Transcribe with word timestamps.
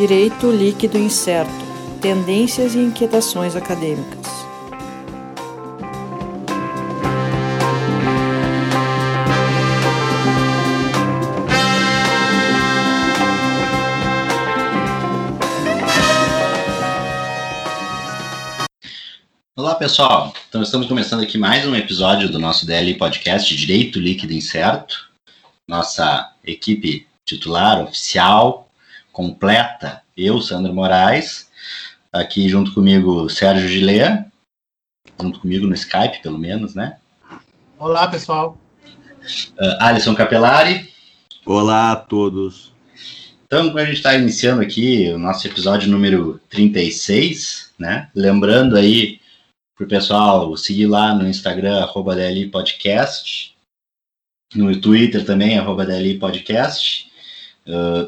Direito 0.00 0.50
Líquido 0.50 0.96
Incerto 0.96 1.52
Tendências 2.00 2.74
e 2.74 2.78
Inquietações 2.78 3.54
Acadêmicas. 3.54 4.26
Olá 19.54 19.74
pessoal, 19.74 20.32
então 20.48 20.62
estamos 20.62 20.86
começando 20.86 21.22
aqui 21.22 21.36
mais 21.36 21.66
um 21.66 21.76
episódio 21.76 22.30
do 22.30 22.38
nosso 22.38 22.64
DLI 22.64 22.94
Podcast 22.94 23.54
Direito 23.54 24.00
Líquido 24.00 24.32
Incerto. 24.32 25.10
Nossa 25.68 26.32
equipe 26.42 27.06
titular, 27.26 27.82
oficial, 27.82 28.69
completa, 29.12 30.02
eu, 30.16 30.40
Sandro 30.40 30.74
Moraes, 30.74 31.50
aqui 32.12 32.48
junto 32.48 32.72
comigo 32.72 33.28
Sérgio 33.28 33.68
Gilea, 33.68 34.26
junto 35.20 35.40
comigo 35.40 35.66
no 35.66 35.74
Skype, 35.74 36.22
pelo 36.22 36.38
menos, 36.38 36.74
né? 36.74 36.98
Olá, 37.78 38.08
pessoal. 38.08 38.58
Uh, 39.58 39.76
Alisson 39.80 40.14
Capelari. 40.14 40.90
Olá 41.44 41.92
a 41.92 41.96
todos. 41.96 42.72
Então, 43.46 43.76
a 43.76 43.84
gente 43.84 43.96
está 43.96 44.14
iniciando 44.14 44.62
aqui 44.62 45.10
o 45.10 45.18
nosso 45.18 45.46
episódio 45.46 45.90
número 45.90 46.40
36, 46.48 47.72
né? 47.78 48.08
Lembrando 48.14 48.76
aí 48.76 49.20
para 49.76 49.84
o 49.84 49.88
pessoal 49.88 50.56
seguir 50.56 50.86
lá 50.86 51.14
no 51.14 51.26
Instagram, 51.26 51.80
arroba 51.80 52.14
DLI 52.14 52.48
Podcast, 52.48 53.56
no 54.54 54.78
Twitter 54.80 55.24
também, 55.24 55.58
arroba 55.58 55.84
DLI 55.86 56.18
Podcast, 56.18 57.10
uh, 57.66 58.06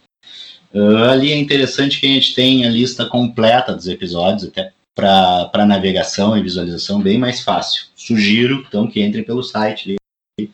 Uh, 0.74 1.06
ali 1.06 1.32
é 1.32 1.38
interessante 1.38 2.00
que 2.00 2.06
a 2.06 2.10
gente 2.10 2.36
tem 2.36 2.66
a 2.66 2.70
lista 2.70 3.06
completa 3.06 3.74
dos 3.74 3.88
episódios, 3.88 4.44
até 4.44 4.74
para 4.94 5.66
navegação 5.66 6.38
e 6.38 6.44
visualização 6.44 7.02
bem 7.02 7.18
mais 7.18 7.42
fácil. 7.42 7.86
Sugiro, 7.96 8.66
então, 8.68 8.86
que 8.86 9.02
entrem 9.02 9.24
pelo 9.24 9.42
site. 9.42 9.96
E, 10.38 10.52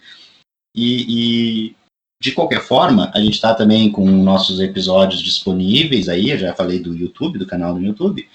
e 0.76 1.76
de 2.24 2.32
qualquer 2.32 2.62
forma, 2.62 3.12
a 3.14 3.20
gente 3.20 3.34
está 3.34 3.54
também 3.54 3.92
com 3.92 4.10
nossos 4.10 4.62
episódios 4.62 5.22
disponíveis 5.22 6.08
aí, 6.08 6.30
eu 6.30 6.38
já 6.38 6.54
falei 6.54 6.80
do 6.80 6.96
YouTube, 6.96 7.38
do 7.38 7.46
canal 7.46 7.74
do 7.74 7.82
YouTube, 7.82 8.26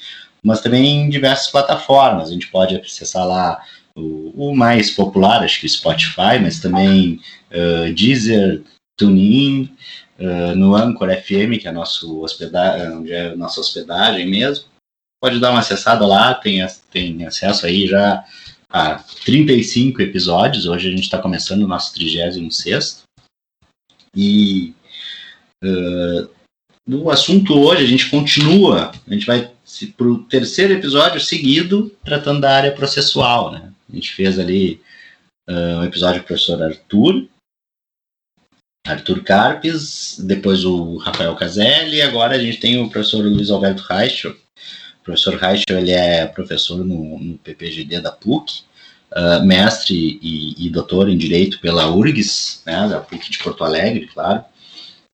mas 0.42 0.60
também 0.60 1.04
em 1.04 1.08
diversas 1.08 1.50
plataformas. 1.50 2.28
A 2.28 2.32
gente 2.34 2.48
pode 2.48 2.76
acessar 2.76 3.26
lá 3.26 3.58
o, 3.96 4.50
o 4.50 4.54
mais 4.54 4.90
popular, 4.90 5.42
acho 5.42 5.58
que 5.58 5.64
o 5.64 5.70
Spotify, 5.70 6.38
mas 6.38 6.60
também 6.60 7.18
uh, 7.50 7.90
Deezer, 7.94 8.62
TuneIn, 8.94 9.74
uh, 10.18 10.54
no 10.54 10.76
Anchor 10.76 11.08
FM, 11.08 11.58
que 11.58 11.66
é, 11.66 11.72
nosso 11.72 12.20
hospedagem, 12.20 13.10
é 13.10 13.28
a 13.28 13.36
nossa 13.36 13.58
hospedagem 13.58 14.28
mesmo. 14.28 14.66
Pode 15.18 15.40
dar 15.40 15.50
uma 15.50 15.60
acessada 15.60 16.06
lá, 16.06 16.34
tem, 16.34 16.60
tem 16.90 17.24
acesso 17.24 17.64
aí 17.64 17.86
já 17.86 18.22
a 18.70 18.96
35 19.24 20.02
episódios. 20.02 20.66
Hoje 20.66 20.88
a 20.88 20.90
gente 20.90 21.04
está 21.04 21.16
começando 21.16 21.62
o 21.62 21.66
nosso 21.66 21.94
36. 21.94 23.07
E 24.20 24.74
uh, 25.62 26.28
no 26.84 27.08
assunto 27.08 27.54
hoje, 27.56 27.84
a 27.84 27.86
gente 27.86 28.10
continua, 28.10 28.90
a 29.06 29.14
gente 29.14 29.24
vai 29.24 29.48
para 29.96 30.06
o 30.08 30.24
terceiro 30.24 30.72
episódio 30.72 31.20
seguido 31.20 31.96
tratando 32.04 32.40
da 32.40 32.52
área 32.52 32.72
processual. 32.72 33.52
Né? 33.52 33.72
A 33.88 33.94
gente 33.94 34.12
fez 34.12 34.36
ali 34.40 34.80
uh, 35.48 35.78
um 35.78 35.84
episódio 35.84 36.20
com 36.20 36.24
o 36.24 36.26
professor 36.26 36.60
Arthur, 36.60 37.28
Arthur 38.84 39.22
Carpes, 39.22 40.18
depois 40.18 40.64
o 40.64 40.96
Rafael 40.96 41.36
Caselli, 41.36 41.98
e 41.98 42.02
agora 42.02 42.34
a 42.34 42.40
gente 42.40 42.58
tem 42.58 42.82
o 42.82 42.90
professor 42.90 43.24
Luiz 43.24 43.50
Alberto 43.50 43.84
Reichel. 43.84 44.32
O 44.32 45.04
professor 45.04 45.34
Reichel 45.36 45.78
ele 45.78 45.92
é 45.92 46.26
professor 46.26 46.84
no, 46.84 47.20
no 47.20 47.38
PPGD 47.38 48.00
da 48.00 48.10
PUC, 48.10 48.64
uh, 49.12 49.44
mestre 49.44 50.18
e, 50.22 50.66
e, 50.66 50.70
doutor 50.70 51.08
em 51.08 51.16
Direito 51.16 51.60
pela 51.60 51.90
URGS, 51.90 52.62
né, 52.66 52.88
da 52.88 53.00
PUC 53.00 53.30
de 53.30 53.38
Porto 53.38 53.64
Alegre, 53.64 54.06
claro. 54.06 54.44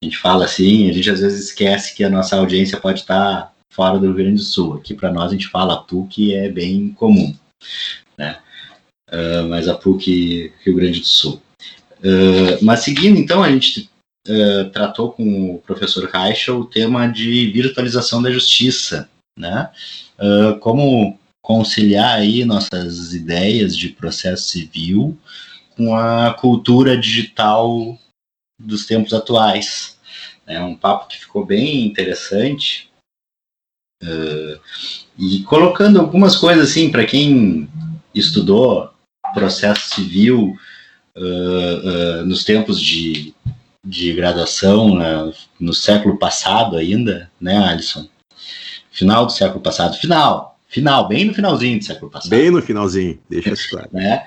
A 0.02 0.04
gente 0.04 0.18
fala 0.18 0.44
assim, 0.44 0.90
a 0.90 0.92
gente 0.92 1.10
às 1.10 1.20
vezes 1.20 1.46
esquece 1.46 1.94
que 1.94 2.04
a 2.04 2.10
nossa 2.10 2.36
audiência 2.36 2.78
pode 2.78 3.00
estar 3.00 3.54
fora 3.74 3.98
do 3.98 4.06
Rio 4.06 4.14
Grande 4.14 4.36
do 4.36 4.42
Sul. 4.42 4.74
Aqui 4.74 4.94
para 4.94 5.12
nós 5.12 5.30
a 5.30 5.32
gente 5.32 5.48
fala 5.48 5.82
PUC 5.82 6.34
é 6.34 6.48
bem 6.48 6.90
comum, 6.90 7.34
né? 8.16 8.38
Uh, 9.10 9.48
mas 9.48 9.68
a 9.68 9.74
PUC 9.74 10.52
Rio 10.64 10.76
Grande 10.76 11.00
do 11.00 11.06
Sul. 11.06 11.40
Uh, 12.00 12.62
mas 12.62 12.80
seguindo, 12.80 13.18
então, 13.18 13.42
a 13.42 13.50
gente 13.50 13.90
uh, 14.28 14.70
tratou 14.70 15.12
com 15.12 15.54
o 15.54 15.58
professor 15.58 16.08
Reichel 16.08 16.60
o 16.60 16.66
tema 16.66 17.06
de 17.06 17.50
virtualização 17.50 18.22
da 18.22 18.30
justiça, 18.30 19.08
né? 19.38 19.70
Como 20.60 21.18
conciliar 21.44 22.20
aí 22.20 22.42
nossas 22.42 23.12
ideias 23.12 23.76
de 23.76 23.90
processo 23.90 24.48
civil 24.48 25.16
com 25.76 25.94
a 25.94 26.32
cultura 26.32 26.96
digital 26.96 27.98
dos 28.58 28.86
tempos 28.86 29.12
atuais. 29.12 29.98
É 30.46 30.58
um 30.62 30.74
papo 30.74 31.06
que 31.06 31.18
ficou 31.18 31.44
bem 31.44 31.84
interessante 31.84 32.90
e 35.18 35.42
colocando 35.42 36.00
algumas 36.00 36.34
coisas 36.34 36.70
assim 36.70 36.90
para 36.90 37.04
quem 37.04 37.68
estudou 38.14 38.90
processo 39.34 39.94
civil 39.94 40.56
uh, 41.14 42.20
uh, 42.20 42.24
nos 42.24 42.42
tempos 42.42 42.80
de, 42.80 43.34
de 43.84 44.14
graduação, 44.14 44.94
uh, 44.98 45.34
no 45.60 45.74
século 45.74 46.16
passado 46.18 46.76
ainda, 46.76 47.30
né, 47.38 47.58
Alisson? 47.58 48.08
Final 48.90 49.26
do 49.26 49.32
século 49.32 49.60
passado, 49.60 49.98
final, 49.98 50.53
final, 50.74 51.06
bem 51.06 51.24
no 51.24 51.32
finalzinho 51.32 51.78
do 51.78 51.84
século 51.84 52.10
passado. 52.10 52.30
Bem 52.30 52.50
no 52.50 52.60
finalzinho, 52.60 53.18
deixa 53.30 53.50
isso 53.50 53.70
claro. 53.70 53.88
né? 53.92 54.26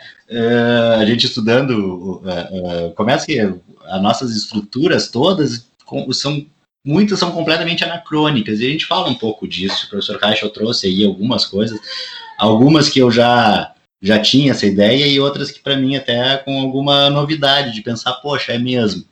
a 0.98 1.06
gente 1.06 1.26
estudando, 1.26 2.24
começa 2.96 3.26
que 3.26 3.38
as 3.40 4.02
nossas 4.02 4.36
estruturas 4.36 5.10
todas 5.10 5.68
são 6.14 6.46
muitas 6.86 7.20
são 7.20 7.32
completamente 7.32 7.84
anacrônicas, 7.84 8.62
e 8.62 8.66
a 8.66 8.70
gente 8.70 8.86
fala 8.86 9.10
um 9.10 9.16
pouco 9.16 9.46
disso, 9.46 9.86
o 9.86 9.90
professor 9.90 10.18
Caixa 10.18 10.48
trouxe 10.48 10.88
aí 10.88 11.06
algumas 11.06 11.46
coisas, 11.46 11.78
algumas 12.38 12.88
que 12.88 13.00
eu 13.00 13.12
já 13.12 13.74
já 14.02 14.20
tinha 14.20 14.52
essa 14.52 14.66
ideia 14.66 15.08
e 15.08 15.20
outras 15.20 15.52
que 15.52 15.60
para 15.60 15.76
mim 15.76 15.96
até 15.96 16.38
com 16.38 16.62
alguma 16.62 17.10
novidade 17.10 17.74
de 17.74 17.82
pensar, 17.82 18.14
poxa, 18.14 18.54
é 18.54 18.60
mesmo. 18.60 19.04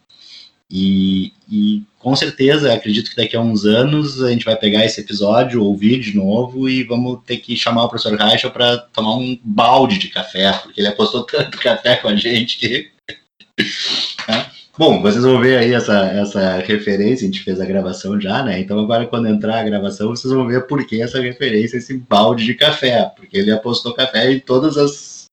E, 0.70 1.32
e, 1.50 1.84
com 2.00 2.16
certeza, 2.16 2.74
acredito 2.74 3.12
que 3.12 3.16
daqui 3.16 3.36
a 3.36 3.42
uns 3.42 3.66
anos 3.66 4.22
a 4.24 4.32
gente 4.32 4.46
vai 4.46 4.56
pegar 4.56 4.84
esse 4.84 5.02
episódio, 5.02 5.64
ouvir 5.64 6.00
de 6.00 6.16
novo 6.16 6.68
e 6.68 6.84
vamos 6.84 7.20
ter 7.26 7.38
que 7.38 7.56
chamar 7.56 7.84
o 7.84 7.90
professor 7.90 8.18
Reichel 8.18 8.52
para 8.52 8.78
tomar 8.78 9.16
um 9.16 9.38
balde 9.44 10.00
de 10.00 10.10
café, 10.10 10.52
porque 10.54 10.82
ele 10.82 10.88
apostou 10.88 11.24
tanto 11.24 11.58
café 11.60 11.98
com 11.98 12.08
a 12.08 12.16
gente 12.16 12.58
que. 12.58 12.92
Né? 14.28 14.44
Bom, 14.78 15.02
vocês 15.02 15.24
vão 15.24 15.40
ver 15.40 15.58
aí 15.58 15.74
essa, 15.74 16.08
essa 16.08 16.58
referência, 16.58 17.24
a 17.24 17.32
gente 17.32 17.44
fez 17.44 17.62
a 17.62 17.66
gravação 17.66 18.20
já, 18.20 18.44
né? 18.44 18.60
Então 18.60 18.78
agora 18.78 19.06
quando 19.06 19.28
entrar 19.28 19.60
a 19.60 19.64
gravação, 19.64 20.10
vocês 20.10 20.34
vão 20.34 20.48
ver 20.48 20.68
por 20.68 20.86
que 20.86 21.02
essa 21.02 21.22
referência, 21.22 21.78
esse 21.78 21.98
balde 21.98 22.44
de 22.44 22.56
café, 22.56 23.10
porque 23.16 23.38
ele 23.38 23.52
apostou 23.52 23.94
café 23.94 24.32
em 24.32 24.40
todas 24.40 24.78
as 24.78 25.26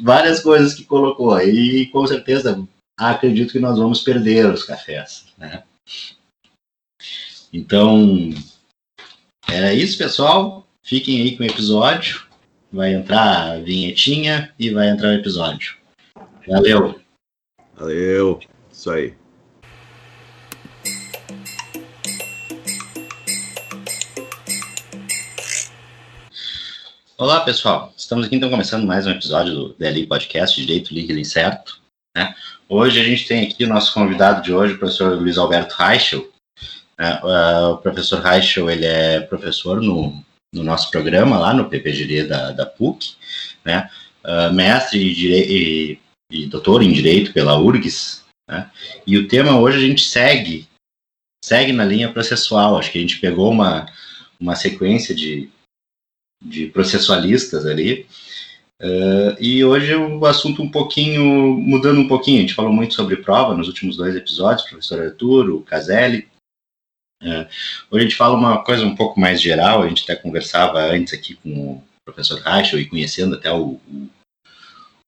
várias 0.00 0.40
coisas 0.40 0.74
que 0.74 0.84
colocou. 0.84 1.40
E 1.40 1.86
com 1.86 2.06
certeza 2.06 2.62
acredito 3.08 3.52
que 3.52 3.58
nós 3.58 3.78
vamos 3.78 4.02
perder 4.02 4.46
os 4.52 4.62
cafés, 4.62 5.26
né? 5.38 5.62
Então, 7.50 8.30
era 9.48 9.72
isso, 9.72 9.96
pessoal. 9.96 10.66
Fiquem 10.82 11.22
aí 11.22 11.36
com 11.36 11.42
o 11.42 11.46
episódio. 11.46 12.26
Vai 12.70 12.92
entrar 12.94 13.52
a 13.52 13.58
vinhetinha 13.58 14.54
e 14.58 14.70
vai 14.70 14.90
entrar 14.90 15.08
o 15.08 15.14
episódio. 15.14 15.76
Valeu! 16.46 17.00
Valeu! 17.74 18.38
Isso 18.70 18.90
aí. 18.90 19.14
Olá, 27.16 27.40
pessoal. 27.40 27.92
Estamos 27.96 28.26
aqui 28.26 28.36
então 28.36 28.50
começando 28.50 28.86
mais 28.86 29.06
um 29.06 29.10
episódio 29.10 29.54
do 29.54 29.74
DLI 29.74 30.06
Podcast 30.06 30.60
Direito 30.60 30.94
Líquido 30.94 31.18
Incerto. 31.18 31.79
Né? 32.16 32.34
Hoje 32.68 33.00
a 33.00 33.04
gente 33.04 33.26
tem 33.26 33.46
aqui 33.46 33.64
o 33.64 33.68
nosso 33.68 33.92
convidado 33.94 34.42
de 34.42 34.52
hoje, 34.52 34.74
o 34.74 34.78
professor 34.78 35.16
Luiz 35.18 35.38
Alberto 35.38 35.74
Reichel. 35.74 36.30
Né? 36.98 37.20
o 37.22 37.78
professor 37.78 38.20
Reichel 38.20 38.68
ele 38.68 38.84
é 38.84 39.20
professor 39.20 39.80
no, 39.80 40.22
no 40.54 40.62
nosso 40.62 40.90
programa 40.90 41.38
lá 41.38 41.54
no 41.54 41.68
PPGD 41.68 42.24
da, 42.24 42.52
da 42.52 42.66
PUC, 42.66 43.14
né? 43.64 43.90
Uh, 44.22 44.52
mestre 44.52 44.98
e, 44.98 45.94
e, 45.94 46.00
e 46.30 46.46
doutor 46.46 46.82
em 46.82 46.92
Direito 46.92 47.32
pela 47.32 47.58
URGS, 47.58 48.22
né? 48.46 48.70
E 49.06 49.16
o 49.16 49.26
tema 49.26 49.58
hoje 49.58 49.78
a 49.78 49.80
gente 49.80 50.02
segue 50.02 50.68
segue 51.42 51.72
na 51.72 51.84
linha 51.84 52.12
processual. 52.12 52.76
Acho 52.76 52.92
que 52.92 52.98
a 52.98 53.00
gente 53.00 53.18
pegou 53.18 53.50
uma, 53.50 53.86
uma 54.38 54.54
sequência 54.54 55.14
de, 55.14 55.50
de 56.44 56.66
processualistas 56.66 57.64
ali. 57.66 58.06
Uh, 58.80 59.36
e 59.38 59.62
hoje 59.62 59.94
o 59.94 60.24
assunto 60.24 60.62
um 60.62 60.70
pouquinho, 60.70 61.22
mudando 61.58 62.00
um 62.00 62.08
pouquinho, 62.08 62.38
a 62.38 62.40
gente 62.40 62.54
falou 62.54 62.72
muito 62.72 62.94
sobre 62.94 63.16
prova 63.16 63.54
nos 63.54 63.68
últimos 63.68 63.94
dois 63.94 64.16
episódios, 64.16 64.66
professor 64.66 65.02
Arturo, 65.02 65.60
Caselli. 65.60 66.26
Uh, 67.22 67.44
hoje 67.90 68.06
a 68.06 68.08
gente 68.08 68.16
fala 68.16 68.34
uma 68.34 68.64
coisa 68.64 68.86
um 68.86 68.96
pouco 68.96 69.20
mais 69.20 69.38
geral, 69.38 69.82
a 69.82 69.88
gente 69.88 70.04
até 70.04 70.16
conversava 70.16 70.78
antes 70.80 71.12
aqui 71.12 71.34
com 71.34 71.72
o 71.72 71.82
professor 72.06 72.40
Rachel 72.40 72.80
e 72.80 72.88
conhecendo 72.88 73.34
até 73.34 73.52
o, 73.52 73.78
o, 73.86 74.08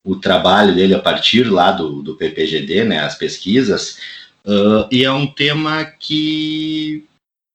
o, 0.04 0.16
trabalho 0.16 0.74
dele 0.74 0.94
a 0.94 1.00
partir 1.00 1.44
lá 1.44 1.72
do, 1.72 2.02
do 2.02 2.14
PPGD, 2.14 2.84
né, 2.84 2.98
as 2.98 3.16
pesquisas, 3.16 3.98
uh, 4.44 4.86
e 4.90 5.02
é 5.02 5.10
um 5.10 5.26
tema 5.26 5.86
que 5.86 7.06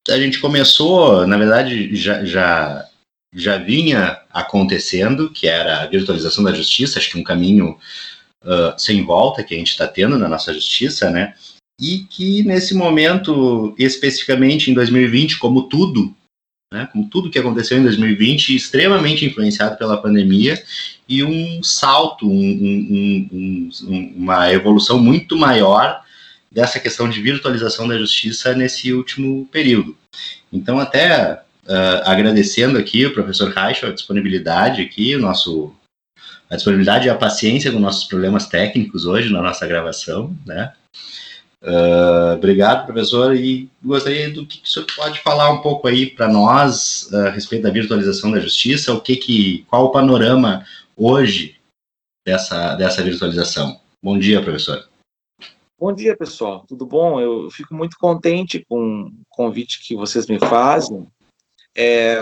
a 0.10 0.18
gente 0.18 0.40
começou, 0.40 1.28
na 1.28 1.38
verdade, 1.38 1.96
já, 1.96 2.26
já 2.26 2.90
já 3.34 3.58
vinha 3.58 4.20
acontecendo, 4.40 5.30
que 5.30 5.48
era 5.48 5.82
a 5.82 5.88
virtualização 5.88 6.44
da 6.44 6.54
justiça, 6.54 7.00
acho 7.00 7.10
que 7.10 7.20
um 7.20 7.24
caminho 7.24 7.78
uh, 8.44 8.78
sem 8.78 9.04
volta 9.04 9.44
que 9.44 9.56
a 9.56 9.58
gente 9.58 9.72
está 9.72 9.88
tendo 9.88 10.18
na 10.18 10.30
nossa 10.30 10.54
justiça, 10.54 11.10
né? 11.10 11.34
E 11.82 12.00
que 12.10 12.44
nesse 12.44 12.74
momento, 12.74 13.76
especificamente 13.78 14.70
em 14.70 14.74
2020, 14.74 15.38
como 15.38 15.64
tudo, 15.64 16.16
né, 16.74 16.88
como 16.92 17.08
tudo 17.10 17.30
que 17.30 17.40
aconteceu 17.40 17.78
em 17.78 17.84
2020, 17.84 18.56
extremamente 18.56 19.26
influenciado 19.26 19.78
pela 19.78 20.02
pandemia 20.02 20.62
e 21.08 21.24
um 21.24 21.62
salto, 21.64 22.28
um, 22.28 22.32
um, 22.32 23.70
um, 23.84 24.14
uma 24.18 24.52
evolução 24.52 25.00
muito 25.00 25.38
maior 25.38 26.02
dessa 26.52 26.80
questão 26.80 27.10
de 27.10 27.22
virtualização 27.22 27.88
da 27.88 27.98
justiça 27.98 28.56
nesse 28.56 28.92
último 28.92 29.48
período. 29.52 29.96
Então, 30.52 30.80
até 30.80 31.42
Uh, 31.68 32.00
agradecendo 32.06 32.78
aqui 32.78 33.06
o 33.06 33.14
professor 33.14 33.52
Reich 33.52 33.86
a 33.86 33.92
disponibilidade 33.92 34.82
aqui, 34.82 35.14
o 35.16 35.20
nosso, 35.20 35.76
a 36.50 36.56
disponibilidade 36.56 37.08
e 37.08 37.10
a 37.10 37.16
paciência 37.16 37.70
com 37.74 37.78
nossos 37.78 38.06
problemas 38.06 38.48
técnicos 38.48 39.06
hoje 39.06 39.34
na 39.34 39.42
nossa 39.42 39.68
gravação, 39.68 40.34
né? 40.46 40.74
Uh, 41.62 42.36
obrigado, 42.36 42.86
professor, 42.86 43.36
e 43.36 43.70
gostaria 43.84 44.32
do 44.32 44.46
que, 44.46 44.60
que 44.60 44.68
o 44.70 44.72
senhor 44.72 44.86
pode 44.96 45.20
falar 45.20 45.52
um 45.52 45.62
pouco 45.62 45.90
aí 45.90 46.06
para 46.06 46.30
nós 46.30 47.10
uh, 47.12 47.28
a 47.28 47.30
respeito 47.32 47.64
da 47.64 47.70
virtualização 47.70 48.32
da 48.32 48.40
justiça, 48.40 48.94
o 48.94 49.02
que 49.02 49.18
que, 49.18 49.66
qual 49.68 49.86
o 49.86 49.92
panorama 49.92 50.66
hoje 50.96 51.58
dessa, 52.26 52.76
dessa 52.76 53.04
virtualização. 53.04 53.78
Bom 54.02 54.18
dia, 54.18 54.42
professor. 54.42 54.88
Bom 55.78 55.94
dia, 55.94 56.16
pessoal. 56.16 56.64
Tudo 56.66 56.86
bom? 56.86 57.20
Eu 57.20 57.52
fico 57.52 57.76
muito 57.76 57.98
contente 58.00 58.66
com 58.70 59.02
o 59.02 59.12
convite 59.30 59.82
que 59.82 59.96
vocês 59.96 60.28
me 60.28 60.40
fazem 60.40 61.06
é, 61.78 62.20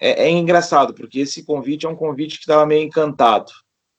é, 0.00 0.24
é, 0.24 0.30
engraçado, 0.30 0.94
porque 0.94 1.20
esse 1.20 1.44
convite 1.44 1.84
é 1.84 1.88
um 1.88 1.96
convite 1.96 2.36
que 2.36 2.44
estava 2.44 2.64
meio 2.64 2.86
encantado. 2.86 3.52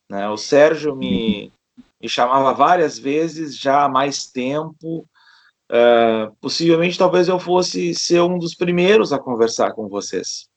Né? 0.09 0.27
O 0.29 0.37
Sérgio 0.37 0.95
me, 0.95 1.53
me 2.01 2.09
chamava 2.09 2.53
várias 2.53 2.97
vezes 2.97 3.57
já 3.57 3.83
há 3.83 3.89
mais 3.89 4.25
tempo. 4.25 5.07
Uh, 5.71 6.35
possivelmente, 6.39 6.97
talvez 6.97 7.27
eu 7.27 7.39
fosse 7.39 7.95
ser 7.95 8.21
um 8.21 8.37
dos 8.37 8.53
primeiros 8.53 9.11
a 9.11 9.19
conversar 9.19 9.73
com 9.73 9.87
vocês. 9.87 10.47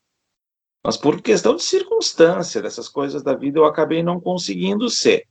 Mas 0.84 0.96
por 0.96 1.20
questão 1.20 1.56
de 1.56 1.62
circunstância, 1.62 2.62
dessas 2.62 2.88
coisas 2.88 3.22
da 3.22 3.34
vida, 3.34 3.58
eu 3.58 3.64
acabei 3.64 4.02
não 4.02 4.20
conseguindo 4.20 4.88
ser. 4.88 5.26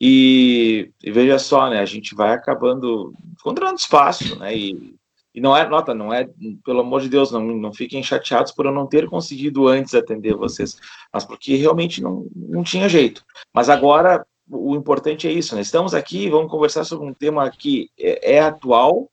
E, 0.00 0.90
e, 1.02 1.10
veja 1.10 1.38
só, 1.38 1.70
né, 1.70 1.80
a 1.80 1.86
gente 1.86 2.14
vai 2.14 2.32
acabando 2.32 3.14
encontrando 3.32 3.76
espaço, 3.76 4.38
né, 4.38 4.56
e 4.56 4.94
e 5.34 5.40
não 5.40 5.56
é, 5.56 5.68
nota, 5.68 5.92
não 5.92 6.14
é, 6.14 6.28
pelo 6.64 6.80
amor 6.80 7.00
de 7.00 7.08
Deus, 7.08 7.32
não, 7.32 7.42
não 7.42 7.72
fiquem 7.72 8.02
chateados 8.02 8.52
por 8.52 8.66
eu 8.66 8.72
não 8.72 8.86
ter 8.86 9.08
conseguido 9.08 9.66
antes 9.66 9.94
atender 9.94 10.34
vocês, 10.34 10.78
mas 11.12 11.24
porque 11.24 11.56
realmente 11.56 12.00
não, 12.00 12.26
não 12.34 12.62
tinha 12.62 12.88
jeito. 12.88 13.24
Mas 13.52 13.68
agora, 13.68 14.24
o 14.48 14.76
importante 14.76 15.26
é 15.26 15.32
isso, 15.32 15.56
né? 15.56 15.60
Estamos 15.60 15.92
aqui, 15.92 16.30
vamos 16.30 16.50
conversar 16.50 16.84
sobre 16.84 17.08
um 17.08 17.12
tema 17.12 17.50
que 17.50 17.90
é, 17.98 18.36
é 18.36 18.40
atual, 18.40 19.10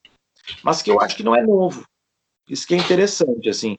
mas 0.63 0.83
que 0.83 0.91
eu 0.91 1.01
acho 1.01 1.15
que 1.15 1.23
não 1.23 1.35
é 1.35 1.41
novo. 1.41 1.85
Isso 2.47 2.67
que 2.67 2.75
é 2.75 2.77
interessante, 2.77 3.49
assim. 3.49 3.75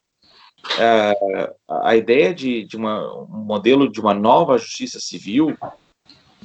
É, 0.80 1.54
a 1.68 1.94
ideia 1.94 2.34
de, 2.34 2.64
de 2.64 2.76
uma, 2.76 3.24
um 3.24 3.44
modelo 3.44 3.90
de 3.90 4.00
uma 4.00 4.14
nova 4.14 4.58
justiça 4.58 4.98
civil, 4.98 5.56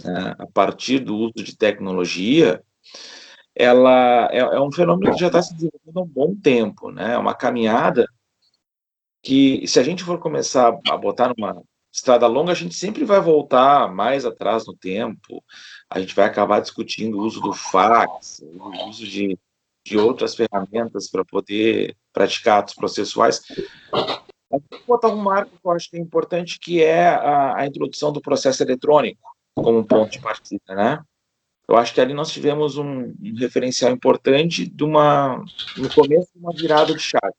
é, 0.06 0.44
a 0.44 0.48
partir 0.54 1.00
do 1.00 1.16
uso 1.16 1.44
de 1.44 1.58
tecnologia, 1.58 2.62
ela 3.58 4.30
é, 4.32 4.38
é 4.38 4.62
um 4.62 4.72
fenômeno 4.72 5.12
que 5.12 5.20
já 5.20 5.28
está 5.28 5.42
se 5.42 5.54
desenvolvendo 5.54 5.98
há 5.98 6.02
um 6.02 6.08
bom 6.08 6.36
tempo, 6.36 6.92
né? 6.92 7.14
É 7.14 7.18
uma 7.18 7.34
caminhada 7.34 8.08
que, 9.24 9.68
se 9.68 9.80
a 9.80 9.84
gente 9.84 10.04
for 10.04 10.20
começar 10.20 10.80
a 10.90 10.98
botar 10.98 11.34
numa 11.36 11.62
estrada 11.92 12.28
longa, 12.28 12.52
a 12.52 12.56
gente 12.56 12.76
sempre 12.76 13.04
vai 13.04 13.20
voltar 13.20 13.92
mais 13.92 14.26
atrás 14.26 14.68
no 14.68 14.76
tempo, 14.76 15.44
a 15.90 16.00
gente 16.00 16.14
vai 16.14 16.26
acabar 16.26 16.60
discutindo 16.60 17.18
o 17.18 17.24
uso 17.24 17.42
do 17.42 17.52
fax, 17.52 18.44
o 18.44 18.88
uso 18.88 19.06
de, 19.08 19.38
de 19.84 19.98
outras 19.98 20.36
ferramentas 20.36 21.10
para 21.10 21.26
poder 21.26 21.98
praticar 22.14 22.60
atos 22.60 22.76
processuais. 22.76 23.42
Vou 24.50 24.62
botar 24.88 25.10
um 25.10 25.18
marco 25.18 25.52
que 25.52 25.68
eu 25.68 25.72
acho 25.72 25.90
que 25.90 25.98
é 25.98 26.00
importante, 26.00 26.60
que 26.60 26.84
é 26.84 27.08
a, 27.08 27.58
a 27.58 27.66
introdução 27.66 28.14
do 28.14 28.22
processo 28.22 28.62
eletrônico 28.62 29.36
como 29.56 29.84
ponto 29.84 30.12
de 30.12 30.20
partida, 30.20 30.76
né? 30.76 31.04
Eu 31.68 31.76
acho 31.76 31.94
que 31.94 32.00
ali 32.00 32.14
nós 32.14 32.32
tivemos 32.32 32.78
um, 32.78 33.14
um 33.22 33.36
referencial 33.38 33.92
importante 33.92 34.66
de 34.66 34.84
uma, 34.84 35.44
no 35.76 35.94
começo, 35.94 36.30
uma 36.36 36.54
virada 36.54 36.94
de 36.94 37.00
chave. 37.00 37.36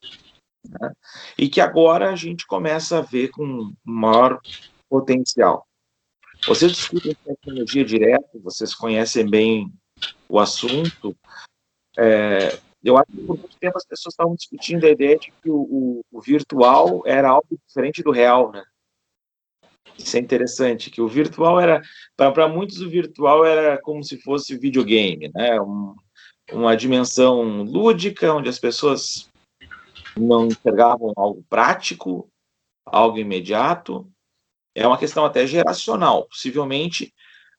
Né? 0.68 0.92
E 1.38 1.48
que 1.48 1.60
agora 1.60 2.10
a 2.10 2.16
gente 2.16 2.46
começa 2.46 2.98
a 2.98 3.02
ver 3.02 3.28
com 3.28 3.72
maior 3.82 4.38
potencial. 4.88 5.66
Vocês 6.46 6.72
discutem 6.72 7.16
tecnologia 7.24 7.84
direto, 7.84 8.40
vocês 8.42 8.74
conhecem 8.74 9.28
bem 9.28 9.72
o 10.28 10.38
assunto. 10.38 11.16
É, 11.96 12.58
eu 12.84 12.96
acho 12.96 13.10
que 13.10 13.24
por 13.24 13.38
muito 13.38 13.56
tempo 13.58 13.76
as 13.76 13.86
pessoas 13.86 14.12
estavam 14.12 14.34
discutindo 14.34 14.84
a 14.84 14.90
ideia 14.90 15.18
de 15.18 15.32
que 15.32 15.50
o, 15.50 15.56
o, 15.60 16.04
o 16.12 16.20
virtual 16.20 17.02
era 17.06 17.30
algo 17.30 17.58
diferente 17.66 18.02
do 18.02 18.10
real, 18.10 18.52
né? 18.52 18.62
Isso 19.98 20.16
é 20.16 20.20
interessante, 20.20 20.90
que 20.90 21.02
o 21.02 21.08
virtual 21.08 21.60
era, 21.60 21.82
para 22.16 22.48
muitos, 22.48 22.80
o 22.80 22.88
virtual 22.88 23.44
era 23.44 23.76
como 23.78 24.02
se 24.04 24.16
fosse 24.22 24.56
videogame, 24.56 25.30
né? 25.34 25.60
Um, 25.60 25.94
uma 26.52 26.76
dimensão 26.76 27.62
lúdica, 27.62 28.32
onde 28.32 28.48
as 28.48 28.58
pessoas 28.58 29.28
não 30.16 30.46
entregavam 30.46 31.12
algo 31.16 31.44
prático, 31.50 32.30
algo 32.86 33.18
imediato. 33.18 34.08
É 34.74 34.86
uma 34.86 34.96
questão 34.96 35.24
até 35.24 35.46
geracional. 35.46 36.26
Possivelmente, 36.28 37.12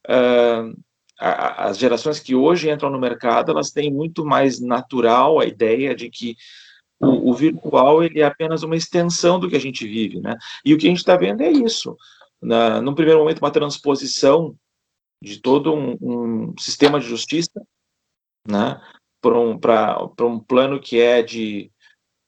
uh, 0.08 0.74
as 1.20 1.78
gerações 1.78 2.20
que 2.20 2.34
hoje 2.34 2.70
entram 2.70 2.90
no 2.90 3.00
mercado, 3.00 3.52
elas 3.52 3.72
têm 3.72 3.92
muito 3.92 4.26
mais 4.26 4.62
natural 4.62 5.40
a 5.40 5.46
ideia 5.46 5.94
de 5.94 6.10
que 6.10 6.36
o, 7.02 7.32
o, 7.32 7.34
virtual 7.34 8.04
ele 8.04 8.22
é 8.22 8.26
apenas 8.26 8.64
uma 8.64 8.76
extensão 8.76 9.40
do 9.40 9.50
que 9.50 9.56
a 9.56 9.60
gente 9.60 9.86
vive, 9.86 10.20
né? 10.20 10.38
E 10.66 10.74
o 10.74 10.78
que 10.78 10.88
a 10.88 10.90
gente 10.90 11.00
está 11.00 11.16
vendo 11.16 11.42
é 11.42 11.52
isso 11.52 11.96
na, 12.42 12.82
num 12.82 12.96
primeiro 12.96 13.20
momento, 13.20 13.40
uma 13.40 13.52
transposição 13.52 14.56
de 15.22 15.42
todo 15.42 15.74
um, 15.74 15.98
um 16.02 16.58
sistema 16.58 17.00
de 17.00 17.06
justiça 17.08 17.62
né, 18.48 18.82
para 19.22 19.38
um, 19.38 19.60
um 20.22 20.40
plano 20.40 20.80
que 20.80 21.00
é 21.00 21.22
de 21.22 21.72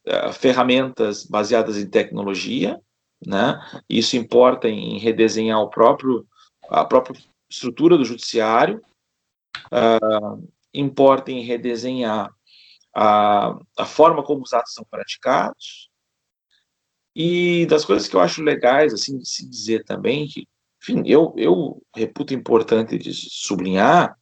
uh, 0.07 0.33
ferramentas 0.33 1.25
baseadas 1.25 1.77
em 1.77 1.89
tecnologia. 1.89 2.79
Né, 3.25 3.59
isso 3.87 4.17
importa 4.17 4.67
em 4.67 4.97
redesenhar 4.97 5.59
o 5.59 5.69
próprio, 5.69 6.27
a 6.69 6.83
própria 6.83 7.21
estrutura 7.47 7.95
do 7.95 8.03
judiciário, 8.03 8.81
uh, 9.67 10.49
importa 10.73 11.31
em 11.31 11.43
redesenhar 11.43 12.33
a, 12.95 13.57
a 13.77 13.85
forma 13.85 14.23
como 14.23 14.41
os 14.41 14.53
atos 14.53 14.73
são 14.73 14.83
praticados, 14.89 15.90
e 17.15 17.65
das 17.65 17.83
coisas 17.83 18.07
que 18.07 18.15
eu 18.15 18.21
acho 18.21 18.41
legais, 18.41 18.93
assim, 18.93 19.17
de 19.17 19.27
se 19.27 19.47
dizer 19.47 19.83
também, 19.83 20.27
que, 20.27 20.47
enfim, 20.81 21.03
eu, 21.05 21.33
eu 21.37 21.81
reputo 21.95 22.33
importante 22.33 22.97
de 22.97 23.13
sublinhar, 23.13 24.17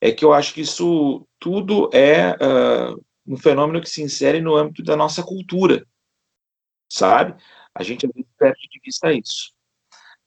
é 0.00 0.12
que 0.12 0.24
eu 0.24 0.32
acho 0.32 0.54
que 0.54 0.60
isso 0.60 1.26
tudo 1.38 1.90
é 1.92 2.32
uh, 2.32 3.04
um 3.26 3.36
fenômeno 3.36 3.80
que 3.80 3.88
se 3.88 4.02
insere 4.02 4.40
no 4.40 4.54
âmbito 4.54 4.82
da 4.82 4.96
nossa 4.96 5.22
cultura, 5.22 5.84
sabe? 6.88 7.40
A 7.74 7.82
gente 7.82 8.08
perde 8.38 8.68
de 8.70 8.80
vista 8.84 9.12
isso. 9.12 9.52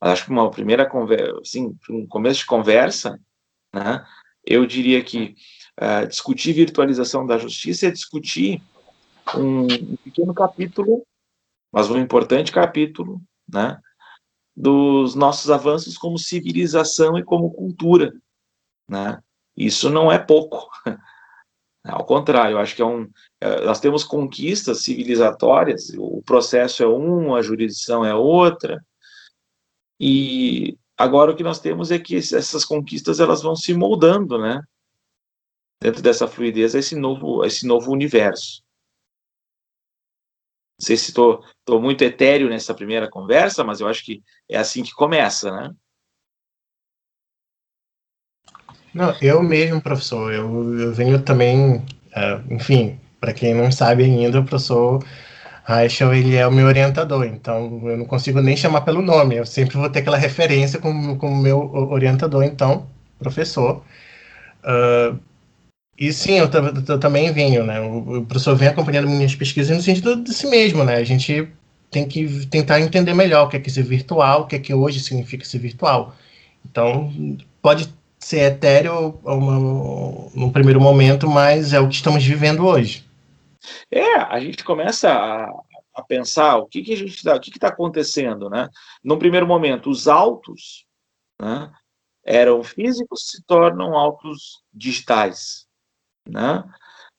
Mas 0.01 0.12
acho 0.12 0.25
que 0.25 0.31
uma 0.31 0.50
primeira 0.51 0.88
conversa, 0.88 1.39
assim, 1.41 1.75
um 1.89 2.07
começo 2.07 2.41
de 2.41 2.45
conversa, 2.45 3.19
né, 3.74 4.05
eu 4.45 4.65
diria 4.65 5.03
que 5.03 5.36
uh, 5.79 6.07
discutir 6.07 6.53
virtualização 6.53 7.25
da 7.25 7.38
justiça 7.38 7.88
é 7.88 7.91
discutir 7.91 8.62
um 9.36 9.67
pequeno 9.98 10.33
capítulo 10.33 11.05
mas 11.71 11.89
um 11.89 11.97
importante 11.97 12.51
capítulo, 12.51 13.21
né, 13.47 13.79
dos 14.55 15.15
nossos 15.15 15.49
avanços 15.49 15.97
como 15.97 16.17
civilização 16.17 17.17
e 17.17 17.23
como 17.23 17.51
cultura, 17.51 18.13
né? 18.89 19.21
Isso 19.55 19.89
não 19.89 20.11
é 20.11 20.17
pouco. 20.19 20.69
Ao 21.83 22.05
contrário, 22.05 22.57
acho 22.57 22.75
que 22.75 22.81
é 22.81 22.85
um, 22.85 23.09
é, 23.39 23.65
nós 23.65 23.79
temos 23.79 24.03
conquistas 24.03 24.83
civilizatórias, 24.83 25.91
o 25.97 26.21
processo 26.23 26.83
é 26.83 26.88
um, 26.88 27.33
a 27.33 27.41
jurisdição 27.41 28.03
é 28.03 28.13
outra, 28.13 28.83
e 29.99 30.77
agora 30.97 31.31
o 31.31 31.35
que 31.35 31.43
nós 31.43 31.59
temos 31.59 31.91
é 31.91 31.99
que 31.99 32.15
essas 32.15 32.65
conquistas 32.65 33.19
elas 33.19 33.41
vão 33.41 33.55
se 33.55 33.73
moldando, 33.73 34.38
né? 34.38 34.61
Dentro 35.81 36.01
dessa 36.01 36.27
fluidez, 36.27 36.75
esse 36.75 36.95
novo, 36.95 37.45
esse 37.45 37.65
novo 37.65 37.91
universo. 37.91 38.61
Não 40.79 40.86
sei 40.86 40.95
se 40.95 41.09
estou 41.09 41.43
muito 41.81 42.03
etéreo 42.03 42.50
nessa 42.50 42.74
primeira 42.74 43.09
conversa, 43.09 43.65
mas 43.65 43.81
eu 43.81 43.88
acho 43.88 44.03
que 44.05 44.24
é 44.50 44.57
assim 44.57 44.81
que 44.81 44.93
começa, 44.93 45.51
né? 45.51 45.71
Não, 48.93 49.13
eu 49.21 49.43
mesmo, 49.43 49.81
professor, 49.81 50.33
eu, 50.33 50.79
eu 50.79 50.93
venho 50.93 51.21
também, 51.21 51.75
uh, 51.75 52.53
enfim, 52.53 53.00
para 53.19 53.33
quem 53.33 53.53
não 53.53 53.71
sabe 53.71 54.03
ainda, 54.05 54.39
o 54.39 54.45
professor 54.45 55.03
Rachel, 55.63 56.13
ele 56.13 56.36
é 56.36 56.48
o 56.48 56.51
meu 56.51 56.65
orientador, 56.65 57.25
então 57.25 57.81
eu 57.83 57.98
não 57.98 58.05
consigo 58.05 58.41
nem 58.41 58.55
chamar 58.55 58.81
pelo 58.81 59.01
nome, 59.01 59.36
eu 59.36 59.45
sempre 59.45 59.77
vou 59.77 59.89
ter 59.89 60.00
aquela 60.00 60.17
referência 60.17 60.79
como 60.79 61.13
o 61.13 61.36
meu 61.36 61.59
orientador, 61.91 62.43
então, 62.43 62.88
professor. 63.19 63.83
Uh, 64.63 65.19
e 65.99 66.13
sim, 66.13 66.39
eu, 66.39 66.49
eu, 66.87 66.99
também 66.99 67.31
venho, 67.33 67.65
né? 67.65 67.81
O, 67.81 68.25
professor 68.25 68.55
vem 68.55 68.69
acompanhando 68.69 69.09
minhas 69.09 69.35
pesquisas 69.35 69.75
no 69.75 69.83
sentido 69.83 70.15
de 70.15 70.33
si 70.33 70.47
mesmo, 70.47 70.83
né? 70.85 70.95
A 70.95 71.03
gente 71.03 71.51
tem 71.91 72.07
que 72.07 72.45
tentar 72.47 72.79
entender 72.79 73.13
melhor 73.13 73.45
o 73.45 73.49
que 73.49 73.57
é 73.57 73.59
que 73.59 73.69
ser 73.69 73.83
virtual, 73.83 74.41
o 74.41 74.47
que 74.47 74.55
é 74.55 74.59
que 74.59 74.73
hoje 74.73 75.01
significa 75.01 75.43
ser 75.43 75.59
virtual. 75.59 76.15
Então, 76.65 77.11
pode 77.61 77.93
ser 78.17 78.53
etéreo 78.53 79.19
no 80.33 80.51
primeiro 80.53 80.79
momento, 80.79 81.29
mas 81.29 81.73
é 81.73 81.79
o 81.81 81.89
que 81.89 81.95
estamos 81.95 82.23
vivendo 82.23 82.65
hoje. 82.65 83.03
É, 83.91 84.15
a 84.15 84.39
gente 84.39 84.63
começa 84.63 85.11
a, 85.11 85.51
a 85.95 86.01
pensar 86.01 86.57
o 86.57 86.65
que, 86.65 86.81
que 86.81 86.93
a 86.93 86.97
gente 86.97 87.21
tá, 87.21 87.35
o 87.35 87.39
que 87.41 87.49
está 87.49 87.67
acontecendo, 87.67 88.49
né? 88.49 88.69
Num 89.03 89.19
primeiro 89.19 89.45
momento, 89.45 89.89
os 89.89 90.07
autos 90.07 90.85
né, 91.41 91.69
eram 92.23 92.63
físicos 92.63 93.29
se 93.31 93.43
tornam 93.43 93.97
autos 93.97 94.63
digitais, 94.73 95.67
né? 96.27 96.63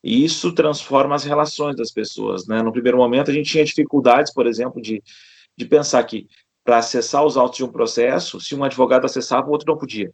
E 0.02 0.25
isso 0.25 0.54
transforma 0.54 1.14
as 1.14 1.25
relações 1.25 1.76
das 1.76 1.90
pessoas, 1.90 2.47
né? 2.47 2.62
No 2.62 2.73
primeiro 2.73 2.97
momento, 2.97 3.30
a 3.30 3.35
gente 3.35 3.50
tinha 3.50 3.64
dificuldades, 3.64 4.33
por 4.33 4.47
exemplo, 4.47 4.80
de, 4.80 5.02
de 5.57 5.66
pensar 5.66 6.02
que 6.04 6.26
para 6.64 6.78
acessar 6.78 7.25
os 7.25 7.37
autos 7.37 7.59
de 7.59 7.64
um 7.64 7.73
processo, 7.73 8.40
se 8.40 8.54
um 8.54 8.64
advogado 8.64 9.04
acessava, 9.04 9.49
o 9.49 9.50
outro 9.50 9.71
não 9.71 9.78
podia. 9.78 10.12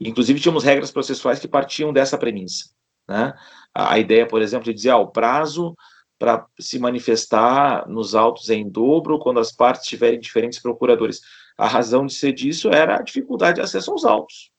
Inclusive, 0.00 0.40
tínhamos 0.40 0.64
regras 0.64 0.90
processuais 0.90 1.38
que 1.38 1.48
partiam 1.48 1.92
dessa 1.92 2.18
premissa. 2.18 2.70
Né? 3.08 3.32
A 3.74 3.98
ideia, 3.98 4.26
por 4.26 4.42
exemplo, 4.42 4.64
de 4.64 4.74
dizer 4.74 4.90
ah, 4.90 4.98
o 4.98 5.08
prazo 5.08 5.74
para 6.18 6.46
se 6.58 6.78
manifestar 6.78 7.88
nos 7.88 8.14
autos 8.14 8.50
é 8.50 8.54
em 8.54 8.68
dobro 8.68 9.18
quando 9.18 9.40
as 9.40 9.52
partes 9.52 9.86
tiverem 9.86 10.18
diferentes 10.18 10.58
procuradores. 10.58 11.20
A 11.56 11.66
razão 11.66 12.06
de 12.06 12.14
ser 12.14 12.32
disso 12.32 12.68
era 12.68 12.96
a 12.96 13.02
dificuldade 13.02 13.56
de 13.56 13.60
acesso 13.62 13.90
aos 13.92 14.04
autos, 14.04 14.50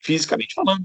fisicamente 0.00 0.54
falando. 0.54 0.84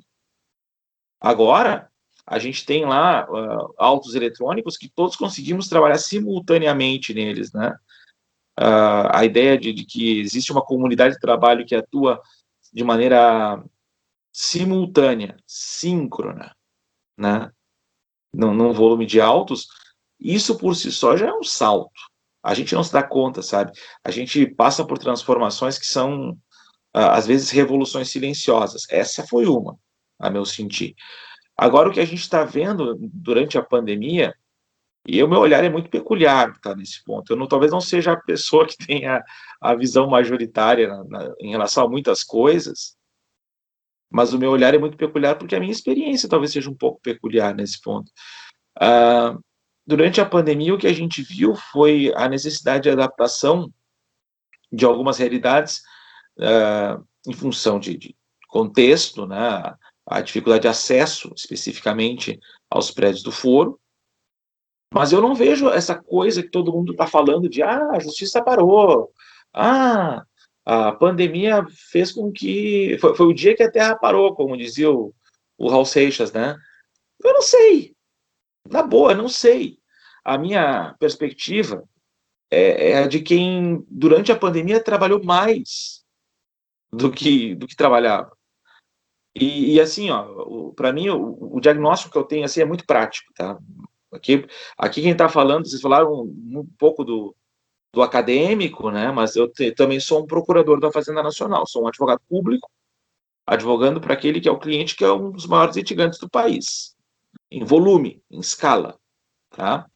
Agora, 1.20 1.90
a 2.26 2.38
gente 2.38 2.66
tem 2.66 2.86
lá 2.86 3.28
uh, 3.30 3.74
autos 3.78 4.16
eletrônicos 4.16 4.78
que 4.78 4.88
todos 4.88 5.16
conseguimos 5.16 5.68
trabalhar 5.68 5.98
simultaneamente 5.98 7.14
neles, 7.14 7.52
né? 7.52 7.76
Uh, 8.60 9.10
a 9.12 9.26
ideia 9.26 9.58
de, 9.58 9.74
de, 9.74 9.86
que 9.86 10.20
existe 10.20 10.52
uma 10.52 10.62
comunidade 10.62 11.16
de 11.16 11.22
trabalho 11.22 11.66
que 11.66 11.76
atua 11.76 12.22
de 12.72 12.84
maneira 12.84 13.64
simultânea, 14.32 15.38
síncrona, 15.48 16.56
né? 17.18 17.52
Num, 18.34 18.54
num 18.54 18.74
volume 18.74 19.06
de 19.06 19.20
autos, 19.20 19.68
isso 20.20 20.58
por 20.58 20.76
si 20.76 20.92
só 20.92 21.18
já 21.18 21.28
é 21.28 21.34
um 21.34 21.44
salto. 21.44 22.00
A 22.44 22.54
gente 22.54 22.76
não 22.76 22.84
se 22.84 22.94
dá 22.94 23.02
conta, 23.02 23.42
sabe? 23.42 23.72
A 24.04 24.12
gente 24.12 24.46
passa 24.46 24.86
por 24.86 24.98
transformações 24.98 25.78
que 25.78 25.86
são, 25.86 26.38
ah, 26.94 27.18
às 27.18 27.26
vezes, 27.26 27.50
revoluções 27.50 28.10
silenciosas. 28.10 28.84
Essa 28.90 29.26
foi 29.26 29.46
uma, 29.46 29.78
a 30.20 30.30
meu 30.30 30.46
sentir. 30.46 30.96
Agora, 31.58 31.90
o 31.90 31.92
que 31.92 32.00
a 32.00 32.06
gente 32.06 32.22
está 32.22 32.44
vendo 32.44 32.98
durante 33.00 33.58
a 33.58 33.64
pandemia, 33.64 34.34
e 35.08 35.22
o 35.24 35.28
meu 35.28 35.40
olhar 35.40 35.64
é 35.64 35.70
muito 35.70 35.90
peculiar 35.90 36.58
tá, 36.60 36.76
nesse 36.76 37.04
ponto. 37.04 37.32
Eu 37.32 37.38
não, 37.38 37.48
talvez 37.48 37.72
não 37.72 37.82
seja 37.82 38.14
a 38.14 38.22
pessoa 38.22 38.66
que 38.66 38.78
tenha 38.78 39.24
a 39.62 39.76
visão 39.76 40.08
majoritária 40.08 40.88
na, 40.88 41.04
na, 41.06 41.34
em 41.40 41.52
relação 41.52 41.86
a 41.86 41.90
muitas 41.90 42.24
coisas, 42.24 42.96
mas 44.10 44.34
o 44.34 44.40
meu 44.40 44.52
olhar 44.52 44.74
é 44.74 44.78
muito 44.78 44.98
peculiar 44.98 45.38
porque 45.38 45.56
a 45.56 45.60
minha 45.60 45.72
experiência 45.72 46.30
talvez 46.30 46.52
seja 46.52 46.70
um 46.70 46.76
pouco 46.76 47.02
peculiar 47.02 47.54
nesse 47.54 47.82
ponto. 47.82 48.12
Uh, 48.78 49.42
durante 49.86 50.20
a 50.20 50.26
pandemia, 50.26 50.74
o 50.74 50.78
que 50.78 50.88
a 50.88 50.94
gente 50.94 51.22
viu 51.22 51.56
foi 51.56 52.12
a 52.16 52.28
necessidade 52.28 52.84
de 52.84 52.90
adaptação 52.90 53.72
de 54.72 54.86
algumas 54.86 55.18
realidades 55.18 55.82
uh, 56.38 57.04
em 57.28 57.34
função 57.34 57.80
de, 57.80 57.98
de, 57.98 58.16
contexto, 58.48 59.28
né, 59.28 59.76
a 60.10 60.22
dificuldade 60.22 60.64
de 60.64 60.68
acesso 60.68 61.32
especificamente 61.36 62.40
aos 62.70 62.90
prédios 62.90 63.22
do 63.22 63.32
foro, 63.32 63.80
mas 64.92 65.12
eu 65.12 65.22
não 65.22 65.36
vejo 65.36 65.70
essa 65.70 65.96
coisa 65.96 66.42
que 66.42 66.50
todo 66.50 66.74
mundo 66.74 66.94
está 66.94 67.06
falando 67.06 67.48
de 67.48 67.62
ah, 67.62 67.92
a 67.92 68.00
justiça 68.00 68.44
parou, 68.44 69.14
ah, 69.54 70.24
a 70.66 70.92
pandemia 70.92 71.64
fez 71.92 72.12
com 72.12 72.32
que. 72.32 72.98
Foi, 73.00 73.16
foi, 73.16 73.28
o 73.28 73.34
dia 73.34 73.56
que 73.56 73.64
a 73.64 73.72
Terra 73.72 73.96
parou, 73.96 74.36
como 74.36 74.58
dizia 74.58 74.92
o, 74.92 75.14
o 75.58 75.70
Raul 75.70 75.86
Seixas, 75.86 76.32
né? 76.32 76.56
Eu 77.24 77.34
não 77.34 77.42
sei. 77.42 77.96
Na 78.68 78.82
boa, 78.82 79.14
não 79.14 79.30
sei. 79.30 79.78
A 80.24 80.38
minha 80.38 80.96
perspectiva 81.00 81.84
é, 82.52 82.92
é 82.92 82.98
a 83.04 83.08
de 83.08 83.20
quem, 83.22 83.86
durante 83.90 84.32
a 84.32 84.36
pandemia, 84.36 84.84
trabalhou 84.84 85.24
mais 85.24 86.04
do 86.92 87.12
que, 87.12 87.54
do 87.56 87.68
que 87.68 87.76
trabalhava. 87.76 88.36
E, 89.36 89.76
e 89.76 89.82
assim, 89.82 90.10
ó, 90.10 90.72
para 90.76 90.92
mim, 90.92 91.10
o, 91.10 91.56
o, 91.56 91.60
diagnóstico 91.60 92.12
que 92.12 92.18
eu 92.18 92.24
tenho 92.24 92.46
assim, 92.46 92.62
é 92.62 92.66
muito 92.66 92.86
prático, 92.86 93.32
tá? 93.34 93.58
Aqui, 94.12 94.46
aqui 94.78 95.02
quem 95.02 95.12
está 95.12 95.30
falando, 95.30 95.68
vocês 95.68 95.82
falaram 95.82 96.12
um, 96.12 96.60
um 96.60 96.68
pouco 96.78 97.04
do, 97.04 97.36
do 97.94 98.02
acadêmico, 98.02 98.90
né? 98.90 99.12
Mas 99.12 99.36
eu 99.36 99.48
te, 99.48 99.72
também 99.72 100.00
sou 100.00 100.24
um 100.24 100.28
procurador 100.28 100.80
da 100.80 100.92
Fazenda 100.92 101.22
Nacional, 101.22 101.68
sou 101.68 101.84
um 101.84 101.88
advogado 101.88 102.22
público, 102.28 102.70
advogando 103.46 104.02
para 104.02 104.14
aquele 104.14 104.42
que 104.42 104.50
é 104.50 104.52
o 104.52 104.60
cliente 104.60 104.96
que 104.96 105.04
é 105.04 105.12
um 105.12 105.32
dos 105.32 105.46
maiores 105.46 105.76
litigantes 105.76 106.20
do 106.20 106.30
país, 106.30 106.96
em 107.52 107.64
volume, 107.64 108.22
em 108.30 108.40
escala, 108.40 108.98
tá? 109.52 109.88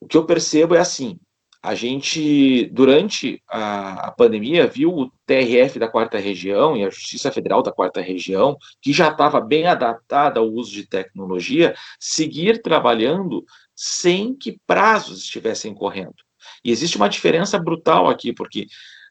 O 0.00 0.06
que 0.06 0.16
eu 0.16 0.24
percebo 0.24 0.74
é 0.74 0.78
assim, 0.78 1.18
a 1.62 1.74
gente, 1.74 2.66
durante 2.72 3.42
a, 3.48 4.08
a, 4.08 4.10
pandemia, 4.10 4.66
viu 4.66 4.96
o 4.96 5.10
TRF 5.26 5.78
da 5.78 5.88
quarta 5.88 6.18
região 6.18 6.76
e 6.76 6.84
a 6.84 6.90
Justiça 6.90 7.30
Federal 7.30 7.62
da 7.62 7.70
quarta 7.70 8.00
região, 8.00 8.56
que 8.80 8.92
já 8.92 9.08
estava 9.08 9.40
bem 9.40 9.66
adaptada 9.66 10.40
ao 10.40 10.48
uso 10.48 10.72
de 10.72 10.86
tecnologia, 10.86 11.74
seguir 11.98 12.62
trabalhando 12.62 13.44
sem 13.76 14.34
que 14.34 14.58
prazos 14.66 15.22
estivessem 15.22 15.74
correndo. 15.74 16.16
E 16.64 16.70
existe 16.70 16.96
uma 16.96 17.08
diferença 17.08 17.58
brutal 17.58 18.08
aqui, 18.08 18.32
porque 18.32 18.66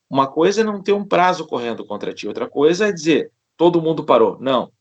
uma 0.09 0.25
coisa 0.25 0.61
é 0.61 0.63
não 0.63 0.81
ter 0.81 0.93
um 0.93 1.05
prazo 1.05 1.45
correndo 1.45 1.85
contra 1.85 2.13
ti, 2.13 2.27
outra 2.27 2.49
coisa 2.49 2.87
é 2.87 2.91
dizer 2.91 3.31
todo 3.59 3.81
mundo 3.81 4.05
parou. 4.05 4.39
Não. 4.39 4.71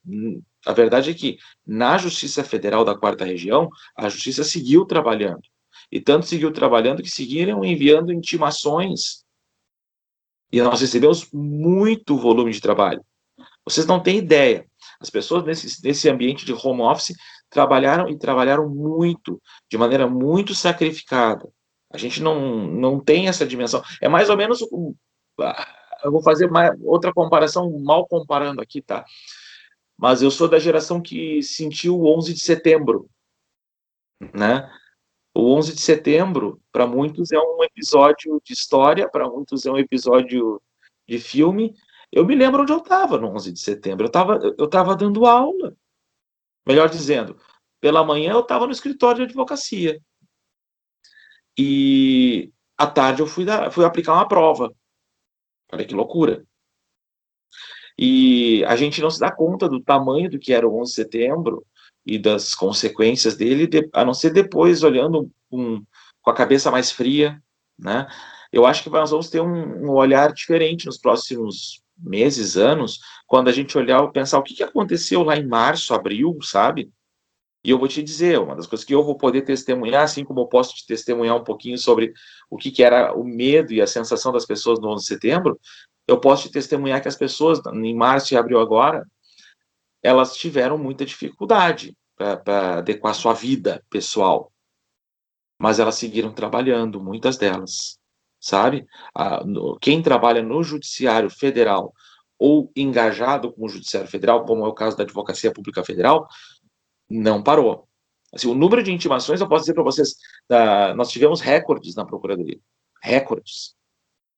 A 0.64 0.72
verdade 0.72 1.10
é 1.10 1.14
que 1.14 1.36
na 1.66 1.98
Justiça 1.98 2.44
Federal 2.44 2.84
da 2.84 2.96
Quarta 2.96 3.24
Região, 3.24 3.68
a 3.96 4.08
Justiça 4.08 4.44
seguiu 4.44 4.86
trabalhando. 4.86 5.42
E 5.90 6.00
tanto 6.00 6.26
seguiu 6.26 6.52
trabalhando 6.52 7.02
que 7.02 7.10
seguiram 7.10 7.64
enviando 7.64 8.12
intimações. 8.12 9.24
E 10.52 10.60
nós 10.62 10.80
recebemos 10.80 11.30
muito 11.32 12.16
volume 12.16 12.52
de 12.52 12.60
trabalho. 12.60 13.04
Vocês 13.64 13.86
não 13.86 14.02
têm 14.02 14.18
ideia. 14.18 14.66
As 15.00 15.10
pessoas 15.10 15.44
nesse, 15.44 15.84
nesse 15.84 16.08
ambiente 16.08 16.44
de 16.44 16.52
home 16.52 16.82
office 16.82 17.14
trabalharam 17.50 18.08
e 18.08 18.18
trabalharam 18.18 18.68
muito, 18.68 19.40
de 19.70 19.78
maneira 19.78 20.08
muito 20.08 20.54
sacrificada. 20.54 21.48
A 21.90 21.96
gente 21.96 22.22
não, 22.22 22.66
não 22.66 23.00
tem 23.00 23.28
essa 23.28 23.46
dimensão. 23.46 23.82
É 24.00 24.08
mais 24.08 24.28
ou 24.28 24.36
menos. 24.36 24.60
Eu 24.60 26.12
vou 26.12 26.22
fazer 26.22 26.50
mais, 26.50 26.78
outra 26.82 27.12
comparação, 27.12 27.70
mal 27.80 28.06
comparando 28.06 28.60
aqui, 28.60 28.82
tá? 28.82 29.04
Mas 29.96 30.22
eu 30.22 30.30
sou 30.30 30.48
da 30.48 30.58
geração 30.58 31.00
que 31.00 31.42
sentiu 31.42 31.98
o 31.98 32.16
11 32.16 32.34
de 32.34 32.40
setembro, 32.40 33.08
né? 34.34 34.70
O 35.34 35.54
11 35.54 35.74
de 35.74 35.80
setembro, 35.80 36.60
para 36.72 36.86
muitos, 36.86 37.30
é 37.32 37.38
um 37.38 37.62
episódio 37.62 38.40
de 38.44 38.52
história, 38.52 39.08
para 39.08 39.28
muitos, 39.28 39.66
é 39.66 39.70
um 39.70 39.78
episódio 39.78 40.60
de 41.06 41.18
filme. 41.18 41.74
Eu 42.10 42.24
me 42.24 42.34
lembro 42.34 42.62
onde 42.62 42.72
eu 42.72 42.78
estava 42.78 43.18
no 43.18 43.28
11 43.34 43.52
de 43.52 43.60
setembro. 43.60 44.04
Eu 44.04 44.08
estava 44.08 44.38
eu 44.58 44.68
tava 44.68 44.96
dando 44.96 45.26
aula. 45.26 45.76
Melhor 46.66 46.88
dizendo, 46.88 47.38
pela 47.80 48.04
manhã 48.04 48.32
eu 48.32 48.40
estava 48.40 48.66
no 48.66 48.72
escritório 48.72 49.18
de 49.18 49.24
advocacia. 49.24 50.00
E 51.56 52.52
à 52.76 52.86
tarde 52.86 53.22
eu 53.22 53.26
fui, 53.26 53.44
dar, 53.44 53.70
fui 53.70 53.84
aplicar 53.84 54.14
uma 54.14 54.28
prova. 54.28 54.72
Olha 55.72 55.84
que 55.84 55.94
loucura. 55.94 56.46
E 57.98 58.64
a 58.66 58.76
gente 58.76 59.00
não 59.00 59.10
se 59.10 59.18
dá 59.18 59.34
conta 59.34 59.68
do 59.68 59.82
tamanho 59.82 60.30
do 60.30 60.38
que 60.38 60.52
era 60.52 60.68
o 60.68 60.80
11 60.80 60.90
de 60.90 60.94
setembro 60.94 61.66
e 62.08 62.18
das 62.18 62.54
consequências 62.54 63.36
dele, 63.36 63.68
a 63.92 64.02
não 64.02 64.14
ser 64.14 64.30
depois 64.30 64.82
olhando 64.82 65.30
com, 65.50 65.84
com 66.22 66.30
a 66.30 66.34
cabeça 66.34 66.70
mais 66.70 66.90
fria, 66.90 67.38
né? 67.78 68.08
Eu 68.50 68.64
acho 68.64 68.82
que 68.82 68.88
nós 68.88 69.10
vamos 69.10 69.28
ter 69.28 69.42
um, 69.42 69.84
um 69.84 69.90
olhar 69.90 70.32
diferente 70.32 70.86
nos 70.86 70.96
próximos 70.96 71.82
meses, 71.98 72.56
anos, 72.56 73.00
quando 73.26 73.48
a 73.48 73.52
gente 73.52 73.76
olhar 73.76 74.02
e 74.02 74.10
pensar 74.10 74.38
o 74.38 74.42
que, 74.42 74.54
que 74.54 74.62
aconteceu 74.62 75.22
lá 75.22 75.36
em 75.36 75.46
março, 75.46 75.92
abril, 75.92 76.38
sabe? 76.40 76.90
E 77.62 77.68
eu 77.68 77.78
vou 77.78 77.88
te 77.88 78.02
dizer, 78.02 78.38
uma 78.40 78.56
das 78.56 78.66
coisas 78.66 78.86
que 78.86 78.94
eu 78.94 79.02
vou 79.02 79.14
poder 79.14 79.42
testemunhar, 79.42 80.04
assim 80.04 80.24
como 80.24 80.40
eu 80.40 80.46
posso 80.46 80.74
te 80.74 80.86
testemunhar 80.86 81.36
um 81.36 81.44
pouquinho 81.44 81.76
sobre 81.76 82.14
o 82.48 82.56
que, 82.56 82.70
que 82.70 82.82
era 82.82 83.12
o 83.14 83.22
medo 83.22 83.74
e 83.74 83.82
a 83.82 83.86
sensação 83.86 84.32
das 84.32 84.46
pessoas 84.46 84.80
no 84.80 84.88
11 84.88 85.02
de 85.02 85.08
setembro, 85.08 85.60
eu 86.06 86.18
posso 86.18 86.44
te 86.44 86.52
testemunhar 86.52 87.02
que 87.02 87.08
as 87.08 87.16
pessoas, 87.16 87.60
em 87.66 87.94
março 87.94 88.32
e 88.32 88.36
abril 88.38 88.60
agora, 88.60 89.06
elas 90.02 90.36
tiveram 90.36 90.78
muita 90.78 91.04
dificuldade 91.04 91.97
para 92.18 92.78
adequar 92.78 93.14
sua 93.14 93.32
vida 93.32 93.82
pessoal. 93.88 94.52
Mas 95.58 95.78
elas 95.78 95.94
seguiram 95.94 96.32
trabalhando, 96.32 97.00
muitas 97.00 97.36
delas, 97.36 97.98
sabe? 98.40 98.86
Ah, 99.14 99.44
no, 99.44 99.78
quem 99.78 100.02
trabalha 100.02 100.42
no 100.42 100.62
Judiciário 100.62 101.30
Federal 101.30 101.92
ou 102.38 102.70
engajado 102.76 103.52
com 103.52 103.66
o 103.66 103.68
Judiciário 103.68 104.08
Federal, 104.08 104.44
como 104.44 104.64
é 104.64 104.68
o 104.68 104.74
caso 104.74 104.96
da 104.96 105.02
Advocacia 105.02 105.52
Pública 105.52 105.84
Federal, 105.84 106.28
não 107.10 107.42
parou. 107.42 107.88
Assim, 108.32 108.48
o 108.48 108.54
número 108.54 108.82
de 108.82 108.92
intimações, 108.92 109.40
eu 109.40 109.48
posso 109.48 109.62
dizer 109.62 109.74
para 109.74 109.82
vocês, 109.82 110.16
da, 110.48 110.94
nós 110.94 111.10
tivemos 111.10 111.40
recordes 111.40 111.94
na 111.94 112.04
Procuradoria. 112.04 112.60
Recordes. 113.02 113.74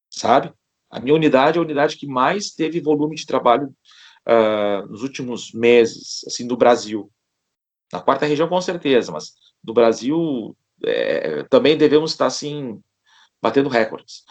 Sabe? 0.08 0.52
A 0.90 1.00
minha 1.00 1.14
unidade 1.14 1.58
é 1.58 1.60
a 1.60 1.64
unidade 1.64 1.96
que 1.96 2.06
mais 2.06 2.50
teve 2.50 2.80
volume 2.80 3.16
de 3.16 3.26
trabalho 3.26 3.75
uh, 4.26 4.87
nos 4.88 5.02
últimos 5.02 5.52
meses, 5.52 6.25
assim, 6.26 6.46
do 6.46 6.56
Brasil. 6.56 7.10
Na 7.92 8.00
quarta 8.00 8.26
região, 8.26 8.49
com 8.49 8.61
certeza, 8.61 9.11
mas 9.12 9.35
do 9.62 9.75
Brasil 9.75 10.56
é, 10.85 11.42
também 11.44 11.76
devemos 11.76 12.12
estar, 12.12 12.26
assim, 12.26 12.80
batendo 13.42 13.68
recordes. 13.68 14.25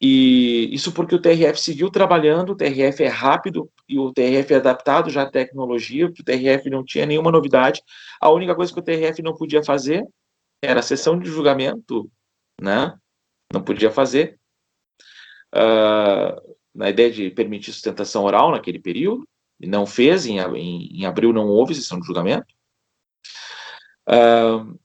E 0.00 0.74
isso 0.74 0.92
porque 0.92 1.14
o 1.14 1.20
TRF 1.20 1.60
seguiu 1.60 1.90
trabalhando, 1.90 2.50
o 2.50 2.56
TRF 2.56 3.02
é 3.02 3.08
rápido 3.08 3.70
e 3.86 3.98
o 3.98 4.10
TRF 4.10 4.54
é 4.54 4.56
adaptado 4.56 5.10
já 5.10 5.22
à 5.22 5.30
tecnologia, 5.30 6.06
o 6.06 6.12
TRF 6.12 6.70
não 6.70 6.82
tinha 6.82 7.04
nenhuma 7.04 7.30
novidade. 7.30 7.82
A 8.18 8.30
única 8.30 8.54
coisa 8.54 8.72
que 8.72 8.78
o 8.78 8.82
TRF 8.82 9.20
não 9.22 9.36
podia 9.36 9.62
fazer 9.62 10.02
era 10.62 10.80
a 10.80 10.82
sessão 10.82 11.18
de 11.18 11.28
julgamento, 11.28 12.10
né? 12.60 12.96
Não 13.52 13.62
podia 13.62 13.90
fazer. 13.90 14.38
Uh, 15.54 16.56
na 16.74 16.88
ideia 16.88 17.10
de 17.10 17.30
permitir 17.30 17.72
sustentação 17.72 18.24
oral 18.24 18.52
naquele 18.52 18.78
período, 18.78 19.28
não 19.58 19.84
fez, 19.84 20.24
em, 20.24 20.38
em, 20.38 21.00
em 21.00 21.04
abril 21.04 21.32
não 21.32 21.46
houve 21.46 21.74
sessão 21.74 22.00
de 22.00 22.06
julgamento. 22.06 22.54
Uh, 24.10 24.78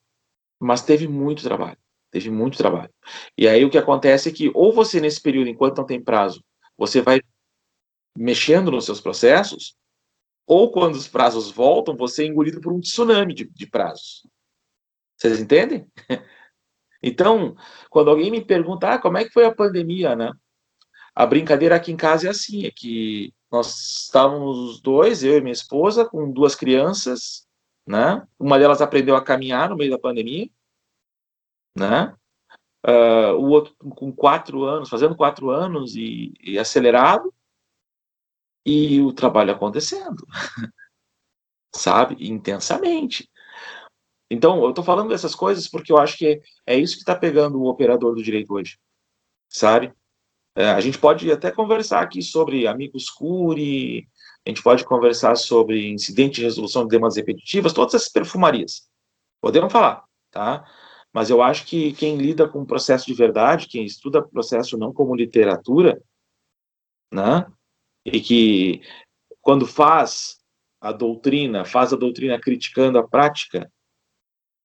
mas 0.60 0.82
teve 0.82 1.08
muito 1.08 1.44
trabalho. 1.44 1.77
Teve 2.12 2.29
muito 2.29 2.58
trabalho. 2.58 2.94
E 3.38 3.48
aí 3.48 3.65
o 3.65 3.70
que 3.70 3.77
acontece 3.77 4.29
é 4.29 4.32
que, 4.32 4.51
ou 4.53 4.72
você, 4.72 5.01
nesse 5.01 5.22
período, 5.22 5.50
enquanto 5.50 5.77
não 5.77 5.86
tem 5.86 6.01
prazo, 6.01 6.44
você 6.77 7.01
vai 7.01 7.22
mexendo 8.17 8.72
nos 8.72 8.86
seus 8.86 9.01
processos, 9.01 9.75
ou 10.48 10.72
quando 10.72 10.96
os 10.96 11.08
prazos 11.08 11.51
voltam, 11.51 11.98
você 11.98 12.24
é 12.24 12.27
engolido 12.27 12.62
por 12.62 12.72
um 12.72 12.79
tsunami 12.79 13.34
de, 13.34 13.46
de 13.46 13.67
prazos. 13.67 14.25
Vocês 15.17 15.39
entendem? 15.39 15.88
Então, 17.08 17.55
quando 17.91 18.10
alguém 18.10 18.32
me 18.32 18.44
pergunta, 18.44 18.94
ah, 18.96 18.98
como 19.00 19.20
é 19.20 19.24
que 19.24 19.29
foi 19.29 19.46
a 19.46 19.53
pandemia, 19.53 20.15
né? 20.15 20.32
A 21.13 21.24
brincadeira 21.24 21.75
aqui 21.75 21.91
em 21.91 21.96
casa 21.96 22.25
é 22.25 22.31
assim, 22.31 22.66
é 22.66 22.72
que 22.72 23.31
nós 23.51 24.05
estávamos 24.05 24.57
os 24.57 24.81
dois, 24.81 25.24
eu 25.24 25.38
e 25.38 25.42
minha 25.42 25.53
esposa, 25.53 26.03
com 26.03 26.31
duas 26.31 26.55
crianças, 26.55 27.45
né? 27.87 28.25
Uma 28.39 28.57
delas 28.57 28.81
aprendeu 28.81 29.15
a 29.15 29.24
caminhar 29.24 29.69
no 29.69 29.77
meio 29.77 29.91
da 29.91 30.00
pandemia, 30.00 30.50
né? 31.77 32.15
Uh, 32.87 33.33
o 33.33 33.50
outro 33.50 33.75
com 33.77 34.11
quatro 34.11 34.63
anos, 34.63 34.89
fazendo 34.89 35.15
quatro 35.15 35.50
anos 35.50 35.95
e, 35.95 36.33
e 36.39 36.59
acelerado, 36.59 37.33
e 38.65 39.00
o 39.01 39.13
trabalho 39.13 39.51
acontecendo, 39.51 40.25
sabe? 41.74 42.15
Intensamente. 42.27 43.29
Então, 44.29 44.63
eu 44.63 44.69
estou 44.69 44.83
falando 44.83 45.09
dessas 45.09 45.35
coisas 45.35 45.67
porque 45.69 45.91
eu 45.91 45.98
acho 45.98 46.17
que 46.17 46.41
é 46.65 46.75
isso 46.75 46.95
que 46.95 47.01
está 47.01 47.15
pegando 47.15 47.59
o 47.59 47.67
operador 47.67 48.15
do 48.15 48.24
direito 48.24 48.53
hoje, 48.53 48.77
sabe? 49.48 49.93
É, 50.55 50.69
a 50.69 50.79
gente 50.79 50.98
pode 50.98 51.31
até 51.31 51.51
conversar 51.51 52.01
aqui 52.01 52.21
sobre 52.21 52.65
amigos 52.65 53.09
curi, 53.09 54.07
a 54.46 54.50
gente 54.50 54.62
pode 54.62 54.86
conversar 54.86 55.36
sobre 55.36 55.90
incidente 55.90 56.36
de 56.36 56.44
resolução 56.44 56.84
de 56.84 56.90
demandas 56.90 57.18
repetitivas, 57.18 57.74
todas 57.74 57.96
essas 57.96 58.10
perfumarias. 58.10 58.88
Podemos 59.42 59.72
falar, 59.72 60.03
tá? 60.29 60.66
Mas 61.12 61.29
eu 61.29 61.42
acho 61.42 61.66
que 61.66 61.94
quem 61.94 62.18
lida 62.18 62.48
com 62.48 62.62
o 62.62 62.66
processo 62.66 63.08
de 63.08 63.14
verdade, 63.14 63.68
quem 63.68 63.84
estuda 63.86 64.22
processo 64.22 64.77
não 64.77 64.94
como 64.94 65.16
literatura, 65.16 66.00
né? 67.12 67.48
E 68.05 68.22
que 68.22 68.81
quando 69.42 69.66
faz 69.66 70.38
a 70.79 70.92
doutrina, 70.92 71.66
faz 71.66 71.92
a 71.92 71.96
doutrina 71.96 72.40
criticando 72.40 73.00
a 73.00 73.08
prática, 73.08 73.72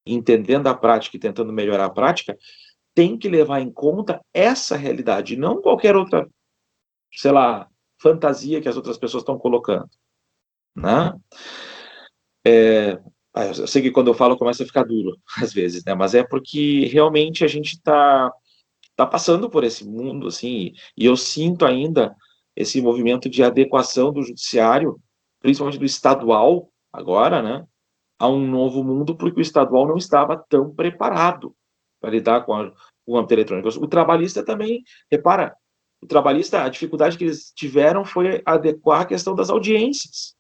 entendendo 0.05 0.66
a 0.66 0.75
prática 0.75 1.16
e 1.16 1.21
tentando 1.21 1.53
melhorar 1.53 1.87
a 1.87 1.90
prática, 1.90 2.37
tem 2.95 3.16
que 3.16 3.29
levar 3.29 3.61
em 3.61 3.73
conta 3.73 4.21
essa 4.35 4.77
realidade, 4.77 5.37
não 5.37 5.62
qualquer 5.62 5.97
outra, 5.97 6.29
sei 7.12 7.31
lá, 7.31 7.69
fantasia 8.00 8.60
que 8.60 8.68
as 8.68 8.76
outras 8.76 8.98
pessoas 8.98 9.22
estão 9.22 9.38
colocando, 9.38 9.88
né? 10.74 11.14
É, 12.46 12.98
ah, 13.34 13.46
eu 13.46 13.66
sei 13.66 13.82
que 13.82 13.90
quando 13.90 14.08
eu 14.08 14.14
falo 14.14 14.36
começa 14.36 14.62
a 14.62 14.66
ficar 14.66 14.84
duro, 14.84 15.16
às 15.42 15.52
vezes, 15.52 15.84
né? 15.84 15.94
Mas 15.94 16.14
é 16.14 16.24
porque 16.24 16.86
realmente 16.86 17.44
a 17.44 17.48
gente 17.48 17.74
está 17.74 18.32
tá 18.96 19.06
passando 19.06 19.48
por 19.48 19.64
esse 19.64 19.84
mundo, 19.86 20.26
assim, 20.28 20.72
e 20.96 21.04
eu 21.06 21.16
sinto 21.16 21.64
ainda 21.64 22.14
esse 22.56 22.80
movimento 22.82 23.28
de 23.28 23.42
adequação 23.42 24.12
do 24.12 24.22
judiciário, 24.22 25.00
principalmente 25.40 25.78
do 25.78 25.84
estadual, 25.84 26.70
agora, 26.92 27.42
né? 27.42 27.66
A 28.18 28.28
um 28.28 28.46
novo 28.46 28.84
mundo, 28.84 29.16
porque 29.16 29.40
o 29.40 29.42
estadual 29.42 29.86
não 29.86 29.96
estava 29.96 30.36
tão 30.48 30.74
preparado 30.74 31.54
para 32.00 32.10
lidar 32.10 32.44
com, 32.44 32.52
a, 32.54 32.70
com 32.70 33.12
o 33.12 33.16
âmbito 33.16 33.34
eletrônico. 33.34 33.68
O 33.82 33.88
trabalhista 33.88 34.44
também, 34.44 34.82
repara, 35.10 35.56
o 36.02 36.06
trabalhista, 36.06 36.62
a 36.62 36.68
dificuldade 36.68 37.18
que 37.18 37.24
eles 37.24 37.52
tiveram 37.52 38.04
foi 38.04 38.42
adequar 38.44 39.02
a 39.02 39.06
questão 39.06 39.34
das 39.34 39.50
audiências. 39.50 40.34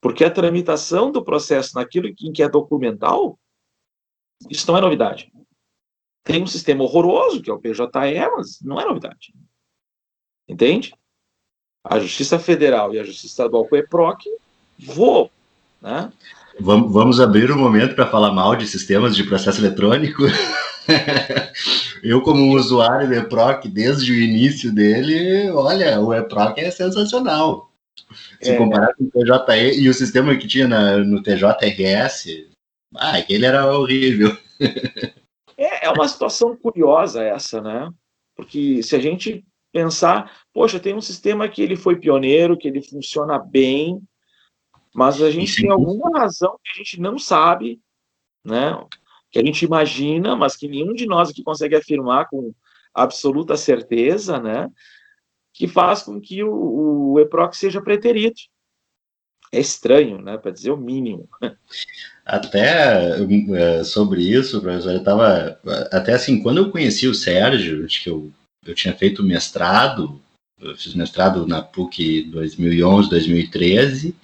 Porque 0.00 0.24
a 0.24 0.30
tramitação 0.30 1.10
do 1.10 1.24
processo 1.24 1.74
naquilo 1.74 2.08
em 2.08 2.32
que 2.32 2.42
é 2.42 2.48
documental, 2.48 3.38
isso 4.48 4.70
não 4.70 4.78
é 4.78 4.80
novidade. 4.80 5.32
Tem 6.22 6.42
um 6.42 6.46
sistema 6.46 6.84
horroroso, 6.84 7.42
que 7.42 7.50
é 7.50 7.52
o 7.52 7.58
PJE, 7.58 8.30
mas 8.36 8.60
não 8.60 8.80
é 8.80 8.84
novidade. 8.84 9.32
Entende? 10.46 10.94
A 11.82 11.98
Justiça 11.98 12.38
Federal 12.38 12.94
e 12.94 12.98
a 12.98 13.04
Justiça 13.04 13.26
Estadual 13.28 13.66
com 13.66 13.74
o 13.74 13.78
EPROC 13.78 14.24
voam. 14.78 15.30
Né? 15.80 16.12
Vamos, 16.60 16.92
vamos 16.92 17.20
abrir 17.20 17.50
um 17.50 17.58
momento 17.58 17.94
para 17.94 18.10
falar 18.10 18.32
mal 18.32 18.54
de 18.54 18.66
sistemas 18.66 19.16
de 19.16 19.24
processo 19.24 19.60
eletrônico. 19.60 20.24
Eu, 22.02 22.22
como 22.22 22.54
usuário 22.54 23.08
do 23.08 23.14
EPROC, 23.14 23.68
desde 23.68 24.12
o 24.12 24.14
início 24.14 24.72
dele, 24.74 25.50
olha, 25.50 26.00
o 26.00 26.14
EPROC 26.14 26.58
é 26.58 26.70
sensacional. 26.70 27.70
Se 28.40 28.50
é. 28.50 28.56
comparar 28.56 28.94
com 28.94 29.04
o 29.04 29.10
TJE 29.10 29.80
e 29.80 29.88
o 29.88 29.94
sistema 29.94 30.36
que 30.36 30.46
tinha 30.46 30.68
na, 30.68 30.98
no 30.98 31.22
TJRS, 31.22 32.48
ah, 32.96 33.16
aquele 33.16 33.46
era 33.46 33.70
horrível. 33.72 34.36
é, 35.56 35.86
é 35.86 35.90
uma 35.90 36.08
situação 36.08 36.56
curiosa 36.56 37.22
essa, 37.22 37.60
né? 37.60 37.90
Porque 38.36 38.82
se 38.82 38.94
a 38.94 38.98
gente 38.98 39.44
pensar, 39.72 40.42
poxa, 40.52 40.80
tem 40.80 40.94
um 40.94 41.00
sistema 41.00 41.48
que 41.48 41.60
ele 41.60 41.76
foi 41.76 41.96
pioneiro, 41.96 42.56
que 42.56 42.68
ele 42.68 42.82
funciona 42.82 43.38
bem, 43.38 44.00
mas 44.94 45.20
a 45.20 45.30
gente 45.30 45.60
tem 45.60 45.70
alguma 45.70 46.18
razão 46.18 46.58
que 46.64 46.70
a 46.72 46.74
gente 46.74 47.00
não 47.00 47.18
sabe, 47.18 47.80
né? 48.44 48.74
Que 49.30 49.38
a 49.38 49.44
gente 49.44 49.64
imagina, 49.64 50.34
mas 50.34 50.56
que 50.56 50.68
nenhum 50.68 50.94
de 50.94 51.06
nós 51.06 51.30
aqui 51.30 51.42
consegue 51.42 51.76
afirmar 51.76 52.28
com 52.28 52.52
absoluta 52.94 53.56
certeza, 53.56 54.40
né? 54.40 54.68
que 55.58 55.66
faz 55.66 56.02
com 56.02 56.20
que 56.20 56.44
o, 56.44 57.12
o 57.12 57.20
EPROC 57.20 57.56
seja 57.56 57.82
preterido. 57.82 58.36
É 59.50 59.58
estranho, 59.58 60.22
né, 60.22 60.36
para 60.38 60.52
dizer 60.52 60.70
o 60.70 60.76
mínimo. 60.76 61.28
Até 62.24 63.18
é, 63.56 63.82
sobre 63.82 64.22
isso, 64.22 64.60
professor, 64.60 64.92
eu 64.92 64.98
estava. 64.98 65.58
Até 65.90 66.12
assim, 66.12 66.40
quando 66.40 66.58
eu 66.58 66.70
conheci 66.70 67.08
o 67.08 67.14
Sérgio, 67.14 67.84
acho 67.84 68.02
que 68.02 68.10
eu, 68.10 68.30
eu 68.64 68.74
tinha 68.74 68.94
feito 68.94 69.22
mestrado, 69.24 70.20
eu 70.60 70.76
fiz 70.76 70.94
mestrado 70.94 71.46
na 71.46 71.62
PUC 71.62 72.24
2011, 72.24 73.08
2013, 73.08 74.14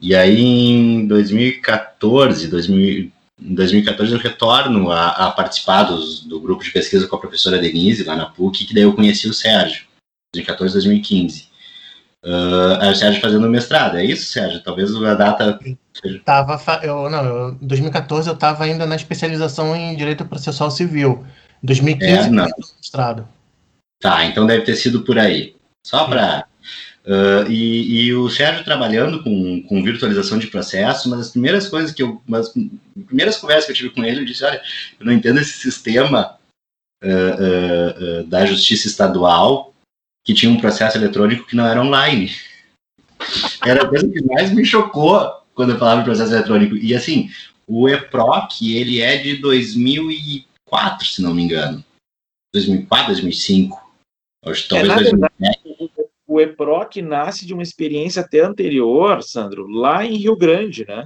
e 0.00 0.14
aí 0.14 0.42
em 0.42 1.06
2014, 1.06 2.48
2000, 2.48 3.12
em 3.40 3.54
2014 3.54 4.12
eu 4.12 4.18
retorno 4.18 4.90
a, 4.90 5.08
a 5.08 5.30
participar 5.30 5.84
dos, 5.84 6.20
do 6.20 6.40
grupo 6.40 6.62
de 6.62 6.70
pesquisa 6.70 7.06
com 7.06 7.16
a 7.16 7.20
professora 7.20 7.58
Denise 7.58 8.04
lá 8.04 8.16
na 8.16 8.26
PUC, 8.26 8.64
que 8.64 8.74
daí 8.74 8.84
eu 8.84 8.94
conheci 8.94 9.28
o 9.28 9.34
Sérgio. 9.34 9.84
2014, 10.34 10.74
2015. 10.74 11.50
Uh, 12.22 12.90
o 12.90 12.94
Sérgio 12.94 13.20
fazendo 13.20 13.48
mestrado, 13.48 13.96
é 13.96 14.04
isso, 14.04 14.30
Sérgio? 14.30 14.62
Talvez 14.62 14.94
a 14.94 15.14
data. 15.14 15.58
Tava, 16.24 16.60
eu, 16.82 17.08
não, 17.08 17.52
em 17.52 17.66
2014 17.66 18.28
eu 18.28 18.34
estava 18.34 18.64
ainda 18.64 18.84
na 18.84 18.94
especialização 18.94 19.74
em 19.74 19.96
Direito 19.96 20.24
Processual 20.26 20.70
Civil. 20.70 21.24
Em 21.62 21.66
2015 21.66 22.12
é, 22.12 22.30
não. 22.30 22.46
mestrado. 22.78 23.26
Tá, 24.00 24.24
então 24.26 24.46
deve 24.46 24.64
ter 24.64 24.76
sido 24.76 25.02
por 25.02 25.18
aí. 25.18 25.56
Só 25.84 26.06
para. 26.06 26.46
Uh, 27.04 27.50
e, 27.50 28.06
e, 28.08 28.14
o 28.14 28.28
Sérgio 28.28 28.62
trabalhando 28.62 29.22
com, 29.22 29.62
com 29.62 29.82
virtualização 29.82 30.38
de 30.38 30.48
processo, 30.48 31.08
uma 31.08 31.16
das 31.16 31.30
primeiras 31.30 31.66
coisas 31.66 31.92
que 31.92 32.02
eu. 32.02 32.20
Umas 32.28 32.52
primeiras 33.06 33.38
conversas 33.38 33.64
que 33.64 33.72
eu 33.72 33.76
tive 33.76 33.90
com 33.90 34.04
ele, 34.04 34.20
eu 34.20 34.24
disse: 34.24 34.44
olha, 34.44 34.60
eu 34.98 35.06
não 35.06 35.12
entendo 35.12 35.40
esse 35.40 35.54
sistema 35.58 36.38
uh, 37.02 38.20
uh, 38.20 38.24
da 38.24 38.44
justiça 38.44 38.86
estadual 38.86 39.74
que 40.24 40.34
tinha 40.34 40.52
um 40.52 40.60
processo 40.60 40.98
eletrônico 40.98 41.46
que 41.46 41.56
não 41.56 41.66
era 41.66 41.80
online. 41.80 42.30
Era 43.64 43.82
a 43.82 43.88
coisa 43.88 44.08
que 44.08 44.22
mais 44.24 44.52
me 44.52 44.64
chocou 44.64 45.40
quando 45.54 45.72
eu 45.72 45.78
falava 45.78 46.00
de 46.00 46.04
processo 46.04 46.32
eletrônico. 46.32 46.76
E 46.76 46.94
assim, 46.94 47.30
o 47.66 47.88
EPROC, 47.88 48.76
ele 48.76 49.00
é 49.00 49.16
de 49.16 49.36
2004, 49.36 51.06
se 51.06 51.22
não 51.22 51.34
me 51.34 51.42
engano. 51.42 51.84
2004, 52.54 53.06
2005. 53.08 53.90
Acho, 54.44 54.68
talvez 54.68 54.90
é, 54.90 55.10
2007. 55.10 55.59
O 56.40 56.50
EPROC 56.50 57.02
nasce 57.02 57.46
de 57.46 57.54
uma 57.54 57.62
experiência 57.62 58.22
até 58.22 58.40
anterior, 58.40 59.22
Sandro, 59.22 59.66
lá 59.66 60.04
em 60.04 60.16
Rio 60.16 60.36
Grande, 60.36 60.84
né? 60.86 61.04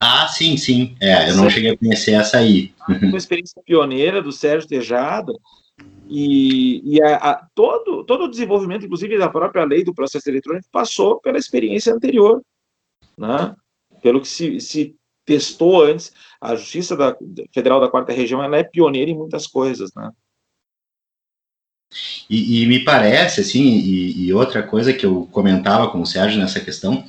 Ah, 0.00 0.28
sim, 0.28 0.56
sim. 0.56 0.94
É, 1.00 1.30
eu 1.30 1.36
não 1.36 1.48
cheguei 1.48 1.70
a 1.70 1.78
conhecer 1.78 2.12
essa 2.12 2.38
aí. 2.38 2.72
Uma 3.02 3.16
experiência 3.16 3.62
pioneira 3.64 4.20
do 4.20 4.32
Sérgio 4.32 4.68
Tejada, 4.68 5.32
e, 6.08 6.82
e 6.84 7.02
a, 7.02 7.16
a, 7.16 7.46
todo, 7.54 8.04
todo 8.04 8.24
o 8.24 8.30
desenvolvimento, 8.30 8.84
inclusive 8.84 9.18
da 9.18 9.28
própria 9.28 9.64
lei 9.64 9.82
do 9.82 9.94
processo 9.94 10.28
eletrônico, 10.28 10.68
passou 10.70 11.20
pela 11.20 11.38
experiência 11.38 11.92
anterior, 11.92 12.42
né? 13.16 13.54
pelo 14.02 14.20
que 14.20 14.28
se, 14.28 14.60
se 14.60 14.94
testou 15.24 15.82
antes. 15.82 16.12
A 16.40 16.54
Justiça 16.54 16.94
da, 16.94 17.16
Federal 17.52 17.80
da 17.80 17.88
Quarta 17.88 18.12
Região 18.12 18.42
ela 18.42 18.58
é 18.58 18.62
pioneira 18.62 19.10
em 19.10 19.16
muitas 19.16 19.46
coisas. 19.46 19.90
Né? 19.94 20.10
E, 22.28 22.62
e 22.62 22.66
me 22.66 22.80
parece, 22.80 23.40
assim, 23.40 23.62
e, 23.62 24.26
e, 24.26 24.32
outra 24.32 24.62
coisa 24.62 24.92
que 24.92 25.06
eu 25.06 25.28
comentava 25.30 25.88
com 25.88 26.00
o 26.00 26.06
Sérgio 26.06 26.38
nessa 26.38 26.60
questão, 26.60 27.04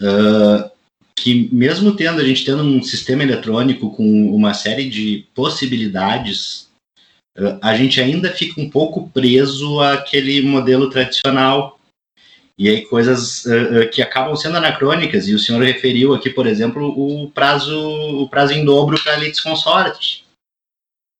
uh, 0.00 0.70
que 1.14 1.48
mesmo 1.52 1.94
tendo 1.94 2.20
a 2.20 2.24
gente 2.24 2.44
tendo 2.44 2.62
um 2.62 2.82
sistema 2.82 3.22
eletrônico 3.22 3.90
com 3.94 4.34
uma 4.34 4.54
série 4.54 4.88
de 4.88 5.26
possibilidades 5.34 6.70
a 7.60 7.74
gente 7.74 8.00
ainda 8.00 8.30
fica 8.30 8.60
um 8.60 8.68
pouco 8.68 9.08
preso 9.08 9.80
àquele 9.80 10.42
modelo 10.42 10.90
tradicional. 10.90 11.78
E 12.58 12.68
aí 12.68 12.82
coisas 12.82 13.46
uh, 13.46 13.88
que 13.90 14.02
acabam 14.02 14.36
sendo 14.36 14.58
anacrônicas, 14.58 15.26
e 15.26 15.34
o 15.34 15.38
senhor 15.38 15.62
referiu 15.62 16.14
aqui, 16.14 16.28
por 16.28 16.46
exemplo, 16.46 16.86
o 16.88 17.30
prazo, 17.30 17.76
o 18.22 18.28
prazo 18.28 18.52
em 18.52 18.64
dobro 18.64 19.02
para 19.02 19.16
litis 19.16 19.40
consorte. 19.40 20.21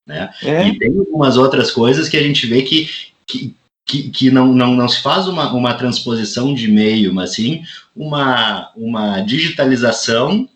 Né? 0.06 0.32
É. 0.42 0.68
E 0.68 0.78
tem 0.78 0.98
algumas 0.98 1.36
outras 1.36 1.70
coisas 1.70 2.08
que 2.08 2.16
a 2.16 2.22
gente 2.22 2.46
vê 2.46 2.62
que, 2.62 2.88
que, 3.26 3.56
que, 3.86 4.10
que, 4.10 4.30
não, 4.30 4.52
não, 4.52 4.74
não 4.74 4.88
se 4.88 5.02
faz 5.02 5.28
uma, 5.28 5.52
uma 5.52 5.74
transposição 5.74 6.54
de 6.54 6.68
meio, 6.68 7.14
mas 7.14 7.34
sim 7.34 7.62
uma, 7.94 8.72
uma 8.74 9.20
digitalização 9.20 10.48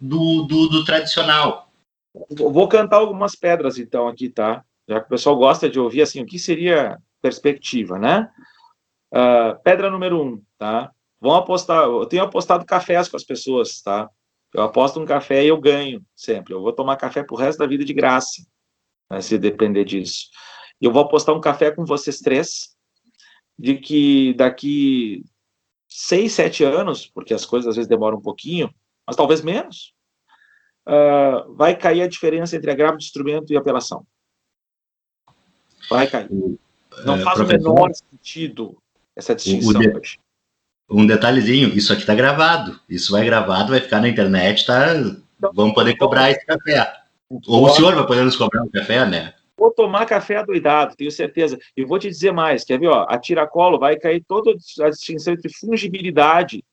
do, 0.00 0.42
do, 0.44 0.68
do 0.68 0.84
tradicional. 0.84 1.70
Vou 2.30 2.68
cantar 2.68 2.96
algumas 2.96 3.36
pedras, 3.36 3.78
então, 3.78 4.08
aqui, 4.08 4.28
tá? 4.28 4.64
já 4.90 4.98
que 5.00 5.06
o 5.06 5.10
pessoal 5.10 5.36
gosta 5.36 5.70
de 5.70 5.78
ouvir 5.78 6.02
assim, 6.02 6.20
o 6.20 6.26
que 6.26 6.36
seria 6.36 6.98
perspectiva, 7.22 7.96
né? 7.96 8.28
Uh, 9.14 9.56
pedra 9.62 9.88
número 9.88 10.20
um, 10.20 10.42
tá? 10.58 10.90
Vão 11.20 11.36
apostar, 11.36 11.84
eu 11.84 12.06
tenho 12.06 12.24
apostado 12.24 12.64
cafés 12.64 13.08
com 13.08 13.16
as 13.16 13.22
pessoas, 13.22 13.80
tá? 13.82 14.10
Eu 14.52 14.64
aposto 14.64 14.98
um 14.98 15.04
café 15.04 15.44
e 15.44 15.48
eu 15.48 15.60
ganho 15.60 16.02
sempre. 16.16 16.52
Eu 16.52 16.60
vou 16.60 16.72
tomar 16.72 16.96
café 16.96 17.22
pro 17.22 17.36
resto 17.36 17.60
da 17.60 17.68
vida 17.68 17.84
de 17.84 17.92
graça, 17.94 18.42
né, 19.10 19.20
se 19.20 19.36
depender 19.38 19.84
disso. 19.84 20.28
Eu 20.80 20.92
vou 20.92 21.02
apostar 21.02 21.34
um 21.34 21.40
café 21.40 21.70
com 21.70 21.84
vocês 21.84 22.20
três, 22.20 22.76
de 23.58 23.74
que 23.76 24.32
daqui 24.34 25.24
seis, 25.88 26.32
sete 26.32 26.64
anos, 26.64 27.06
porque 27.06 27.34
as 27.34 27.44
coisas 27.44 27.68
às 27.68 27.76
vezes 27.76 27.88
demoram 27.88 28.18
um 28.18 28.22
pouquinho, 28.22 28.72
mas 29.06 29.16
talvez 29.16 29.42
menos, 29.42 29.92
uh, 30.86 31.52
vai 31.54 31.76
cair 31.76 32.02
a 32.02 32.08
diferença 32.08 32.56
entre 32.56 32.70
agravo 32.70 32.96
de 32.96 33.04
instrumento 33.04 33.52
e 33.52 33.56
apelação. 33.56 34.06
Vai, 35.90 36.06
cair. 36.06 36.30
Não 37.04 37.16
é, 37.16 37.22
faz 37.22 37.40
o 37.40 37.46
menor 37.46 37.90
sentido 37.92 38.80
essa 39.16 39.34
distinção 39.34 39.80
de, 39.80 39.88
hoje. 39.88 40.18
Um 40.88 41.06
detalhezinho, 41.06 41.68
isso 41.76 41.92
aqui 41.92 42.02
está 42.02 42.14
gravado. 42.14 42.80
Isso 42.88 43.12
vai 43.12 43.24
gravado, 43.24 43.70
vai 43.70 43.80
ficar 43.80 44.00
na 44.00 44.08
internet, 44.08 44.66
tá? 44.66 44.94
Então, 44.94 45.52
Vamos 45.54 45.74
poder 45.74 45.96
cobrar 45.96 46.30
esse 46.30 46.44
café. 46.44 46.99
Ou 47.30 47.64
o 47.64 47.70
senhor 47.70 47.94
vai 47.94 48.06
poder 48.06 48.24
nos 48.24 48.36
cobrar 48.36 48.62
um 48.62 48.68
café, 48.68 49.06
né? 49.06 49.32
Vou 49.56 49.70
tomar 49.70 50.06
café 50.06 50.36
adoidado, 50.36 50.96
tenho 50.96 51.10
certeza. 51.12 51.58
E 51.76 51.84
vou 51.84 51.98
te 51.98 52.08
dizer 52.08 52.32
mais, 52.32 52.64
quer 52.64 52.80
ver, 52.80 52.88
ó, 52.88 53.06
a 53.08 53.18
tiracolo 53.18 53.78
vai 53.78 53.96
cair 53.96 54.24
toda 54.26 54.50
a 54.50 54.90
distinção 54.90 55.34
entre 55.34 55.52
fungibilidade, 55.52 56.64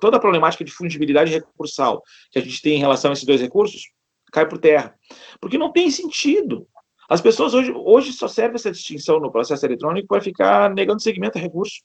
toda 0.00 0.16
a 0.16 0.20
problemática 0.20 0.64
de 0.64 0.72
fungibilidade 0.72 1.32
recursal 1.32 2.02
que 2.30 2.38
a 2.38 2.42
gente 2.42 2.62
tem 2.62 2.76
em 2.76 2.80
relação 2.80 3.10
a 3.10 3.12
esses 3.12 3.24
dois 3.24 3.40
recursos, 3.40 3.90
cai 4.32 4.48
por 4.48 4.58
terra. 4.58 4.94
Porque 5.40 5.58
não 5.58 5.72
tem 5.72 5.90
sentido. 5.90 6.66
As 7.08 7.20
pessoas 7.20 7.52
hoje, 7.52 7.72
hoje 7.74 8.12
só 8.12 8.28
serve 8.28 8.54
essa 8.54 8.70
distinção 8.70 9.20
no 9.20 9.30
processo 9.30 9.66
eletrônico 9.66 10.08
para 10.08 10.20
ficar 10.20 10.72
negando 10.72 11.02
segmento 11.02 11.38
a 11.38 11.40
recurso. 11.40 11.82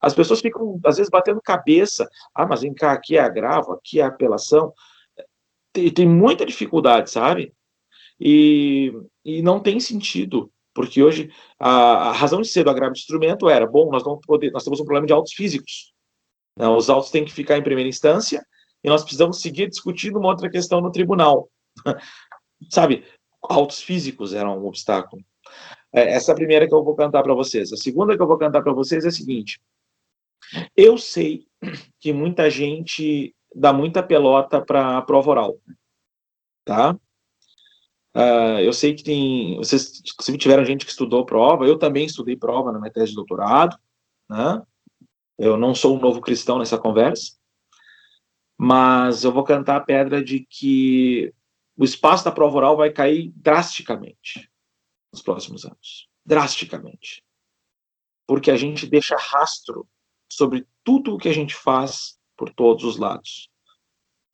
As 0.00 0.14
pessoas 0.14 0.40
ficam, 0.40 0.80
às 0.84 0.96
vezes, 0.96 1.10
batendo 1.10 1.40
cabeça. 1.42 2.08
Ah, 2.34 2.46
mas 2.46 2.62
vem 2.62 2.74
cá, 2.74 2.92
aqui 2.92 3.16
é 3.16 3.20
agravo, 3.20 3.72
aqui 3.72 4.00
é 4.00 4.04
apelação. 4.04 4.72
Tem, 5.72 5.90
tem 5.92 6.08
muita 6.08 6.46
dificuldade, 6.46 7.10
sabe? 7.10 7.52
E, 8.20 8.92
e 9.24 9.42
não 9.42 9.60
tem 9.60 9.80
sentido, 9.80 10.52
porque 10.74 11.02
hoje 11.02 11.30
a, 11.58 12.10
a 12.10 12.12
razão 12.12 12.40
de 12.40 12.48
ser 12.48 12.64
do 12.64 12.70
agravo 12.70 12.92
de 12.92 13.00
instrumento 13.00 13.48
era, 13.48 13.66
bom, 13.66 13.90
nós, 13.90 14.04
não 14.04 14.18
poder, 14.18 14.50
nós 14.52 14.64
temos 14.64 14.80
um 14.80 14.84
problema 14.84 15.06
de 15.06 15.12
autos 15.12 15.32
físicos. 15.32 15.92
Né? 16.56 16.68
Os 16.68 16.88
autos 16.88 17.10
têm 17.10 17.24
que 17.24 17.32
ficar 17.32 17.58
em 17.58 17.62
primeira 17.62 17.88
instância 17.88 18.44
e 18.84 18.88
nós 18.88 19.02
precisamos 19.02 19.40
seguir 19.40 19.68
discutindo 19.68 20.18
uma 20.18 20.28
outra 20.28 20.50
questão 20.50 20.80
no 20.80 20.92
tribunal. 20.92 21.48
sabe, 22.70 23.04
autos 23.42 23.82
físicos 23.82 24.34
eram 24.34 24.58
um 24.58 24.66
obstáculo. 24.66 25.22
É, 25.92 26.12
essa 26.14 26.32
é 26.32 26.34
primeira 26.34 26.66
que 26.66 26.74
eu 26.74 26.84
vou 26.84 26.94
cantar 26.94 27.22
para 27.22 27.34
vocês. 27.34 27.72
A 27.72 27.76
segunda 27.76 28.16
que 28.16 28.22
eu 28.22 28.26
vou 28.26 28.38
cantar 28.38 28.62
para 28.62 28.72
vocês 28.72 29.04
é 29.04 29.08
a 29.08 29.12
seguinte: 29.12 29.60
eu 30.76 30.96
sei 30.96 31.46
que 32.00 32.12
muita 32.12 32.48
gente 32.50 33.34
dá 33.54 33.72
muita 33.72 34.02
pelota 34.02 34.60
para 34.60 34.98
a 34.98 35.02
prova 35.02 35.30
oral, 35.30 35.56
tá? 36.64 36.96
Uh, 38.14 38.60
eu 38.60 38.72
sei 38.72 38.94
que 38.94 39.02
tem, 39.02 39.56
vocês 39.56 40.02
inclusive 40.12 40.36
tiveram 40.36 40.64
gente 40.64 40.84
que 40.84 40.90
estudou 40.90 41.24
prova, 41.24 41.66
eu 41.66 41.78
também 41.78 42.04
estudei 42.04 42.36
prova 42.36 42.70
na 42.70 42.78
minha 42.78 42.92
tese 42.92 43.10
de 43.10 43.16
doutorado, 43.16 43.76
né? 44.28 44.62
Eu 45.38 45.56
não 45.56 45.74
sou 45.74 45.96
um 45.96 46.00
novo 46.00 46.20
cristão 46.20 46.58
nessa 46.58 46.78
conversa, 46.78 47.32
mas 48.58 49.24
eu 49.24 49.32
vou 49.32 49.42
cantar 49.44 49.76
a 49.76 49.80
pedra 49.80 50.22
de 50.22 50.46
que 50.48 51.32
o 51.76 51.84
espaço 51.84 52.24
da 52.24 52.30
prova 52.30 52.58
oral 52.58 52.76
vai 52.76 52.90
cair 52.90 53.32
drasticamente 53.34 54.50
nos 55.12 55.22
próximos 55.22 55.64
anos. 55.64 56.08
Drasticamente. 56.24 57.24
Porque 58.26 58.50
a 58.50 58.56
gente 58.56 58.86
deixa 58.86 59.16
rastro 59.16 59.88
sobre 60.30 60.66
tudo 60.84 61.14
o 61.14 61.18
que 61.18 61.28
a 61.28 61.34
gente 61.34 61.54
faz 61.54 62.18
por 62.42 62.50
todos 62.50 62.82
os 62.82 62.96
lados. 62.96 63.48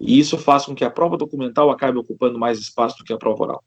E 0.01 0.19
isso 0.19 0.39
faz 0.39 0.65
com 0.65 0.75
que 0.75 0.83
a 0.83 0.91
prova 0.91 1.19
documental 1.19 1.71
acabe 1.71 1.99
ocupando 1.99 2.39
mais 2.39 2.59
espaço 2.59 2.97
do 2.97 3.05
que 3.05 3.13
a 3.13 3.19
prova 3.19 3.43
oral. 3.43 3.65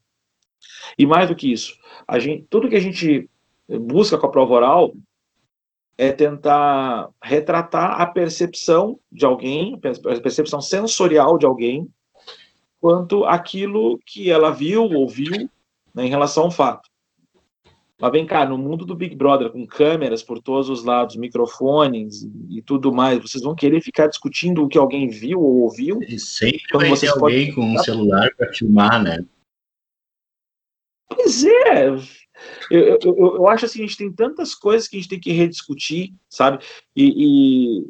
E 0.98 1.06
mais 1.06 1.28
do 1.28 1.36
que 1.36 1.52
isso, 1.52 1.76
gente, 2.18 2.44
tudo 2.50 2.68
que 2.68 2.74
a 2.74 2.80
gente 2.80 3.30
busca 3.68 4.18
com 4.18 4.26
a 4.26 4.30
prova 4.30 4.54
oral 4.54 4.92
é 5.96 6.10
tentar 6.10 7.08
retratar 7.22 8.00
a 8.00 8.06
percepção 8.06 8.98
de 9.12 9.24
alguém, 9.24 9.74
a 9.76 10.20
percepção 10.20 10.60
sensorial 10.60 11.38
de 11.38 11.46
alguém 11.46 11.88
quanto 12.80 13.24
aquilo 13.24 13.96
que 14.04 14.28
ela 14.28 14.50
viu, 14.50 14.82
ouviu, 14.82 15.48
né, 15.94 16.04
em 16.04 16.08
relação 16.08 16.44
ao 16.44 16.50
fato. 16.50 16.90
Mas 18.02 18.10
vem 18.10 18.26
cá, 18.26 18.44
no 18.44 18.58
mundo 18.58 18.84
do 18.84 18.96
Big 18.96 19.14
Brother, 19.14 19.48
com 19.48 19.64
câmeras 19.64 20.24
por 20.24 20.42
todos 20.42 20.68
os 20.68 20.82
lados, 20.82 21.14
microfones 21.14 22.28
e 22.50 22.60
tudo 22.60 22.92
mais, 22.92 23.20
vocês 23.20 23.44
vão 23.44 23.54
querer 23.54 23.80
ficar 23.80 24.08
discutindo 24.08 24.64
o 24.64 24.68
que 24.68 24.76
alguém 24.76 25.08
viu 25.08 25.40
ou 25.40 25.60
ouviu? 25.60 26.00
E 26.02 26.18
sempre 26.18 26.64
vai 26.72 26.98
ter 26.98 27.10
alguém 27.10 27.54
com 27.54 27.60
um 27.60 27.78
celular 27.78 28.34
para 28.34 28.52
filmar, 28.52 29.00
né? 29.00 29.24
Pois 31.14 31.44
é. 31.44 31.90
Eu, 32.68 32.98
eu, 33.04 33.16
eu, 33.36 33.46
acho 33.46 33.66
assim, 33.66 33.78
a 33.78 33.86
gente 33.86 33.96
tem 33.96 34.10
tantas 34.10 34.52
coisas 34.52 34.88
que 34.88 34.96
a 34.96 34.98
gente 34.98 35.08
tem 35.08 35.20
que 35.20 35.30
rediscutir, 35.30 36.12
sabe? 36.28 36.58
E, 36.96 37.84
e 37.84 37.86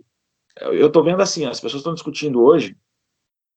eu 0.61 0.89
estou 0.89 1.03
vendo 1.03 1.23
assim, 1.23 1.47
as 1.47 1.59
pessoas 1.59 1.81
estão 1.81 1.95
discutindo 1.95 2.43
hoje, 2.43 2.77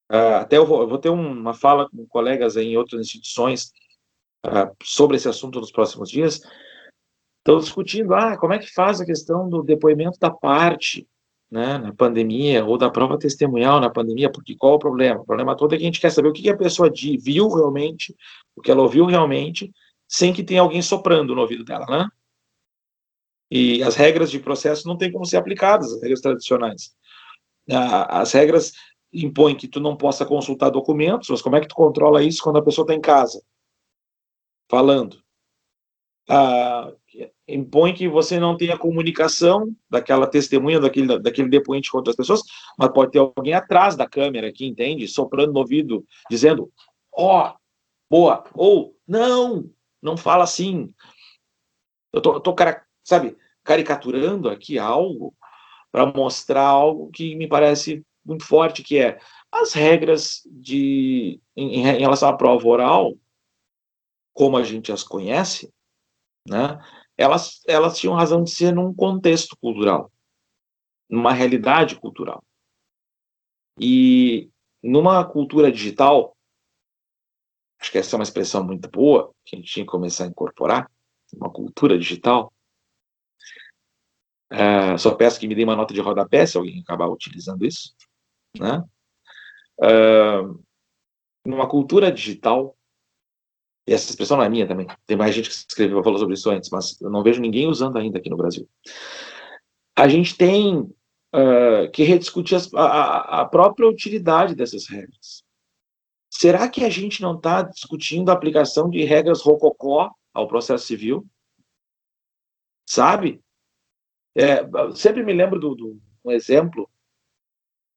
Uh, 0.07 0.37
até 0.37 0.55
eu 0.55 0.67
vou, 0.67 0.81
eu 0.81 0.87
vou, 0.87 0.99
ter 0.99 1.09
uma 1.09 1.51
fala 1.51 1.89
com 1.89 2.05
colegas 2.05 2.55
em 2.55 2.77
outras 2.77 3.01
instituições 3.01 3.73
uh, 4.45 4.75
sobre 4.83 5.17
esse 5.17 5.27
assunto 5.27 5.59
nos 5.59 5.71
próximos 5.71 6.09
dias. 6.09 6.41
Estão 7.39 7.59
discutindo, 7.59 8.13
ah, 8.13 8.37
como 8.37 8.53
é 8.53 8.59
que 8.59 8.73
faz 8.73 8.99
a 8.99 9.05
questão 9.05 9.47
do 9.47 9.61
depoimento 9.61 10.17
da 10.19 10.31
parte, 10.31 11.07
né, 11.51 11.77
na 11.77 11.93
pandemia, 11.93 12.65
ou 12.65 12.77
da 12.77 12.89
prova 12.89 13.19
testemunhal 13.19 13.79
na 13.79 13.89
pandemia, 13.89 14.31
porque 14.31 14.55
qual 14.55 14.73
o 14.73 14.79
problema? 14.79 15.21
O 15.21 15.25
problema 15.25 15.55
todo 15.55 15.73
é 15.73 15.77
que 15.77 15.83
a 15.83 15.85
gente 15.85 16.01
quer 16.01 16.11
saber 16.11 16.29
o 16.29 16.33
que 16.33 16.49
a 16.49 16.57
pessoa 16.57 16.91
viu 17.21 17.49
realmente, 17.49 18.15
o 18.55 18.61
que 18.61 18.71
ela 18.71 18.81
ouviu 18.81 19.05
realmente, 19.05 19.71
sem 20.07 20.33
que 20.33 20.43
tenha 20.43 20.61
alguém 20.61 20.81
soprando 20.81 21.35
no 21.35 21.41
ouvido 21.41 21.63
dela, 21.63 21.85
né? 21.85 22.07
E 23.49 23.83
as 23.83 23.95
regras 23.95 24.31
de 24.31 24.39
processo 24.39 24.87
não 24.87 24.97
têm 24.97 25.11
como 25.11 25.25
ser 25.25 25.37
aplicadas, 25.37 25.93
as 25.93 26.01
regras 26.01 26.21
tradicionais. 26.21 26.95
As 27.69 28.31
regras 28.31 28.73
impõem 29.13 29.55
que 29.55 29.67
tu 29.67 29.79
não 29.79 29.95
possa 29.95 30.25
consultar 30.25 30.69
documentos, 30.69 31.29
mas 31.29 31.41
como 31.41 31.55
é 31.55 31.61
que 31.61 31.67
tu 31.67 31.75
controla 31.75 32.23
isso 32.23 32.43
quando 32.43 32.57
a 32.57 32.63
pessoa 32.63 32.83
está 32.83 32.93
em 32.93 33.01
casa? 33.01 33.41
Falando. 34.69 35.23
Ah, 36.27 36.91
impõe 37.47 37.93
que 37.93 38.07
você 38.07 38.39
não 38.39 38.57
tenha 38.57 38.77
comunicação 38.77 39.75
daquela 39.89 40.25
testemunha, 40.25 40.79
daquele, 40.79 41.19
daquele 41.19 41.49
depoente 41.49 41.91
com 41.91 41.97
outras 41.97 42.15
pessoas, 42.15 42.41
mas 42.77 42.91
pode 42.91 43.11
ter 43.11 43.19
alguém 43.19 43.53
atrás 43.53 43.95
da 43.95 44.09
câmera 44.09 44.47
aqui, 44.47 44.65
entende? 44.65 45.07
Soprando 45.07 45.53
no 45.53 45.59
ouvido, 45.59 46.03
dizendo, 46.29 46.71
ó, 47.13 47.49
oh, 47.49 47.57
boa, 48.09 48.43
ou, 48.55 48.97
não, 49.07 49.69
não 50.01 50.17
fala 50.17 50.43
assim. 50.43 50.91
Eu 52.11 52.21
tô, 52.21 52.39
tô 52.39 52.55
sabe, 53.03 53.37
caricaturando 53.63 54.49
aqui 54.49 54.79
algo 54.79 55.35
para 55.91 56.05
mostrar 56.07 56.65
algo 56.65 57.11
que 57.11 57.35
me 57.35 57.47
parece 57.47 58.03
muito 58.25 58.43
forte, 58.43 58.83
que 58.83 58.97
é 58.97 59.19
as 59.51 59.73
regras 59.73 60.41
de 60.45 61.39
em, 61.55 61.81
em 61.81 61.99
relação 61.99 62.27
à 62.29 62.35
prova 62.35 62.67
oral, 62.67 63.13
como 64.35 64.57
a 64.57 64.63
gente 64.63 64.91
as 64.91 65.01
conhece, 65.01 65.73
né? 66.47 66.77
Elas, 67.17 67.61
elas 67.65 67.97
tinham 67.97 68.13
razão 68.13 68.43
de 68.43 68.51
ser 68.51 68.73
num 68.73 68.93
contexto 68.93 69.55
cultural, 69.57 70.11
numa 71.09 71.31
realidade 71.31 71.97
cultural. 71.97 72.43
E 73.79 74.51
numa 74.83 75.23
cultura 75.23 75.71
digital, 75.71 76.35
acho 77.79 77.89
que 77.89 77.97
essa 77.97 78.15
é 78.15 78.17
uma 78.19 78.23
expressão 78.23 78.63
muito 78.63 78.89
boa, 78.89 79.33
que 79.45 79.55
a 79.55 79.59
gente 79.59 79.71
tinha 79.71 79.85
que 79.85 79.91
começar 79.91 80.25
a 80.25 80.27
incorporar, 80.27 80.91
uma 81.33 81.49
cultura 81.49 81.97
digital, 81.97 82.53
Uh, 84.51 84.97
só 84.97 85.15
peço 85.15 85.39
que 85.39 85.47
me 85.47 85.55
dê 85.55 85.63
uma 85.63 85.75
nota 85.75 85.93
de 85.93 85.99
rodapé 85.99 86.45
se 86.45 86.55
alguém 86.55 86.79
acabar 86.79 87.07
utilizando 87.07 87.65
isso. 87.65 87.95
Né? 88.57 88.83
Uh, 89.79 90.63
numa 91.45 91.67
cultura 91.67 92.11
digital, 92.11 92.74
e 93.87 93.93
essa 93.93 94.09
expressão 94.09 94.37
não 94.37 94.43
é 94.43 94.49
minha 94.49 94.67
também, 94.67 94.87
tem 95.05 95.15
mais 95.15 95.35
gente 95.35 95.49
que 95.49 95.55
escreveu 95.55 96.03
falou 96.03 96.19
sobre 96.19 96.33
isso 96.33 96.49
antes, 96.49 96.69
mas 96.69 96.99
eu 97.01 97.09
não 97.09 97.23
vejo 97.23 97.41
ninguém 97.41 97.67
usando 97.67 97.97
ainda 97.97 98.17
aqui 98.17 98.29
no 98.29 98.37
Brasil. 98.37 98.67
A 99.95 100.07
gente 100.07 100.35
tem 100.35 100.79
uh, 100.79 101.91
que 101.93 102.03
rediscutir 102.03 102.57
as, 102.57 102.73
a, 102.73 103.41
a 103.41 103.45
própria 103.45 103.87
utilidade 103.87 104.55
dessas 104.55 104.87
regras. 104.87 105.43
Será 106.29 106.67
que 106.67 106.83
a 106.83 106.89
gente 106.89 107.21
não 107.21 107.35
está 107.35 107.61
discutindo 107.61 108.29
a 108.29 108.33
aplicação 108.33 108.89
de 108.89 109.03
regras 109.03 109.41
rococó 109.41 110.11
ao 110.33 110.47
processo 110.47 110.85
civil? 110.85 111.25
Sabe? 112.85 113.41
É, 114.35 114.59
sempre 114.95 115.23
me 115.23 115.31
lembro 115.31 115.59
do 115.59 115.97
um 116.25 116.31
exemplo 116.31 116.89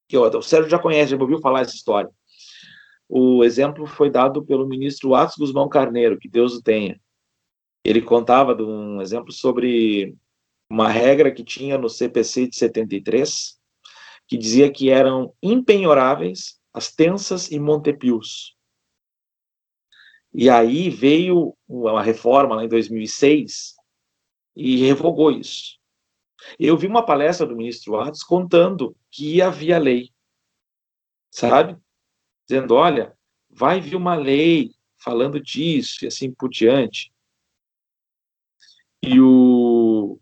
que 0.08 0.16
ó, 0.16 0.28
o 0.28 0.42
Sérgio 0.42 0.70
já 0.70 0.78
conhece, 0.78 1.10
já 1.10 1.16
ouviu 1.16 1.40
falar 1.40 1.62
essa 1.62 1.74
história. 1.74 2.10
O 3.08 3.42
exemplo 3.42 3.86
foi 3.86 4.10
dado 4.10 4.44
pelo 4.44 4.66
ministro 4.66 5.14
Atos 5.14 5.36
Guzmão 5.36 5.68
Carneiro, 5.68 6.18
que 6.18 6.28
Deus 6.28 6.54
o 6.54 6.62
tenha. 6.62 7.00
Ele 7.82 8.02
contava 8.02 8.54
de 8.54 8.62
um 8.62 9.00
exemplo 9.00 9.32
sobre 9.32 10.14
uma 10.70 10.88
regra 10.88 11.32
que 11.32 11.42
tinha 11.42 11.78
no 11.78 11.88
CPC 11.88 12.48
de 12.48 12.56
73, 12.56 13.58
que 14.26 14.36
dizia 14.36 14.70
que 14.70 14.90
eram 14.90 15.34
impenhoráveis 15.42 16.60
as 16.72 16.92
tensas 16.94 17.50
e 17.50 17.58
montepios. 17.58 18.56
E 20.34 20.50
aí 20.50 20.90
veio 20.90 21.56
uma 21.66 22.02
reforma 22.02 22.56
lá 22.56 22.64
em 22.64 22.68
2006 22.68 23.74
e 24.54 24.76
revogou 24.84 25.30
isso. 25.30 25.78
Eu 26.58 26.76
vi 26.76 26.86
uma 26.86 27.04
palestra 27.04 27.46
do 27.46 27.56
ministro 27.56 27.98
Atos 27.98 28.22
contando 28.22 28.94
que 29.10 29.40
havia 29.40 29.78
lei, 29.78 30.10
sabe? 31.30 31.76
Dizendo, 32.48 32.74
olha, 32.74 33.14
vai 33.50 33.80
vir 33.80 33.96
uma 33.96 34.14
lei 34.14 34.72
falando 34.96 35.40
disso 35.40 36.04
e 36.04 36.06
assim 36.06 36.32
por 36.32 36.48
diante. 36.48 37.12
E 39.02 39.20
o, 39.20 40.18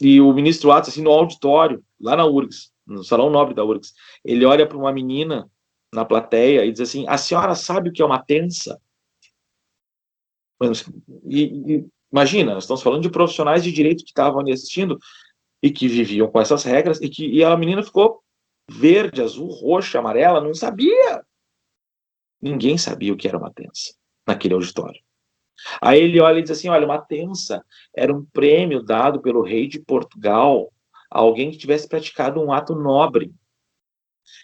e 0.00 0.20
o 0.20 0.32
ministro 0.32 0.72
Atos, 0.72 0.90
assim, 0.90 1.02
no 1.02 1.10
auditório, 1.10 1.84
lá 2.00 2.16
na 2.16 2.24
URGS, 2.24 2.72
no 2.86 3.04
Salão 3.04 3.30
Nobre 3.30 3.54
da 3.54 3.64
URGS, 3.64 3.92
ele 4.24 4.44
olha 4.44 4.66
para 4.66 4.76
uma 4.76 4.92
menina 4.92 5.48
na 5.92 6.04
plateia 6.04 6.64
e 6.64 6.72
diz 6.72 6.80
assim, 6.80 7.06
a 7.08 7.16
senhora 7.16 7.54
sabe 7.54 7.88
o 7.88 7.92
que 7.92 8.02
é 8.02 8.04
uma 8.04 8.22
tensa? 8.22 8.80
E, 11.26 11.42
e, 11.42 11.86
imagina, 12.10 12.54
nós 12.54 12.64
estamos 12.64 12.82
falando 12.82 13.02
de 13.02 13.10
profissionais 13.10 13.62
de 13.62 13.70
direito 13.70 14.02
que 14.02 14.10
estavam 14.10 14.40
ali 14.40 14.52
assistindo, 14.52 14.98
e 15.64 15.70
que 15.70 15.88
viviam 15.88 16.30
com 16.30 16.38
essas 16.38 16.62
regras 16.62 17.00
e 17.00 17.08
que 17.08 17.26
e 17.26 17.42
a 17.42 17.56
menina 17.56 17.82
ficou 17.82 18.22
verde, 18.70 19.22
azul, 19.22 19.48
roxa, 19.48 19.98
amarela, 19.98 20.38
não 20.38 20.52
sabia. 20.52 21.24
Ninguém 22.44 22.76
sabia 22.76 23.10
o 23.10 23.16
que 23.16 23.26
era 23.26 23.38
uma 23.38 23.50
tensa 23.50 23.94
naquele 24.26 24.52
auditório. 24.52 25.00
Aí 25.80 25.98
ele 25.98 26.20
olha 26.20 26.40
e 26.40 26.42
diz 26.42 26.50
assim: 26.50 26.68
olha, 26.68 26.84
uma 26.84 27.00
tensa 27.00 27.64
era 27.96 28.14
um 28.14 28.22
prêmio 28.22 28.82
dado 28.82 29.22
pelo 29.22 29.42
rei 29.42 29.66
de 29.66 29.80
Portugal 29.80 30.70
a 31.10 31.20
alguém 31.20 31.50
que 31.50 31.56
tivesse 31.56 31.88
praticado 31.88 32.42
um 32.42 32.52
ato 32.52 32.74
nobre. 32.74 33.32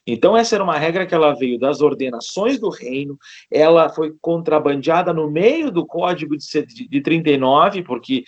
Então, 0.07 0.35
essa 0.35 0.55
era 0.55 0.65
uma 0.65 0.79
regra 0.79 1.07
que 1.07 1.15
ela 1.15 1.35
veio 1.35 1.59
das 1.59 1.83
ordenações 1.83 2.59
do 2.59 2.71
reino, 2.71 3.19
ela 3.51 3.91
foi 3.91 4.15
contrabandeada 4.19 5.13
no 5.13 5.31
meio 5.31 5.71
do 5.71 5.87
código 5.87 6.35
de, 6.39 6.89
de 6.89 7.03
39, 7.03 7.83
porque, 7.83 8.25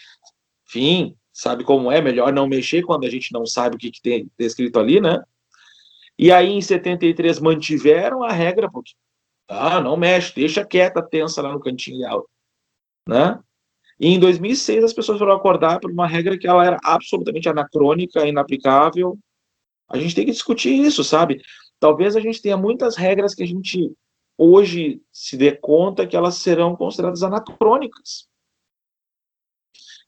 enfim, 0.69 1.17
sabe 1.33 1.65
como 1.65 1.91
é, 1.91 2.03
melhor 2.03 2.31
não 2.31 2.47
mexer 2.47 2.83
quando 2.83 3.07
a 3.07 3.11
gente 3.11 3.33
não 3.33 3.47
sabe 3.47 3.77
o 3.77 3.79
que, 3.79 3.91
que 3.91 4.03
tem, 4.03 4.31
tem 4.37 4.47
escrito 4.47 4.79
ali, 4.79 5.01
né? 5.01 5.23
E 6.19 6.31
aí, 6.31 6.51
em 6.51 6.61
73, 6.61 7.41
mantiveram 7.41 8.23
a 8.23 8.33
regra, 8.33 8.71
porque, 8.71 8.93
ah, 9.49 9.81
não 9.81 9.97
mexe, 9.97 10.35
deixa 10.35 10.65
quieta, 10.65 11.03
tensa 11.03 11.43
lá 11.43 11.53
no 11.53 11.61
cantinho 11.61 12.01
dela, 12.01 12.25
né? 13.09 13.43
E 14.01 14.09
em 14.09 14.19
2006, 14.19 14.85
as 14.85 14.93
pessoas 14.93 15.19
foram 15.19 15.33
acordar 15.35 15.79
por 15.79 15.91
uma 15.91 16.07
regra 16.07 16.37
que 16.39 16.49
ela 16.49 16.65
era 16.67 16.79
absolutamente 16.83 17.49
anacrônica, 17.49 18.27
inaplicável. 18.27 19.17
A 19.89 19.99
gente 19.99 20.15
tem 20.15 20.25
que 20.25 20.33
discutir 20.33 20.75
isso, 20.75 21.05
sabe? 21.05 21.41
Talvez 21.79 22.17
a 22.17 22.21
gente 22.21 22.43
tenha 22.43 22.57
muitas 22.57 22.97
regras 22.97 23.35
que 23.35 23.43
a 23.43 23.47
gente 23.47 23.93
hoje 24.37 25.01
se 25.13 25.37
dê 25.37 25.53
conta 25.53 26.07
que 26.07 26.17
elas 26.17 26.37
serão 26.37 26.75
consideradas 26.75 27.23
anacrônicas. 27.23 28.29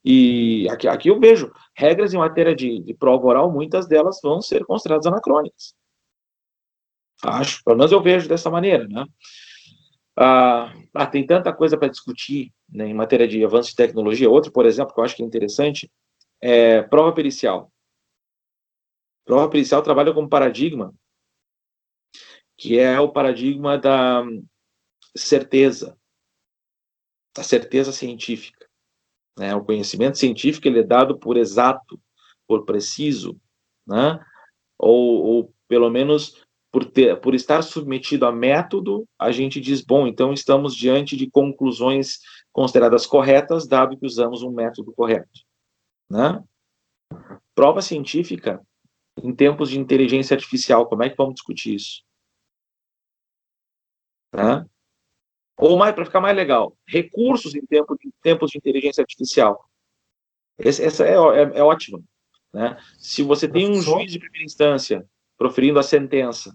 E 0.05 0.69
aqui, 0.71 0.89
aqui 0.89 1.09
eu 1.09 1.19
vejo 1.19 1.53
regras 1.75 2.13
em 2.13 2.19
matéria 2.19 2.55
de, 2.55 2.81
de 2.81 2.95
prova 2.95 3.27
oral, 3.27 3.51
muitas 3.51 3.87
delas 3.87 4.19
vão 4.23 4.43
ser 4.43 4.65
consideradas 4.65 5.07
anacrônicas. 5.07 5.75
Acho, 7.23 7.63
pelo 7.65 7.77
menos 7.79 7.93
eu 7.93 8.03
vejo 8.03 8.29
dessa 8.29 8.51
maneira, 8.51 8.87
né? 8.89 9.05
Ah, 10.17 10.73
ah 10.95 11.07
tem 11.07 11.27
tanta 11.27 11.53
coisa 11.53 11.77
para 11.77 11.89
discutir 11.89 12.53
né, 12.69 12.87
em 12.87 12.95
matéria 12.95 13.27
de 13.27 13.45
avanço 13.45 13.71
de 13.71 13.77
tecnologia. 13.77 14.31
Outro, 14.31 14.53
por 14.53 14.67
exemplo, 14.67 14.95
que 14.95 15.01
eu 15.01 15.05
acho 15.05 15.17
que 15.17 15.23
é 15.23 15.27
interessante, 15.27 15.91
é 16.41 16.83
prova 16.83 17.13
pericial. 17.13 17.73
Prova 19.25 19.49
pericial 19.49 19.83
trabalha 19.83 20.13
com 20.13 20.29
paradigma, 20.29 20.95
que 22.57 22.79
é 22.79 23.01
o 23.01 23.11
paradigma 23.11 23.79
da 23.79 24.23
certeza, 25.17 25.99
da 27.35 27.43
certeza 27.43 27.91
científica. 27.91 28.69
Né? 29.39 29.55
O 29.55 29.65
conhecimento 29.65 30.19
científico 30.19 30.69
ele 30.69 30.81
é 30.81 30.85
dado 30.85 31.19
por 31.19 31.37
exato, 31.37 32.01
por 32.47 32.65
preciso, 32.65 33.41
né? 33.87 34.25
ou, 34.79 35.25
ou 35.25 35.55
pelo 35.67 35.91
menos 35.91 36.45
por, 36.75 36.85
ter, 36.85 37.21
por 37.21 37.37
estar 37.37 37.63
submetido 37.63 38.27
a 38.27 38.33
método, 38.33 39.09
a 39.17 39.31
gente 39.31 39.61
diz, 39.61 39.81
bom, 39.81 40.09
então 40.09 40.33
estamos 40.33 40.75
diante 40.75 41.17
de 41.17 41.31
conclusões 41.31 42.19
consideradas 42.51 43.07
corretas, 43.07 43.69
dado 43.69 43.97
que 43.97 44.05
usamos 44.05 44.43
um 44.43 44.51
método 44.51 44.93
correto. 44.93 45.31
Né? 46.11 46.43
Prova 47.55 47.81
científica, 47.81 48.61
em 49.23 49.33
tempos 49.33 49.71
de 49.71 49.79
inteligência 49.79 50.35
artificial, 50.35 50.89
como 50.89 51.05
é 51.05 51.11
que 51.11 51.17
vamos 51.17 51.35
discutir 51.35 51.77
isso? 51.77 52.03
Né? 54.35 54.67
Ou 55.57 55.79
mais 55.79 55.95
para 55.95 56.05
ficar 56.05 56.21
mais 56.21 56.37
legal, 56.37 56.77
recursos 56.89 57.55
em 57.55 57.65
tempo 57.65 57.97
de, 57.97 58.11
tempos 58.21 58.51
de 58.51 58.59
inteligência 58.59 59.01
artificial. 59.01 59.65
Esse, 60.59 60.83
essa 60.83 61.07
é, 61.07 61.13
é, 61.13 61.59
é 61.59 61.63
ótima. 61.63 62.03
Né? 62.53 62.77
Se 62.99 63.23
você 63.23 63.47
tem 63.47 63.71
um 63.71 63.81
juiz 63.81 64.11
de 64.11 64.19
primeira 64.19 64.45
instância 64.45 65.09
proferindo 65.39 65.79
a 65.79 65.85
sentença, 65.85 66.53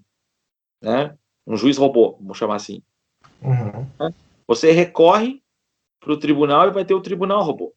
né? 0.82 1.18
um 1.46 1.58
juiz 1.58 1.78
robô, 1.78 2.16
vamos 2.20 2.38
chamar 2.38 2.56
assim, 2.56 2.84
uhum. 3.42 3.88
né? 4.00 4.14
você 4.48 4.72
recorre 4.72 5.44
para 6.00 6.14
o 6.14 6.20
tribunal 6.20 6.68
e 6.68 6.72
vai 6.72 6.86
ter 6.86 6.94
o 6.94 7.02
tribunal 7.02 7.44
robô. 7.44 7.74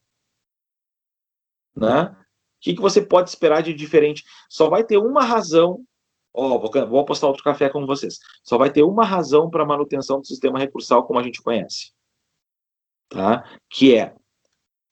né? 1.74 2.04
O 2.04 2.16
que, 2.60 2.74
que 2.74 2.80
você 2.80 3.02
pode 3.02 3.28
esperar 3.28 3.62
de 3.62 3.74
diferente? 3.74 4.24
Só 4.48 4.70
vai 4.70 4.84
ter 4.84 4.96
uma 4.96 5.24
razão. 5.24 5.84
Ó, 6.32 6.58
vou, 6.58 6.70
vou 6.88 7.00
apostar 7.00 7.28
outro 7.28 7.42
café 7.42 7.68
com 7.68 7.84
vocês. 7.84 8.18
Só 8.44 8.56
vai 8.56 8.70
ter 8.70 8.84
uma 8.84 9.04
razão 9.04 9.50
para 9.50 9.64
a 9.64 9.66
manutenção 9.66 10.20
do 10.20 10.26
sistema 10.26 10.60
recursal 10.60 11.04
como 11.04 11.18
a 11.18 11.22
gente 11.24 11.42
conhece. 11.42 11.92
Tá? 13.08 13.44
Que 13.68 13.96
é 13.96 14.14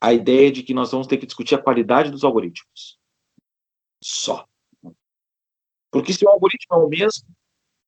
a 0.00 0.12
ideia 0.12 0.50
de 0.50 0.64
que 0.64 0.74
nós 0.74 0.90
vamos 0.90 1.06
ter 1.06 1.18
que 1.18 1.26
discutir 1.26 1.54
a 1.54 1.62
qualidade 1.62 2.10
dos 2.10 2.24
algoritmos. 2.24 2.98
Só. 4.02 4.48
Porque 5.92 6.12
se 6.12 6.24
o 6.24 6.28
algoritmo 6.28 6.74
é 6.74 6.78
o 6.78 6.88
mesmo 6.88 7.24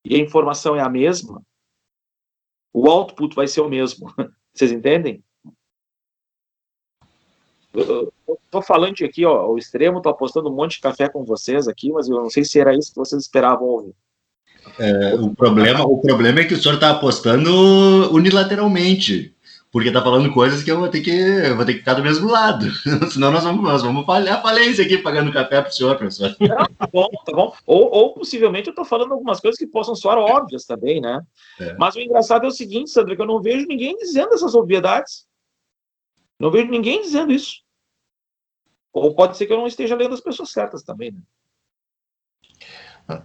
e 0.05 0.17
a 0.17 0.19
informação 0.19 0.77
é 0.77 0.81
a 0.81 0.89
mesma, 0.89 1.43
o 2.73 2.89
output 2.89 3.35
vai 3.35 3.47
ser 3.47 3.61
o 3.61 3.69
mesmo. 3.69 4.13
Vocês 4.55 4.73
entendem? 4.73 5.23
Estou 7.75 8.63
falando 8.63 8.95
aqui, 9.03 9.25
ó, 9.25 9.49
o 9.49 9.57
extremo, 9.57 9.99
estou 9.99 10.13
apostando 10.13 10.51
um 10.51 10.55
monte 10.55 10.73
de 10.73 10.81
café 10.81 11.09
com 11.09 11.25
vocês 11.25 11.67
aqui, 11.67 11.91
mas 11.91 12.07
eu 12.07 12.17
não 12.17 12.29
sei 12.29 12.45
se 12.45 12.61
era 12.61 12.77
isso 12.77 12.91
que 12.91 12.99
vocês 12.99 13.23
esperavam 13.23 13.67
ouvir. 13.67 13.95
É, 14.79 15.15
o, 15.15 15.35
problema, 15.35 15.83
o 15.85 15.99
problema 15.99 16.41
é 16.41 16.45
que 16.45 16.53
o 16.53 16.61
senhor 16.61 16.75
está 16.75 16.91
apostando 16.91 17.51
unilateralmente, 18.13 19.35
porque 19.73 19.89
está 19.89 20.03
falando 20.03 20.31
coisas 20.31 20.63
que 20.63 20.71
eu 20.71 20.79
vou 20.79 20.89
ter 20.91 21.01
que, 21.01 21.51
vou 21.55 21.65
ter 21.65 21.73
que 21.73 21.79
ficar 21.79 21.95
do 21.95 22.03
mesmo 22.03 22.31
lado. 22.31 22.71
Senão 23.11 23.33
nós 23.33 23.43
vamos, 23.43 23.63
nós 23.63 23.83
vamos 23.83 24.05
falhar 24.05 24.43
falência 24.43 24.85
aqui 24.85 24.99
pagando 24.99 25.33
café 25.33 25.63
para 25.63 25.71
o 25.71 25.73
senhor, 25.73 25.97
professor. 25.97 26.37
Não, 26.39 26.57
tá 26.57 26.87
bom, 26.93 27.09
tá 27.25 27.33
bom. 27.33 27.57
Ou, 27.65 27.91
ou 27.91 28.13
possivelmente 28.13 28.69
eu 28.69 28.73
estou 28.73 28.85
falando 28.85 29.13
algumas 29.13 29.41
coisas 29.41 29.59
que 29.59 29.67
possam 29.67 29.95
soar 29.95 30.19
óbvias 30.19 30.67
também, 30.67 31.01
né? 31.01 31.23
É. 31.59 31.75
Mas 31.79 31.95
o 31.95 32.01
engraçado 32.01 32.45
é 32.45 32.49
o 32.49 32.53
seguinte, 32.53 32.91
Sandra, 32.91 33.17
que 33.17 33.23
eu 33.23 33.27
não 33.27 33.41
vejo 33.41 33.67
ninguém 33.67 33.97
dizendo 33.97 34.35
essas 34.35 34.55
obviedades. 34.55 35.27
Não 36.39 36.51
vejo 36.51 36.71
ninguém 36.71 37.01
dizendo 37.01 37.33
isso. 37.33 37.63
Ou 38.93 39.15
pode 39.15 39.39
ser 39.39 39.47
que 39.47 39.55
eu 39.55 39.59
não 39.59 39.67
esteja 39.67 39.97
lendo 39.97 40.13
as 40.13 40.21
pessoas 40.21 40.51
certas 40.51 40.83
também, 40.83 41.13
né? 41.13 41.21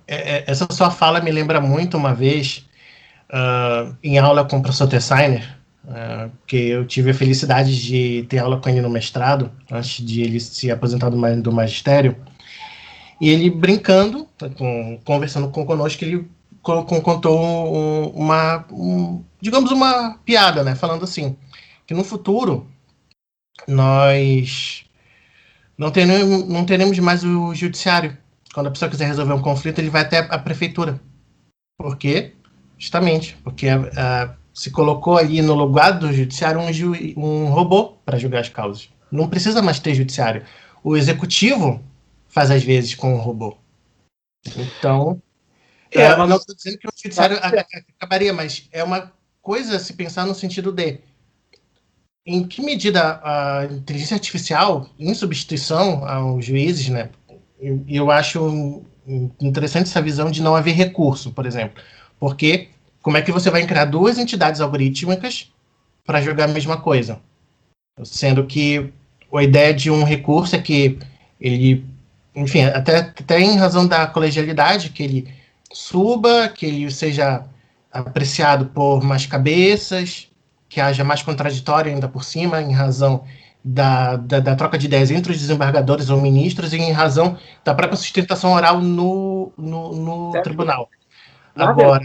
É, 0.07 0.37
é, 0.37 0.43
essa 0.47 0.65
sua 0.71 0.89
fala 0.89 1.19
me 1.19 1.31
lembra 1.31 1.59
muito 1.59 1.97
uma 1.97 2.13
vez 2.13 2.65
uh, 3.29 3.95
em 4.01 4.17
aula 4.17 4.47
com 4.47 4.57
o 4.57 4.61
professor 4.61 4.87
Tessiner, 4.87 5.56
uh, 5.87 6.31
que 6.45 6.57
eu 6.57 6.85
tive 6.85 7.11
a 7.11 7.13
felicidade 7.13 7.81
de 7.81 8.25
ter 8.29 8.39
aula 8.39 8.59
com 8.59 8.69
ele 8.69 8.81
no 8.81 8.89
mestrado, 8.89 9.51
antes 9.71 10.05
de 10.05 10.21
ele 10.21 10.39
se 10.39 10.69
aposentar 10.69 11.09
do, 11.09 11.51
magistério. 11.51 12.15
E 13.19 13.29
ele 13.29 13.49
brincando, 13.49 14.27
conversando 15.03 15.49
com 15.49 15.65
conosco, 15.65 16.03
ele 16.03 16.27
contou 16.61 17.39
um, 17.39 18.09
uma, 18.09 18.65
um, 18.71 19.23
digamos, 19.41 19.71
uma 19.71 20.17
piada, 20.19 20.63
né? 20.63 20.75
Falando 20.75 21.03
assim, 21.03 21.35
que 21.87 21.93
no 21.93 22.03
futuro 22.03 22.67
nós 23.67 24.85
não 25.77 25.89
teremos, 25.89 26.47
não 26.47 26.65
teremos 26.65 26.99
mais 26.99 27.23
o 27.23 27.55
judiciário. 27.55 28.17
Quando 28.53 28.67
a 28.67 28.71
pessoa 28.71 28.89
quiser 28.89 29.07
resolver 29.07 29.33
um 29.33 29.41
conflito, 29.41 29.79
ele 29.79 29.89
vai 29.89 30.01
até 30.01 30.19
a 30.19 30.37
prefeitura. 30.37 30.99
Por 31.77 31.95
quê? 31.97 32.33
Justamente, 32.77 33.35
porque 33.43 33.67
uh, 33.67 34.35
se 34.57 34.71
colocou 34.71 35.15
ali 35.15 35.39
no 35.39 35.53
lugar 35.53 35.91
do 35.91 36.11
judiciário 36.11 36.59
um, 36.59 36.73
ju 36.73 36.91
um 37.15 37.45
robô 37.49 37.89
para 38.03 38.17
julgar 38.17 38.41
as 38.41 38.49
causas. 38.49 38.89
Não 39.11 39.29
precisa 39.29 39.61
mais 39.61 39.79
ter 39.79 39.93
judiciário. 39.93 40.43
O 40.83 40.97
executivo 40.97 41.79
faz 42.27 42.49
às 42.49 42.63
vezes 42.63 42.95
com 42.95 43.13
o 43.13 43.19
robô. 43.19 43.55
Então, 44.57 45.21
é, 45.91 46.11
uh, 46.11 46.17
mas... 46.17 46.29
não 46.29 46.37
estou 46.37 46.55
dizendo 46.55 46.79
que 46.79 46.87
o 46.87 46.91
judiciário 46.91 47.37
acabaria, 47.37 48.33
mas 48.33 48.67
é 48.71 48.83
uma 48.83 49.13
coisa 49.43 49.77
se 49.77 49.93
pensar 49.93 50.25
no 50.25 50.33
sentido 50.33 50.71
de 50.71 51.01
em 52.25 52.43
que 52.43 52.59
medida 52.63 53.21
a 53.23 53.65
inteligência 53.65 54.15
artificial, 54.15 54.89
em 54.97 55.13
substituição 55.13 56.03
aos 56.03 56.43
juízes, 56.43 56.89
né? 56.89 57.11
Eu, 57.59 57.85
eu 57.87 58.09
acho 58.09 58.83
interessante 59.39 59.85
essa 59.85 60.01
visão 60.01 60.31
de 60.31 60.41
não 60.41 60.55
haver 60.55 60.73
recurso, 60.73 61.31
por 61.31 61.45
exemplo. 61.45 61.81
Porque 62.19 62.69
como 63.07 63.15
é 63.15 63.21
que 63.21 63.31
você 63.31 63.49
vai 63.49 63.65
criar 63.65 63.85
duas 63.85 64.17
entidades 64.17 64.59
algorítmicas 64.59 65.49
para 66.05 66.19
jogar 66.19 66.43
a 66.43 66.49
mesma 66.49 66.75
coisa? 66.75 67.21
Sendo 68.03 68.45
que 68.45 68.91
a 69.33 69.41
ideia 69.41 69.73
de 69.73 69.89
um 69.89 70.03
recurso 70.03 70.57
é 70.57 70.59
que 70.59 70.99
ele, 71.39 71.85
enfim, 72.35 72.63
até, 72.63 72.97
até 72.97 73.39
em 73.39 73.55
razão 73.55 73.87
da 73.87 74.07
colegialidade, 74.07 74.89
que 74.89 75.01
ele 75.01 75.33
suba, 75.71 76.49
que 76.49 76.65
ele 76.65 76.91
seja 76.91 77.45
apreciado 77.93 78.65
por 78.65 79.01
mais 79.01 79.25
cabeças, 79.25 80.27
que 80.67 80.81
haja 80.81 81.05
mais 81.05 81.21
contraditório 81.21 81.93
ainda 81.93 82.09
por 82.09 82.25
cima, 82.25 82.61
em 82.61 82.73
razão 82.73 83.23
da, 83.63 84.17
da, 84.17 84.41
da, 84.41 84.55
troca 84.57 84.77
de 84.77 84.85
ideias 84.85 85.11
entre 85.11 85.31
os 85.31 85.39
desembargadores 85.39 86.09
ou 86.09 86.19
ministros 86.19 86.73
e 86.73 86.77
em 86.77 86.91
razão 86.91 87.37
da 87.63 87.73
própria 87.73 87.95
sustentação 87.95 88.51
oral 88.51 88.81
no, 88.81 89.53
no, 89.57 89.95
no 89.95 90.41
tribunal. 90.41 90.89
Agora. 91.55 92.03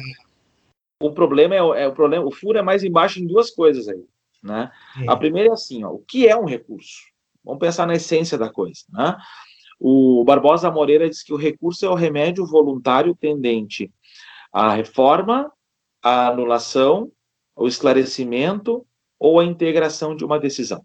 O 1.06 1.12
problema 1.12 1.54
é, 1.54 1.58
é, 1.58 1.88
o 1.88 1.92
problema, 1.92 2.24
o 2.24 2.30
furo 2.30 2.58
é 2.58 2.62
mais 2.62 2.82
embaixo 2.84 3.20
em 3.20 3.26
duas 3.26 3.50
coisas 3.50 3.88
aí. 3.88 4.04
Né? 4.42 4.70
É. 5.02 5.10
A 5.10 5.16
primeira 5.16 5.50
é 5.50 5.52
assim: 5.52 5.84
ó, 5.84 5.90
o 5.90 5.98
que 5.98 6.26
é 6.26 6.36
um 6.36 6.44
recurso? 6.44 7.00
Vamos 7.44 7.60
pensar 7.60 7.86
na 7.86 7.94
essência 7.94 8.38
da 8.38 8.50
coisa. 8.50 8.80
Né? 8.90 9.16
O 9.78 10.24
Barbosa 10.24 10.70
Moreira 10.70 11.08
diz 11.08 11.22
que 11.22 11.32
o 11.32 11.36
recurso 11.36 11.84
é 11.84 11.88
o 11.88 11.94
remédio 11.94 12.46
voluntário 12.46 13.16
tendente 13.16 13.90
à 14.52 14.74
reforma, 14.74 15.52
à 16.02 16.28
anulação 16.28 17.10
o 17.54 17.66
esclarecimento 17.66 18.86
ou 19.18 19.38
a 19.38 19.44
integração 19.44 20.16
de 20.16 20.24
uma 20.24 20.38
decisão. 20.38 20.84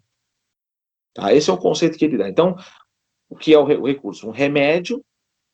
Tá? 1.14 1.34
Esse 1.34 1.50
é 1.50 1.54
o 1.54 1.58
conceito 1.58 1.98
que 1.98 2.06
ele 2.06 2.18
dá. 2.18 2.30
Então, 2.30 2.56
o 3.30 3.36
que 3.36 3.54
é 3.54 3.58
o 3.58 3.64
recurso? 3.64 4.28
Um 4.28 4.32
remédio 4.32 5.04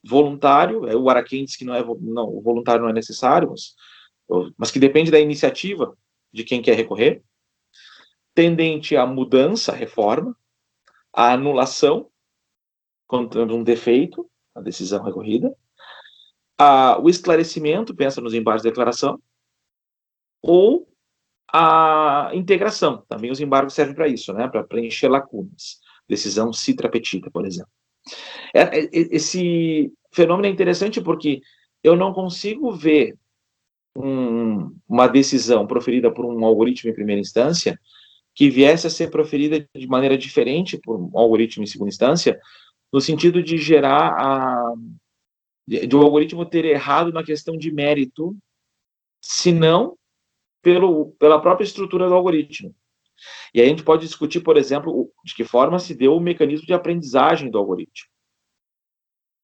voluntário, 0.04 0.88
é, 0.88 0.96
o 0.96 1.10
Araquém 1.10 1.46
diz 1.46 1.56
que 1.56 1.64
não 1.64 1.74
é, 1.74 1.84
não, 2.02 2.28
o 2.28 2.42
voluntário 2.42 2.82
não 2.82 2.90
é 2.90 2.94
necessário, 2.94 3.50
mas, 3.50 3.74
mas 4.58 4.72
que 4.72 4.80
depende 4.80 5.12
da 5.12 5.20
iniciativa 5.20 5.96
de 6.32 6.44
quem 6.44 6.62
quer 6.62 6.76
recorrer, 6.76 7.24
tendente 8.34 8.96
à 8.96 9.06
mudança, 9.06 9.72
reforma, 9.72 10.36
à 11.12 11.34
anulação, 11.34 12.10
temos 13.30 13.54
um 13.54 13.64
defeito, 13.64 14.30
a 14.56 14.62
decisão 14.62 15.04
recorrida, 15.04 15.56
a, 16.58 17.00
o 17.00 17.10
esclarecimento, 17.10 17.96
pensa 17.96 18.22
nos 18.22 18.34
embargos 18.34 18.64
de 18.64 18.70
declaração, 18.70 19.22
ou 20.42 20.88
a 21.52 22.32
integração. 22.34 23.06
Também 23.08 23.32
os 23.32 23.40
embargos 23.40 23.74
servem 23.74 23.96
para 23.96 24.08
isso, 24.08 24.34
né? 24.34 24.48
para 24.48 24.64
preencher 24.64 25.08
lacunas. 25.08 25.80
Decisão 26.10 26.52
citra 26.52 26.90
petita, 26.90 27.30
por 27.30 27.46
exemplo. 27.46 27.72
É, 28.54 28.62
é, 28.62 28.90
esse 28.92 29.94
fenômeno 30.12 30.48
é 30.48 30.50
interessante 30.50 31.00
porque 31.00 31.42
eu 31.84 31.96
não 31.96 32.14
consigo 32.14 32.72
ver 32.72 33.18
um, 33.96 34.76
uma 34.88 35.08
decisão 35.08 35.68
proferida 35.68 36.12
por 36.12 36.26
um 36.26 36.44
algoritmo 36.46 36.90
em 36.90 36.96
primeira 36.96 37.22
instância 37.22 37.80
que 38.36 38.50
viesse 38.50 38.88
a 38.88 38.90
ser 38.90 39.12
proferida 39.12 39.68
de 39.76 39.88
maneira 39.88 40.18
diferente 40.18 40.78
por 40.78 41.00
um 41.00 41.18
algoritmo 41.18 41.64
em 41.64 41.68
segunda 41.68 41.90
instância, 41.90 42.40
no 42.92 43.00
sentido 43.00 43.44
de 43.44 43.58
gerar 43.58 44.16
a 44.20 44.74
de, 45.68 45.96
o 45.96 46.02
algoritmo 46.02 46.46
ter 46.46 46.66
errado 46.66 47.12
na 47.12 47.24
questão 47.24 47.58
de 47.58 47.72
mérito, 47.72 48.36
se 49.22 49.52
não 49.52 49.98
pelo, 50.62 51.12
pela 51.14 51.42
própria 51.42 51.66
estrutura 51.66 52.08
do 52.08 52.14
algoritmo. 52.14 52.76
E 53.54 53.62
aí 53.62 53.68
a 53.68 53.70
gente 53.70 53.84
pode 53.84 54.06
discutir, 54.06 54.42
por 54.42 54.58
exemplo, 54.58 55.10
de 55.24 55.34
que 55.34 55.44
forma 55.44 55.80
se 55.80 55.96
deu 55.96 56.16
o 56.16 56.20
mecanismo 56.20 56.66
de 56.66 56.74
aprendizagem 56.74 57.50
do 57.50 57.58
algoritmo, 57.58 58.10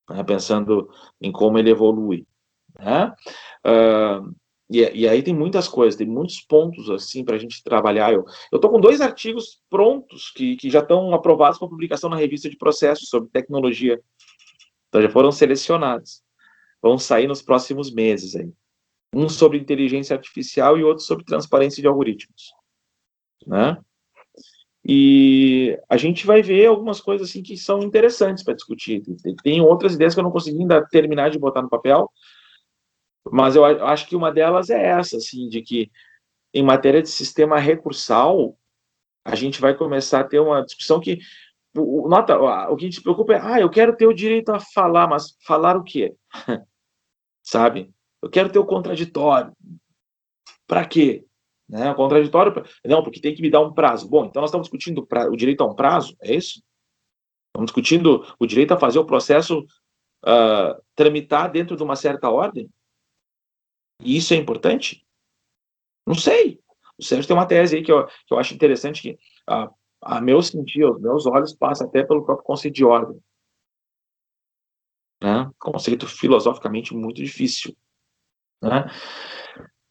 né, 0.09 0.23
pensando 0.23 0.89
em 1.21 1.31
como 1.31 1.57
ele 1.57 1.69
evolui. 1.69 2.27
Né? 2.79 3.13
Uh, 3.65 4.35
e, 4.69 4.79
e, 5.01 5.07
aí 5.07 5.23
tem 5.23 5.33
muitas 5.33 5.67
coisas, 5.67 5.97
tem 5.97 6.07
muitos 6.07 6.41
pontos 6.41 6.89
assim 6.89 7.23
para 7.25 7.35
a 7.35 7.39
gente 7.39 7.63
trabalhar. 7.63 8.13
Eu 8.13 8.25
estou 8.53 8.69
com 8.69 8.79
dois 8.79 9.01
artigos 9.01 9.61
prontos 9.69 10.31
que, 10.31 10.55
que 10.55 10.69
já 10.69 10.79
estão 10.79 11.13
aprovados 11.13 11.57
para 11.57 11.67
publicação 11.67 12.09
na 12.09 12.15
revista 12.15 12.49
de 12.49 12.57
processos 12.57 13.09
sobre 13.09 13.29
tecnologia. 13.29 13.99
Então 14.87 15.01
já 15.01 15.09
foram 15.09 15.31
selecionados. 15.31 16.21
Vão 16.81 16.97
sair 16.97 17.27
nos 17.27 17.41
próximos 17.41 17.91
meses 17.91 18.35
aí 18.35 18.51
um 19.13 19.27
sobre 19.27 19.57
inteligência 19.57 20.15
artificial 20.15 20.77
e 20.77 20.83
outro 20.83 21.03
sobre 21.03 21.25
transparência 21.25 21.81
de 21.81 21.87
algoritmos, 21.87 22.53
né? 23.45 23.77
E 24.85 25.77
a 25.89 25.97
gente 25.97 26.25
vai 26.25 26.41
ver 26.41 26.67
algumas 26.67 27.01
coisas 27.01 27.29
assim 27.29 27.43
que 27.43 27.57
são 27.57 27.83
interessantes 27.83 28.43
para 28.43 28.55
discutir. 28.55 29.03
Tem 29.43 29.61
outras 29.61 29.93
ideias 29.93 30.13
que 30.13 30.19
eu 30.19 30.23
não 30.23 30.31
consegui 30.31 30.59
ainda 30.59 30.85
terminar 30.87 31.29
de 31.29 31.37
botar 31.37 31.61
no 31.61 31.69
papel, 31.69 32.09
mas 33.31 33.55
eu 33.55 33.65
acho 33.65 34.07
que 34.07 34.15
uma 34.15 34.31
delas 34.31 34.69
é 34.69 34.81
essa, 34.89 35.17
assim, 35.17 35.47
de 35.49 35.61
que 35.61 35.91
em 36.53 36.63
matéria 36.63 37.01
de 37.01 37.09
sistema 37.09 37.59
recursal, 37.59 38.57
a 39.23 39.35
gente 39.35 39.61
vai 39.61 39.75
começar 39.75 40.21
a 40.21 40.23
ter 40.23 40.39
uma 40.39 40.63
discussão 40.63 40.99
que 40.99 41.19
nota, 41.73 42.37
o 42.39 42.75
que 42.75 42.85
a 42.85 42.87
gente 42.87 42.95
se 42.95 43.03
preocupa 43.03 43.33
é, 43.33 43.39
ah, 43.41 43.59
eu 43.59 43.69
quero 43.69 43.95
ter 43.95 44.07
o 44.07 44.13
direito 44.13 44.49
a 44.49 44.59
falar, 44.59 45.07
mas 45.07 45.35
falar 45.45 45.77
o 45.77 45.83
quê? 45.83 46.15
Sabe? 47.43 47.93
Eu 48.21 48.29
quero 48.29 48.51
ter 48.51 48.59
o 48.59 48.65
contraditório. 48.65 49.53
Para 50.67 50.85
quê? 50.85 51.25
Né? 51.67 51.91
O 51.91 51.95
contraditório. 51.95 52.53
Não, 52.85 53.03
porque 53.03 53.21
tem 53.21 53.33
que 53.33 53.41
me 53.41 53.49
dar 53.49 53.61
um 53.61 53.73
prazo. 53.73 54.09
Bom, 54.09 54.25
então 54.25 54.41
nós 54.41 54.49
estamos 54.49 54.65
discutindo 54.65 55.05
pra... 55.05 55.29
o 55.29 55.35
direito 55.35 55.61
a 55.61 55.67
um 55.67 55.75
prazo, 55.75 56.15
é 56.21 56.33
isso? 56.35 56.61
Estamos 57.47 57.67
discutindo 57.67 58.25
o 58.39 58.45
direito 58.45 58.73
a 58.73 58.79
fazer 58.79 58.99
o 58.99 59.05
processo 59.05 59.59
uh, 60.25 60.81
tramitar 60.95 61.51
dentro 61.51 61.75
de 61.75 61.83
uma 61.83 61.95
certa 61.95 62.29
ordem. 62.29 62.69
E 64.01 64.17
isso 64.17 64.33
é 64.33 64.37
importante? 64.37 65.05
Não 66.05 66.15
sei. 66.15 66.59
O 66.97 67.03
Sérgio 67.03 67.27
tem 67.27 67.35
uma 67.35 67.45
tese 67.45 67.77
aí 67.77 67.83
que 67.83 67.91
eu, 67.91 68.05
que 68.05 68.33
eu 68.33 68.39
acho 68.39 68.53
interessante, 68.53 69.01
que 69.01 69.19
a, 69.47 69.69
a 70.01 70.21
meu 70.21 70.41
sentir, 70.41 70.83
aos 70.83 70.99
meus 70.99 71.25
olhos, 71.25 71.53
passa 71.53 71.85
até 71.85 72.03
pelo 72.03 72.25
próprio 72.25 72.45
conceito 72.45 72.75
de 72.75 72.85
ordem. 72.85 73.21
Né? 75.21 75.49
Conceito 75.59 76.07
filosoficamente 76.07 76.93
muito 76.93 77.17
difícil. 77.17 77.75
Né? 78.61 78.85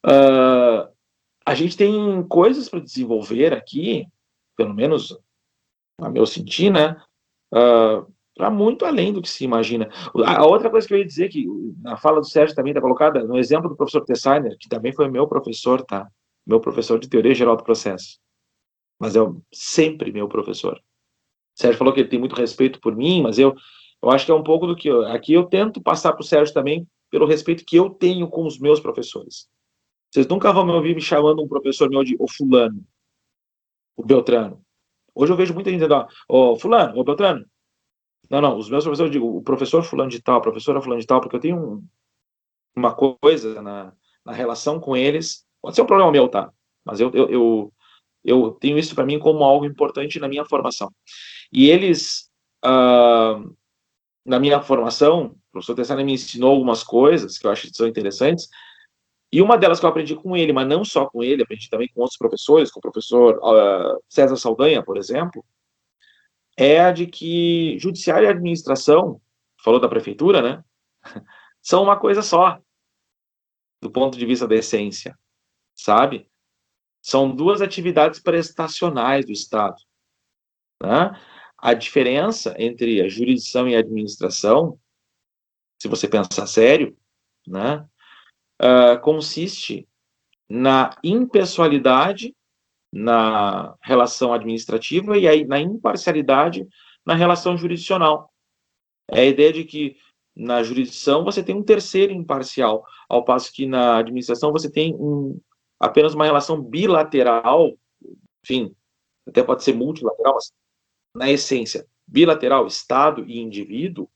Uh, 0.05 0.93
a 1.45 1.55
gente 1.55 1.77
tem 1.77 2.27
coisas 2.29 2.69
para 2.69 2.81
desenvolver 2.81 3.53
aqui, 3.53 4.07
pelo 4.57 4.75
menos 4.75 5.19
a 6.01 6.09
meu 6.09 6.27
sentir, 6.27 6.71
né? 6.71 7.01
Uh, 7.53 8.13
para 8.39 8.51
muito 8.51 8.85
além 8.85 9.13
do 9.13 9.21
que 9.21 9.29
se 9.29 9.45
imagina. 9.45 9.91
A 10.25 10.47
outra 10.47 10.71
coisa 10.71 10.87
que 10.87 10.95
eu 10.95 10.99
ia 10.99 11.05
dizer, 11.05 11.29
que 11.29 11.45
na 11.83 11.97
fala 11.97 12.21
do 12.21 12.27
Sérgio 12.27 12.55
também 12.55 12.71
está 12.71 12.81
colocada, 12.81 13.25
no 13.25 13.37
exemplo 13.37 13.69
do 13.69 13.77
professor 13.77 14.05
Tessainer, 14.05 14.57
que 14.59 14.69
também 14.69 14.93
foi 14.93 15.11
meu 15.11 15.27
professor, 15.27 15.83
tá? 15.83 16.09
Meu 16.47 16.61
professor 16.61 17.01
de 17.01 17.09
teoria 17.09 17.35
geral 17.35 17.57
do 17.57 17.65
processo. 17.65 18.21
Mas 18.99 19.17
é 19.17 19.21
sempre 19.53 20.13
meu 20.13 20.29
professor. 20.29 20.81
Sérgio 21.55 21.77
falou 21.77 21.93
que 21.93 22.01
ele 22.01 22.09
tem 22.09 22.21
muito 22.21 22.37
respeito 22.37 22.81
por 22.81 22.95
mim, 22.95 23.23
mas 23.23 23.41
eu, 23.41 23.55
eu 24.01 24.11
acho 24.11 24.25
que 24.25 24.31
é 24.31 24.35
um 24.35 24.45
pouco 24.45 24.69
do 24.69 24.77
que 24.77 24.89
eu, 24.89 25.05
aqui 25.09 25.33
eu 25.33 25.45
tento 25.45 25.83
passar 25.83 26.13
para 26.13 26.23
o 26.23 26.25
Sérgio 26.25 26.55
também 26.55 26.87
pelo 27.11 27.27
respeito 27.27 27.65
que 27.67 27.77
eu 27.77 27.91
tenho 27.91 28.29
com 28.29 28.47
os 28.47 28.59
meus 28.61 28.79
professores. 28.79 29.49
Vocês 30.11 30.29
nunca 30.29 30.53
vão 30.53 30.65
me 30.65 30.73
ouvir 30.73 30.95
me 30.95 31.03
chamando 31.03 31.43
um 31.43 31.49
professor 31.49 31.91
meu 31.91 32.05
de 32.05 32.17
o 32.21 32.31
fulano, 32.31 32.81
o 33.97 34.05
Beltrano. 34.05 34.63
Hoje 35.13 35.33
eu 35.33 35.37
vejo 35.37 35.53
muita 35.53 35.71
gente 35.71 35.81
dizendo, 35.81 36.07
ó, 36.29 36.53
oh, 36.53 36.57
fulano, 36.57 36.97
ô 36.97 37.03
Beltrano. 37.03 37.45
Não, 38.31 38.41
não, 38.41 38.59
os 38.59 38.69
meus 38.69 38.85
professores, 38.85 39.13
eu 39.15 39.21
digo, 39.21 39.37
o 39.37 39.43
professor 39.43 39.83
fulano 39.83 40.11
de 40.11 40.21
tal, 40.21 40.37
a 40.37 40.43
professora 40.43 40.81
fulano 40.81 41.01
de 41.01 41.07
tal, 41.07 41.21
porque 41.21 41.37
eu 41.37 41.41
tenho 41.41 41.57
um, 41.57 41.87
uma 42.77 42.95
coisa 42.95 43.63
na, 43.63 43.93
na 44.25 44.33
relação 44.33 44.79
com 44.79 44.97
eles, 44.97 45.47
pode 45.63 45.75
ser 45.75 45.83
um 45.83 45.87
problema 45.87 46.13
meu, 46.13 46.29
tá? 46.29 46.53
Mas 46.85 47.01
eu, 47.01 47.11
eu, 47.15 47.29
eu, 47.31 47.73
eu 48.25 48.51
tenho 48.53 48.79
isso 48.79 48.95
para 48.95 49.07
mim 49.07 49.19
como 49.19 49.45
algo 49.45 49.65
importante 49.65 50.21
na 50.21 50.29
minha 50.29 50.45
formação. 50.45 50.93
E 51.51 51.71
eles, 51.71 52.31
uh, 52.65 53.57
na 54.25 54.39
minha 54.39 54.61
formação, 54.61 55.27
o 55.27 55.53
professor 55.53 55.75
Tessana 55.75 56.05
me 56.05 56.13
ensinou 56.13 56.51
algumas 56.51 56.83
coisas 56.85 57.39
que 57.39 57.47
eu 57.47 57.51
acho 57.51 57.69
que 57.69 57.77
são 57.77 57.89
interessantes, 57.89 58.49
e 59.31 59.43
uma 59.43 59.59
delas 59.59 59.79
que 59.79 59.85
eu 59.85 59.91
aprendi 59.91 60.15
com 60.15 60.37
ele, 60.37 60.53
mas 60.53 60.67
não 60.67 60.85
só 60.85 61.07
com 61.07 61.23
ele, 61.23 61.43
aprendi 61.43 61.69
também 61.69 61.89
com 61.89 62.01
outros 62.01 62.17
professores, 62.17 62.71
com 62.71 62.79
o 62.79 62.83
professor 62.83 63.39
uh, 63.39 64.03
César 64.09 64.37
Saldanha, 64.37 64.83
por 64.83 64.97
exemplo, 64.97 65.45
é 66.59 66.81
a 66.81 66.91
de 66.91 67.07
que 67.07 67.79
judiciário 67.79 68.27
e 68.27 68.31
administração, 68.31 69.23
falou 69.63 69.79
da 69.79 69.89
prefeitura, 69.89 70.43
né? 70.43 70.65
São 71.63 71.85
uma 71.85 71.97
coisa 71.99 72.21
só, 72.21 72.61
do 73.81 73.91
ponto 73.91 74.19
de 74.19 74.27
vista 74.27 74.47
da 74.47 74.57
essência, 74.57 75.17
sabe? 75.73 76.29
São 77.01 77.31
duas 77.35 77.63
atividades 77.63 78.19
prestacionais 78.19 79.25
do 79.25 79.31
Estado. 79.31 79.77
Né? 80.83 81.17
A 81.57 81.75
diferença 81.75 82.57
entre 82.59 83.01
a 83.03 83.09
jurisdição 83.09 83.69
e 83.69 83.77
a 83.77 83.79
administração, 83.79 84.81
se 85.81 85.87
você 85.87 86.09
pensar 86.09 86.47
sério, 86.49 86.99
né? 87.47 87.87
uh, 88.61 89.01
consiste 89.01 89.89
na 90.49 90.91
impessoalidade 91.05 92.35
na 92.99 93.77
relação 93.81 94.33
administrativa 94.33 95.17
e 95.17 95.29
aí 95.29 95.45
na 95.45 95.61
imparcialidade 95.61 96.67
na 97.07 97.15
relação 97.15 97.57
jurisdicional. 97.57 98.33
É 99.11 99.21
a 99.21 99.25
ideia 99.25 99.53
de 99.53 99.65
que 99.65 99.97
na 100.35 100.63
jurisdição 100.63 101.25
você 101.25 101.43
tem 101.43 101.55
um 101.55 101.63
terceiro 101.63 102.13
imparcial, 102.13 102.85
ao 103.09 103.25
passo 103.25 103.53
que 103.53 103.67
na 103.67 103.99
administração 103.99 104.53
você 104.53 104.71
tem 104.71 104.95
um, 104.95 105.41
apenas 105.81 106.15
uma 106.15 106.25
relação 106.25 106.61
bilateral, 106.61 107.77
enfim, 108.45 108.75
até 109.27 109.43
pode 109.43 109.65
ser 109.65 109.75
multilateral, 109.75 110.35
mas 110.35 110.53
na 111.15 111.31
essência, 111.31 111.87
bilateral, 112.07 112.67
Estado 112.67 113.25
e 113.29 113.39
indivíduo, 113.39 114.09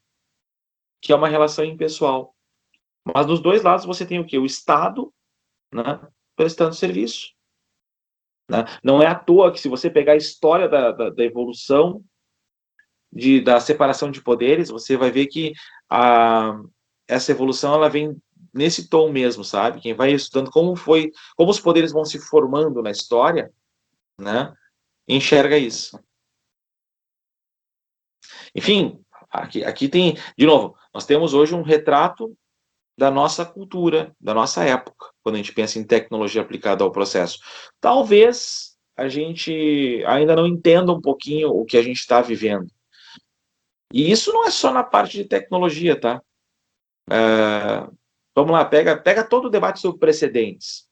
que 1.01 1.12
é 1.12 1.16
uma 1.16 1.28
relação 1.28 1.64
impessoal. 1.64 2.35
Mas 3.05 3.26
dos 3.26 3.41
dois 3.41 3.62
lados 3.62 3.85
você 3.85 4.07
tem 4.07 4.20
o 4.20 4.26
que? 4.26 4.39
O 4.39 4.47
Estado 4.47 5.12
né, 5.72 6.01
prestando 6.37 6.74
serviço. 6.74 7.33
Né? 8.53 8.66
Não 8.84 9.00
é 9.00 9.07
à 9.07 9.14
toa 9.14 9.50
que, 9.50 9.59
se 9.59 9.66
você 9.66 9.88
pegar 9.88 10.12
a 10.12 10.16
história 10.16 10.68
da, 10.68 10.92
da, 10.92 11.09
da 11.09 11.24
evolução 11.24 12.05
de, 13.11 13.40
da 13.40 13.59
separação 13.59 14.11
de 14.11 14.22
poderes, 14.22 14.68
você 14.68 14.94
vai 14.94 15.11
ver 15.11 15.26
que 15.28 15.55
a, 15.88 16.61
essa 17.09 17.32
evolução 17.32 17.72
ela 17.72 17.88
vem 17.88 18.14
nesse 18.53 18.90
tom 18.90 19.11
mesmo, 19.11 19.42
sabe? 19.42 19.80
Quem 19.80 19.94
vai 19.94 20.12
estudando 20.12 20.50
como 20.50 20.76
foi, 20.76 21.11
como 21.34 21.50
os 21.50 21.59
poderes 21.59 21.92
vão 21.92 22.05
se 22.05 22.18
formando 22.18 22.82
na 22.82 22.90
história, 22.90 23.50
né? 24.20 24.53
Enxerga 25.09 25.57
isso. 25.57 25.98
Enfim, 28.55 29.03
aqui, 29.30 29.64
aqui 29.64 29.88
tem, 29.88 30.18
de 30.36 30.44
novo, 30.44 30.76
nós 30.92 31.07
temos 31.07 31.32
hoje 31.32 31.55
um 31.55 31.62
retrato 31.62 32.36
da 32.97 33.11
nossa 33.11 33.45
cultura, 33.45 34.14
da 34.20 34.34
nossa 34.34 34.64
época, 34.64 35.11
quando 35.22 35.36
a 35.36 35.38
gente 35.38 35.53
pensa 35.53 35.78
em 35.78 35.84
tecnologia 35.84 36.43
aplicada 36.43 36.84
ao 36.84 36.93
processo. 36.93 37.38
Talvez 37.80 38.76
a 38.97 39.09
gente 39.09 40.05
ainda 40.07 40.36
não 40.36 40.47
entenda 40.47 40.93
um 40.93 41.01
pouquinho 41.01 41.51
o 41.51 41.64
que 41.64 41.76
a 41.76 41.82
gente 41.82 41.99
está 41.99 42.20
vivendo. 42.20 42.70
E 43.93 44.11
isso 44.11 44.32
não 44.32 44.47
é 44.47 44.51
só 44.51 44.72
na 44.72 44.82
parte 44.82 45.18
de 45.18 45.24
tecnologia, 45.24 45.99
tá? 45.99 46.22
É, 47.11 47.86
vamos 48.34 48.53
lá, 48.53 48.64
pega, 48.64 48.97
pega 48.97 49.24
todo 49.24 49.47
o 49.47 49.51
debate 49.51 49.80
sobre 49.80 49.99
precedentes, 49.99 50.88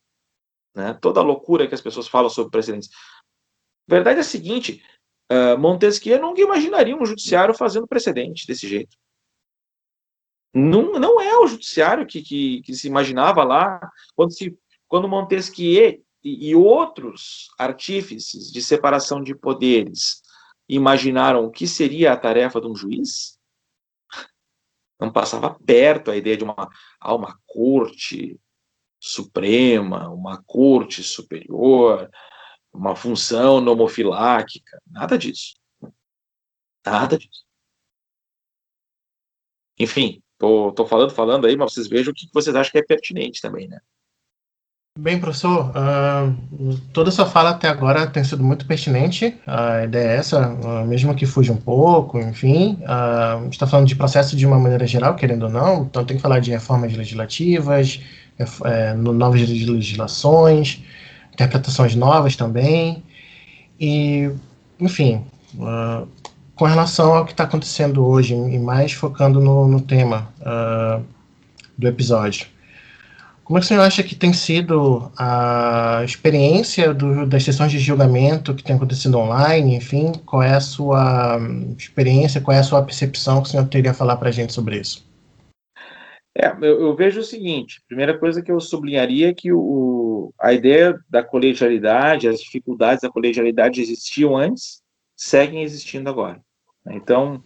né? 0.74 0.94
toda 1.00 1.20
a 1.20 1.22
loucura 1.22 1.66
que 1.66 1.74
as 1.74 1.80
pessoas 1.80 2.08
falam 2.08 2.28
sobre 2.28 2.50
precedentes. 2.50 2.90
A 3.88 3.94
verdade 3.94 4.18
é 4.18 4.20
a 4.20 4.24
seguinte, 4.24 4.82
uh, 5.32 5.58
Montesquieu 5.58 6.20
nunca 6.20 6.40
imaginaria 6.40 6.96
um 6.96 7.06
judiciário 7.06 7.54
fazendo 7.54 7.86
precedente 7.86 8.46
desse 8.46 8.68
jeito. 8.68 8.96
Não, 10.52 10.92
não 10.92 11.20
é 11.20 11.38
o 11.38 11.46
judiciário 11.46 12.06
que, 12.06 12.22
que, 12.22 12.62
que 12.62 12.74
se 12.74 12.88
imaginava 12.88 13.44
lá, 13.44 13.80
quando, 14.14 14.32
se, 14.32 14.58
quando 14.88 15.08
Montesquieu 15.08 16.02
e, 16.22 16.50
e 16.50 16.54
outros 16.54 17.48
artífices 17.58 18.50
de 18.50 18.60
separação 18.60 19.22
de 19.22 19.34
poderes 19.34 20.22
imaginaram 20.68 21.44
o 21.44 21.50
que 21.50 21.66
seria 21.66 22.12
a 22.12 22.16
tarefa 22.16 22.60
de 22.60 22.66
um 22.66 22.74
juiz, 22.74 23.38
não 25.00 25.12
passava 25.12 25.58
perto 25.64 26.10
a 26.10 26.16
ideia 26.16 26.36
de 26.36 26.44
uma, 26.44 26.68
uma 27.02 27.38
corte 27.46 28.38
suprema, 29.00 30.08
uma 30.10 30.42
corte 30.42 31.02
superior, 31.02 32.10
uma 32.72 32.94
função 32.94 33.60
nomofiláquica, 33.60 34.80
nada 34.86 35.16
disso. 35.16 35.54
Nada 36.84 37.16
disso. 37.16 37.44
Enfim, 39.78 40.22
Tô, 40.40 40.72
tô 40.72 40.86
falando, 40.86 41.10
falando 41.10 41.46
aí, 41.46 41.54
mas 41.54 41.74
vocês 41.74 41.86
vejam 41.86 42.12
o 42.12 42.14
que 42.14 42.26
vocês 42.32 42.56
acham 42.56 42.72
que 42.72 42.78
é 42.78 42.82
pertinente 42.82 43.42
também, 43.42 43.68
né? 43.68 43.78
Bem, 44.98 45.20
professor, 45.20 45.70
uh, 45.70 46.80
toda 46.94 47.10
essa 47.10 47.26
fala 47.26 47.50
até 47.50 47.68
agora 47.68 48.06
tem 48.06 48.24
sido 48.24 48.42
muito 48.42 48.66
pertinente. 48.66 49.38
A 49.46 49.84
ideia 49.84 50.08
é 50.08 50.16
essa, 50.16 50.48
uh, 50.48 50.86
mesmo 50.86 51.14
que 51.14 51.26
fuja 51.26 51.52
um 51.52 51.58
pouco, 51.58 52.18
enfim. 52.18 52.78
Uh, 52.80 52.86
a 52.88 53.40
gente 53.44 53.52
está 53.52 53.66
falando 53.66 53.86
de 53.86 53.94
processo 53.94 54.34
de 54.34 54.46
uma 54.46 54.58
maneira 54.58 54.86
geral, 54.86 55.14
querendo 55.14 55.42
ou 55.42 55.50
não, 55.50 55.82
então 55.82 56.06
tem 56.06 56.16
que 56.16 56.22
falar 56.22 56.40
de 56.40 56.50
reformas 56.50 56.96
legislativas, 56.96 58.00
é, 58.64 58.94
novas 58.94 59.46
legislações, 59.46 60.82
interpretações 61.34 61.94
novas 61.94 62.34
também. 62.34 63.02
E, 63.78 64.30
enfim, 64.80 65.22
uh, 65.56 66.08
com 66.60 66.66
relação 66.66 67.14
ao 67.14 67.24
que 67.24 67.32
está 67.32 67.44
acontecendo 67.44 68.06
hoje, 68.06 68.34
e 68.34 68.58
mais 68.58 68.92
focando 68.92 69.40
no, 69.40 69.66
no 69.66 69.80
tema 69.80 70.30
uh, 70.40 71.02
do 71.78 71.88
episódio. 71.88 72.48
Como 73.42 73.56
é 73.56 73.62
que 73.62 73.66
senhor 73.66 73.80
acha 73.80 74.02
que 74.02 74.14
tem 74.14 74.34
sido 74.34 75.10
a 75.16 76.02
experiência 76.04 76.92
do, 76.92 77.24
das 77.24 77.44
sessões 77.44 77.72
de 77.72 77.78
julgamento 77.78 78.54
que 78.54 78.62
tem 78.62 78.76
acontecido 78.76 79.16
online? 79.16 79.74
Enfim, 79.74 80.12
qual 80.26 80.42
é 80.42 80.52
a 80.54 80.60
sua 80.60 81.38
experiência, 81.78 82.42
qual 82.42 82.54
é 82.54 82.60
a 82.60 82.62
sua 82.62 82.82
percepção 82.82 83.40
que 83.40 83.48
o 83.48 83.50
senhor 83.50 83.66
teria 83.66 83.92
a 83.92 83.94
falar 83.94 84.16
para 84.16 84.28
a 84.28 84.32
gente 84.32 84.52
sobre 84.52 84.78
isso? 84.78 85.08
É, 86.36 86.48
eu, 86.60 86.82
eu, 86.82 86.94
vejo 86.94 87.20
o 87.20 87.24
seguinte: 87.24 87.80
primeira 87.88 88.18
coisa 88.18 88.42
que 88.42 88.52
eu 88.52 88.60
sublinharia 88.60 89.30
é 89.30 89.34
que 89.34 89.50
o, 89.50 90.30
a 90.38 90.52
ideia 90.52 90.94
da 91.08 91.22
colegialidade, 91.22 92.28
as 92.28 92.38
dificuldades 92.38 93.00
da 93.00 93.08
colegialidade 93.08 93.80
existiam 93.80 94.36
antes, 94.36 94.82
seguem 95.16 95.62
existindo 95.62 96.10
agora. 96.10 96.38
Então, 96.88 97.42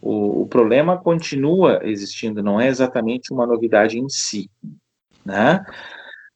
o, 0.00 0.42
o, 0.42 0.46
problema 0.46 0.98
continua 0.98 1.80
existindo, 1.82 2.42
não 2.42 2.60
é 2.60 2.68
exatamente 2.68 3.32
uma 3.32 3.46
novidade 3.46 3.98
em 3.98 4.08
si. 4.08 4.50
Né? 5.24 5.64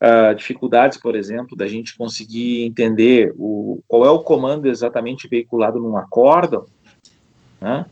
Uh, 0.03 0.35
dificuldades, 0.35 0.99
por 0.99 1.15
exemplo, 1.15 1.57
da 1.57 1.67
gente 1.67 1.97
conseguir 1.97 2.65
entender 2.65 3.35
o, 3.37 3.83
qual 3.87 4.05
é 4.05 4.11
o 4.11 4.23
comando 4.23 4.67
exatamente 4.67 5.29
veiculado 5.29 5.79
num 5.79 5.97
acórdão, 5.97 6.67
né? 7.61 7.87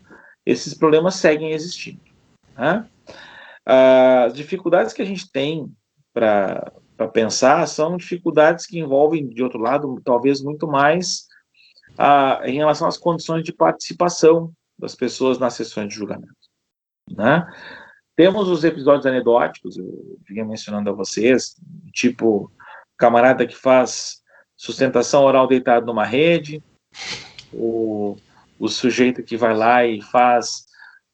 esses 0.45 0.75
problemas 0.75 1.17
seguem 1.17 1.53
existindo. 1.53 2.01
Né? 2.57 2.87
As 3.65 4.33
dificuldades 4.33 4.95
que 4.95 5.03
a 5.03 5.05
gente 5.05 5.31
tem 5.31 5.71
para 6.15 6.73
pensar 7.13 7.67
são 7.69 7.99
dificuldades 7.99 8.65
que 8.67 8.79
envolvem, 8.79 9.29
de 9.29 9.43
outro 9.43 9.61
lado, 9.61 10.01
talvez 10.03 10.41
muito 10.43 10.67
mais 10.67 11.28
a, 11.99 12.43
em 12.45 12.55
relação 12.55 12.87
às 12.87 12.97
condições 12.97 13.43
de 13.43 13.53
participação 13.53 14.53
das 14.79 14.95
pessoas 14.95 15.39
nas 15.39 15.55
sessões 15.55 15.89
de 15.89 15.97
julgamento. 15.97 16.33
Né? 17.11 17.45
Temos 18.15 18.49
os 18.49 18.63
episódios 18.63 19.07
anedóticos, 19.07 19.77
eu 19.77 20.19
vinha 20.29 20.45
mencionando 20.45 20.89
a 20.89 20.93
vocês, 20.93 21.57
tipo 21.93 22.53
camarada 22.97 23.47
que 23.47 23.57
faz 23.57 24.23
sustentação 24.57 25.25
oral 25.25 25.47
deitado 25.47 25.87
numa 25.87 26.05
rede, 26.05 26.63
o, 27.53 28.17
o 28.59 28.69
sujeito 28.69 29.23
que 29.23 29.37
vai 29.37 29.55
lá 29.55 29.85
e 29.85 30.01
faz 30.03 30.67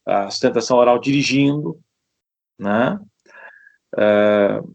a 0.06 0.30
sustentação 0.30 0.76
oral 0.76 0.98
dirigindo, 0.98 1.78
né? 2.58 2.98
Uh, 3.94 4.74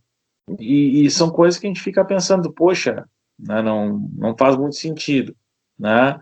e, 0.59 1.05
e, 1.05 1.11
são 1.11 1.29
coisas 1.29 1.59
que 1.59 1.67
a 1.67 1.69
gente 1.69 1.81
fica 1.81 2.05
pensando, 2.05 2.51
poxa, 2.51 3.05
né, 3.37 3.61
não, 3.61 3.99
não 4.13 4.35
faz 4.37 4.55
muito 4.55 4.75
sentido, 4.75 5.35
né? 5.79 6.19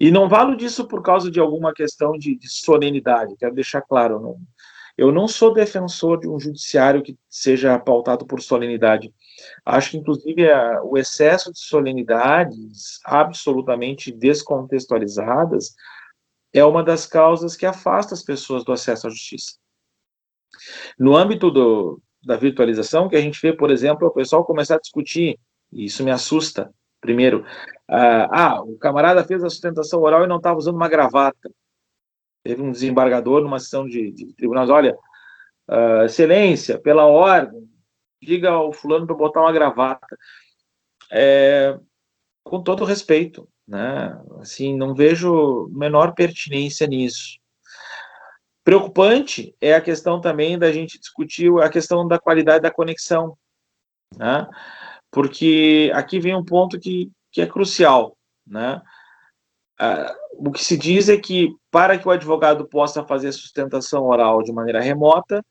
E 0.00 0.10
não 0.10 0.28
valo 0.28 0.56
disso 0.56 0.86
por 0.86 1.02
causa 1.02 1.30
de 1.30 1.40
alguma 1.40 1.72
questão 1.72 2.12
de, 2.12 2.36
de 2.36 2.48
solenidade, 2.48 3.36
quero 3.36 3.54
deixar 3.54 3.82
claro, 3.82 4.20
não, 4.20 4.38
eu 4.98 5.12
não 5.12 5.28
sou 5.28 5.52
defensor 5.52 6.18
de 6.18 6.28
um 6.28 6.40
judiciário 6.40 7.02
que 7.04 7.16
seja 7.28 7.78
pautado 7.78 8.26
por 8.26 8.42
solenidade. 8.42 9.14
Acho 9.64 9.92
que, 9.92 9.96
inclusive, 9.96 10.50
a, 10.50 10.82
o 10.82 10.98
excesso 10.98 11.52
de 11.52 11.60
solenidades 11.60 12.98
absolutamente 13.04 14.10
descontextualizadas 14.10 15.76
é 16.52 16.64
uma 16.64 16.82
das 16.82 17.06
causas 17.06 17.54
que 17.54 17.64
afasta 17.64 18.12
as 18.12 18.24
pessoas 18.24 18.64
do 18.64 18.72
acesso 18.72 19.06
à 19.06 19.10
justiça. 19.10 19.52
No 20.98 21.16
âmbito 21.16 21.48
do, 21.48 22.02
da 22.24 22.36
virtualização, 22.36 23.08
que 23.08 23.14
a 23.14 23.20
gente 23.20 23.40
vê, 23.40 23.52
por 23.52 23.70
exemplo, 23.70 24.08
o 24.08 24.12
pessoal 24.12 24.44
começar 24.44 24.74
a 24.74 24.80
discutir, 24.80 25.38
e 25.70 25.84
isso 25.84 26.02
me 26.02 26.10
assusta, 26.10 26.74
primeiro, 27.00 27.40
uh, 27.90 28.28
ah, 28.30 28.62
o 28.62 28.76
camarada 28.78 29.24
fez 29.24 29.42
a 29.42 29.50
sustentação 29.50 30.00
oral 30.00 30.24
e 30.24 30.26
não 30.26 30.36
estava 30.38 30.58
usando 30.58 30.76
uma 30.76 30.88
gravata. 30.88 31.50
Teve 32.44 32.62
um 32.62 32.72
desembargador 32.72 33.42
numa 33.42 33.58
sessão 33.58 33.86
de, 33.86 34.10
de 34.12 34.32
tribunais, 34.34 34.70
olha, 34.70 34.96
uh, 35.70 36.04
excelência, 36.04 36.78
pela 36.78 37.06
ordem, 37.06 37.68
diga 38.22 38.50
ao 38.50 38.72
fulano 38.72 39.06
para 39.06 39.16
botar 39.16 39.40
uma 39.40 39.52
gravata. 39.52 40.16
É, 41.10 41.78
com 42.44 42.62
todo 42.62 42.84
respeito, 42.84 43.48
né? 43.66 44.20
Assim, 44.40 44.76
não 44.76 44.94
vejo 44.94 45.68
menor 45.70 46.14
pertinência 46.14 46.86
nisso. 46.86 47.38
Preocupante 48.64 49.54
é 49.60 49.74
a 49.74 49.80
questão 49.80 50.20
também 50.20 50.58
da 50.58 50.72
gente 50.72 50.98
discutir 50.98 51.50
a 51.62 51.68
questão 51.68 52.06
da 52.06 52.18
qualidade 52.18 52.62
da 52.62 52.70
conexão, 52.70 53.36
né? 54.16 54.46
Porque 55.10 55.90
aqui 55.94 56.20
vem 56.20 56.34
um 56.34 56.44
ponto 56.44 56.78
que, 56.78 57.10
que 57.32 57.40
é 57.40 57.46
crucial, 57.46 58.16
né? 58.46 58.82
Ah, 59.78 60.14
o 60.32 60.50
que 60.50 60.62
se 60.62 60.76
diz 60.76 61.08
é 61.08 61.16
que 61.16 61.54
para 61.70 61.98
que 61.98 62.06
o 62.06 62.10
advogado 62.10 62.66
possa 62.68 63.04
fazer 63.04 63.28
a 63.28 63.32
sustentação 63.32 64.04
oral 64.04 64.42
de 64.42 64.52
maneira 64.52 64.80
remota, 64.80 65.44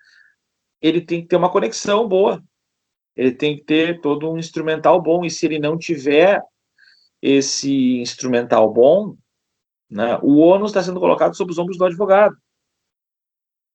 ele 0.81 1.01
tem 1.01 1.21
que 1.21 1.27
ter 1.27 1.35
uma 1.35 1.51
conexão 1.51 2.07
boa, 2.07 2.43
ele 3.15 3.31
tem 3.31 3.55
que 3.55 3.63
ter 3.63 4.01
todo 4.01 4.29
um 4.29 4.37
instrumental 4.37 5.01
bom, 5.01 5.25
e 5.25 5.29
se 5.29 5.45
ele 5.45 5.59
não 5.59 5.77
tiver 5.77 6.41
esse 7.21 7.97
instrumental 7.99 8.71
bom, 8.71 9.15
né, 9.89 10.19
o 10.21 10.37
ônus 10.37 10.71
está 10.71 10.83
sendo 10.83 10.99
colocado 10.99 11.35
sobre 11.35 11.51
os 11.51 11.57
ombros 11.57 11.77
do 11.77 11.85
advogado. 11.85 12.37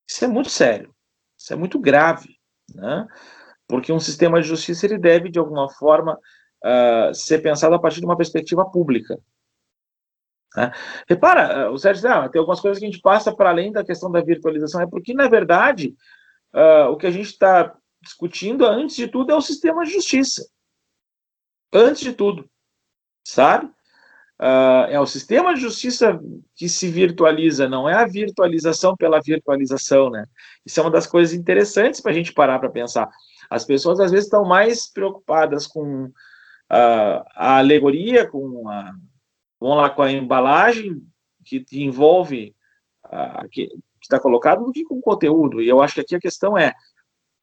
Isso 0.08 0.24
é 0.24 0.28
muito 0.28 0.50
sério, 0.50 0.94
isso 1.36 1.52
é 1.52 1.56
muito 1.56 1.78
grave, 1.78 2.38
né? 2.74 3.06
Porque 3.72 3.90
um 3.90 3.98
sistema 3.98 4.38
de 4.38 4.46
justiça 4.46 4.84
ele 4.84 4.98
deve, 4.98 5.30
de 5.30 5.38
alguma 5.38 5.66
forma, 5.66 6.12
uh, 6.62 7.14
ser 7.14 7.38
pensado 7.38 7.74
a 7.74 7.78
partir 7.78 8.00
de 8.00 8.04
uma 8.04 8.18
perspectiva 8.18 8.70
pública. 8.70 9.18
Né? 10.54 10.70
Repara, 11.08 11.70
uh, 11.70 11.72
o 11.72 11.78
Sérgio 11.78 12.06
ah, 12.06 12.28
tem 12.28 12.38
algumas 12.38 12.60
coisas 12.60 12.78
que 12.78 12.84
a 12.84 12.90
gente 12.90 13.00
passa 13.00 13.34
para 13.34 13.48
além 13.48 13.72
da 13.72 13.82
questão 13.82 14.12
da 14.12 14.20
virtualização, 14.20 14.82
é 14.82 14.86
porque, 14.86 15.14
na 15.14 15.26
verdade, 15.26 15.96
uh, 16.54 16.90
o 16.90 16.98
que 16.98 17.06
a 17.06 17.10
gente 17.10 17.28
está 17.28 17.74
discutindo, 18.02 18.66
antes 18.66 18.94
de 18.94 19.08
tudo, 19.08 19.32
é 19.32 19.34
o 19.34 19.40
sistema 19.40 19.86
de 19.86 19.92
justiça. 19.92 20.46
Antes 21.72 22.02
de 22.02 22.12
tudo, 22.12 22.46
sabe? 23.26 23.70
Uh, 24.38 24.84
é 24.90 25.00
o 25.00 25.06
sistema 25.06 25.54
de 25.54 25.62
justiça 25.62 26.20
que 26.54 26.68
se 26.68 26.90
virtualiza, 26.90 27.70
não 27.70 27.88
é 27.88 27.94
a 27.94 28.06
virtualização 28.06 28.94
pela 28.94 29.18
virtualização, 29.18 30.10
né? 30.10 30.26
Isso 30.66 30.78
é 30.78 30.82
uma 30.82 30.90
das 30.90 31.06
coisas 31.06 31.32
interessantes 31.32 32.02
para 32.02 32.12
a 32.12 32.14
gente 32.14 32.34
parar 32.34 32.58
para 32.58 32.68
pensar. 32.68 33.08
As 33.52 33.64
pessoas 33.66 34.00
às 34.00 34.10
vezes 34.10 34.26
estão 34.26 34.44
mais 34.44 34.90
preocupadas 34.90 35.66
com 35.66 36.06
uh, 36.06 36.12
a 37.34 37.58
alegoria, 37.58 38.26
com 38.26 38.66
a, 38.68 38.94
lá 39.60 39.90
com 39.90 40.02
a 40.02 40.10
embalagem 40.10 41.02
que 41.44 41.64
envolve 41.72 42.54
uh, 43.06 43.46
que 43.50 43.68
está 44.00 44.18
colocado, 44.18 44.64
do 44.64 44.72
que 44.72 44.84
com 44.84 44.96
o 44.96 45.02
conteúdo. 45.02 45.60
E 45.60 45.68
eu 45.68 45.82
acho 45.82 45.94
que 45.94 46.00
aqui 46.00 46.16
a 46.16 46.20
questão 46.20 46.56
é, 46.56 46.72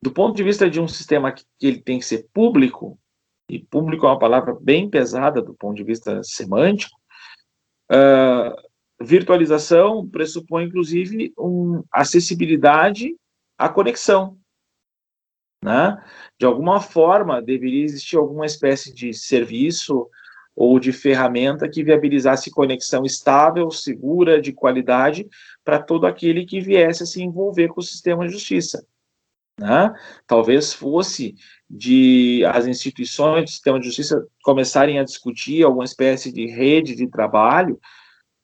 do 0.01 0.11
ponto 0.11 0.35
de 0.35 0.43
vista 0.43 0.67
de 0.67 0.81
um 0.81 0.87
sistema 0.87 1.31
que, 1.31 1.43
que 1.59 1.67
ele 1.67 1.81
tem 1.81 1.99
que 1.99 2.05
ser 2.05 2.27
público, 2.33 2.99
e 3.47 3.59
público 3.59 4.05
é 4.05 4.09
uma 4.09 4.19
palavra 4.19 4.57
bem 4.59 4.89
pesada 4.89 5.41
do 5.41 5.53
ponto 5.53 5.75
de 5.75 5.83
vista 5.83 6.21
semântico, 6.23 6.97
uh, 7.91 8.55
virtualização 8.99 10.07
pressupõe, 10.07 10.65
inclusive, 10.65 11.33
um, 11.37 11.83
acessibilidade 11.91 13.15
à 13.57 13.69
conexão. 13.69 14.38
Né? 15.63 15.97
De 16.37 16.45
alguma 16.45 16.79
forma, 16.79 17.41
deveria 17.41 17.83
existir 17.83 18.17
alguma 18.17 18.45
espécie 18.45 18.93
de 18.93 19.13
serviço 19.13 20.09
ou 20.55 20.79
de 20.79 20.91
ferramenta 20.91 21.69
que 21.69 21.83
viabilizasse 21.83 22.51
conexão 22.51 23.05
estável, 23.05 23.69
segura, 23.71 24.41
de 24.41 24.51
qualidade, 24.51 25.27
para 25.63 25.81
todo 25.81 26.05
aquele 26.05 26.45
que 26.45 26.59
viesse 26.59 27.03
a 27.03 27.05
se 27.05 27.21
envolver 27.21 27.69
com 27.69 27.79
o 27.79 27.83
sistema 27.83 28.25
de 28.25 28.33
justiça. 28.33 28.85
Né? 29.59 29.93
Talvez 30.25 30.73
fosse 30.73 31.35
de 31.69 32.43
as 32.45 32.65
instituições 32.65 33.43
do 33.43 33.49
sistema 33.49 33.79
de 33.79 33.85
justiça 33.85 34.25
começarem 34.41 34.99
a 34.99 35.03
discutir 35.03 35.63
alguma 35.63 35.83
espécie 35.83 36.31
de 36.31 36.47
rede 36.47 36.95
de 36.95 37.07
trabalho 37.07 37.79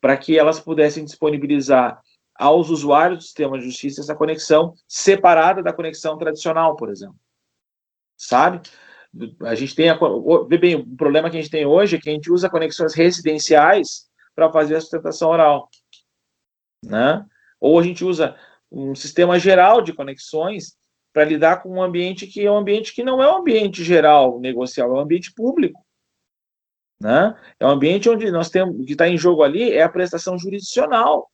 para 0.01 0.17
que 0.17 0.37
elas 0.37 0.59
pudessem 0.59 1.03
disponibilizar 1.03 1.99
aos 2.35 2.69
usuários 2.69 3.19
do 3.19 3.23
sistema 3.23 3.57
de 3.57 3.65
justiça 3.65 4.01
essa 4.01 4.15
conexão 4.15 4.73
separada 4.87 5.63
da 5.63 5.73
conexão 5.73 6.17
tradicional, 6.17 6.75
por 6.75 6.89
exemplo. 6.89 7.17
Sabe? 8.17 8.61
A 9.41 9.55
gente 9.55 9.75
tem 9.75 9.89
a, 9.89 9.97
vê 10.47 10.57
bem, 10.57 10.75
o 10.75 10.95
problema 10.97 11.29
que 11.29 11.37
a 11.37 11.41
gente 11.41 11.51
tem 11.51 11.65
hoje 11.65 11.95
é 11.95 11.99
que 11.99 12.09
a 12.09 12.13
gente 12.13 12.31
usa 12.31 12.49
conexões 12.49 12.93
residenciais 12.93 14.09
para 14.35 14.51
fazer 14.51 14.75
a 14.75 14.81
sustentação 14.81 15.29
oral, 15.29 15.69
né? 16.83 17.25
Ou 17.59 17.79
a 17.79 17.83
gente 17.83 18.03
usa 18.03 18.35
um 18.69 18.93
sistema 18.93 19.39
geral 19.39 19.81
de 19.81 19.93
conexões 19.93 20.75
para 21.13 21.23
lidar 21.23 21.63
com 21.63 21.69
um 21.69 21.81
ambiente 21.81 22.27
que 22.27 22.45
é 22.45 22.51
um 22.51 22.57
ambiente 22.57 22.93
que 22.93 23.01
não 23.01 23.23
é 23.23 23.31
um 23.31 23.37
ambiente 23.37 23.83
geral 23.85 24.37
negocial, 24.41 24.89
é 24.89 24.93
um 24.99 24.99
ambiente 24.99 25.33
público. 25.33 25.81
Né? 26.99 27.33
É 27.57 27.65
um 27.65 27.69
ambiente 27.69 28.09
onde 28.09 28.29
nós 28.31 28.49
temos, 28.49 28.77
o 28.77 28.85
que 28.85 28.91
está 28.91 29.07
em 29.07 29.17
jogo 29.17 29.43
ali 29.43 29.71
é 29.71 29.81
a 29.81 29.89
prestação 29.89 30.37
jurisdicional, 30.37 31.29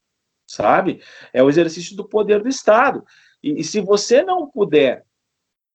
sabe? 0.56 1.02
É 1.34 1.42
o 1.42 1.50
exercício 1.50 1.96
do 1.96 2.08
poder 2.08 2.42
do 2.42 2.50
Estado. 2.50 3.04
E, 3.42 3.62
e 3.62 3.64
se 3.64 3.80
você 3.82 4.24
não 4.24 4.50
puder 4.50 5.06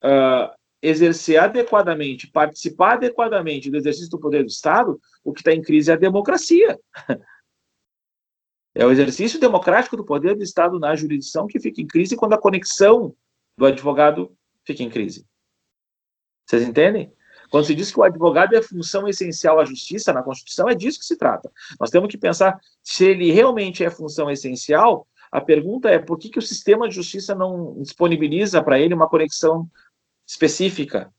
uh, 0.05 0.55
exercer 0.83 1.39
adequadamente, 1.39 2.31
participar 2.31 2.95
adequadamente 2.95 3.71
do 3.71 3.77
exercício 3.77 4.11
do 4.11 4.21
poder 4.21 4.43
do 4.43 4.49
Estado, 4.49 5.01
o 5.25 5.33
que 5.33 5.41
está 5.41 5.53
em 5.53 5.63
crise 5.63 5.91
é 5.91 5.95
a 5.95 5.99
democracia. 5.99 6.79
É 8.79 8.85
o 8.85 8.91
exercício 8.91 9.41
democrático 9.41 9.97
do 9.97 10.05
poder 10.05 10.37
do 10.37 10.43
Estado 10.43 10.79
na 10.79 10.95
jurisdição 10.95 11.47
que 11.47 11.59
fica 11.59 11.81
em 11.81 11.87
crise 11.87 12.15
quando 12.15 12.35
a 12.35 12.39
conexão 12.39 13.17
do 13.57 13.65
advogado 13.65 14.37
fica 14.67 14.83
em 14.83 14.91
crise. 14.91 15.27
Vocês 16.45 16.63
entendem? 16.63 17.11
Quando 17.51 17.65
se 17.65 17.75
diz 17.75 17.91
que 17.91 18.01
o 18.01 18.03
advogado 18.03 18.55
é 18.55 18.63
função 18.63 19.09
essencial 19.09 19.61
à 19.61 19.65
justiça 19.65 20.13
na 20.13 20.23
Constituição, 20.23 20.69
é 20.69 20.75
disso 20.75 20.99
que 20.99 21.07
se 21.07 21.17
trata. 21.17 21.51
Nós 21.79 21.91
temos 21.91 22.09
que 22.09 22.19
pensar 22.19 22.61
se 22.83 23.05
ele 23.05 23.31
realmente 23.31 23.85
é 23.85 23.91
função 23.91 24.31
essencial. 24.31 25.07
A 25.31 25.41
pergunta 25.41 25.89
é 25.89 25.99
por 25.99 26.19
que, 26.19 26.29
que 26.29 26.39
o 26.39 26.43
sistema 26.43 26.89
de 26.89 26.95
justiça 26.95 27.35
não 27.35 27.81
disponibiliza 27.81 28.63
para 28.63 28.79
ele 28.79 28.95
uma 28.95 29.09
conexão 29.09 29.69
específica? 30.27 31.13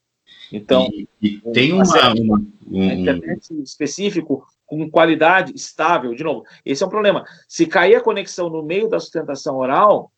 Então, 0.51 0.87
e, 0.93 1.07
e 1.21 1.41
tem 1.51 1.73
uma, 1.73 1.83
uma, 2.13 2.45
um, 2.67 2.83
internet 2.83 3.53
específico 3.61 4.45
com 4.65 4.89
qualidade 4.89 5.53
estável. 5.55 6.13
De 6.13 6.23
novo, 6.23 6.45
esse 6.65 6.83
é 6.83 6.85
um 6.85 6.89
problema. 6.89 7.25
Se 7.47 7.65
cair 7.65 7.95
a 7.95 8.01
conexão 8.01 8.49
no 8.49 8.63
meio 8.63 8.87
da 8.89 8.99
sustentação 8.99 9.57
oral, 9.57 10.11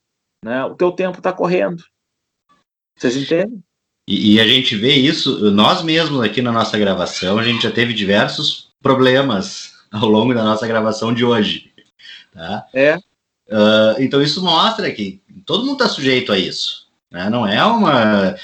né, 0.44 0.64
o 0.66 0.76
teu 0.76 0.92
tempo 0.92 1.18
está 1.18 1.34
correndo. 1.34 1.84
Vocês 2.96 3.16
entendem? 3.16 3.64
E, 4.10 4.34
e, 4.34 4.40
a 4.40 4.48
gente 4.48 4.76
vê 4.76 4.96
isso, 4.96 5.52
nós 5.52 5.84
mesmos 5.84 6.22
aqui 6.22 6.42
na 6.42 6.52
nossa 6.52 6.76
gravação, 6.80 7.38
a 7.38 7.44
gente 7.44 7.62
já 7.62 7.70
teve 7.70 7.94
diversos 7.94 8.70
problemas 8.82 9.76
ao 9.92 10.10
longo 10.10 10.34
da 10.34 10.44
nossa 10.44 10.66
gravação 10.66 11.14
de 11.14 11.24
hoje. 11.24 11.72
Tá? 12.34 12.66
É. 12.74 12.96
Uh, 12.96 14.00
então 14.00 14.20
isso 14.20 14.44
mostra 14.44 14.90
que 14.90 15.22
todo 15.46 15.64
mundo 15.64 15.74
está 15.74 15.88
sujeito 15.88 16.32
a 16.32 16.40
isso. 16.40 16.88
Né? 17.12 17.30
Não 17.30 17.46
é 17.46 17.64
uma. 17.64 18.36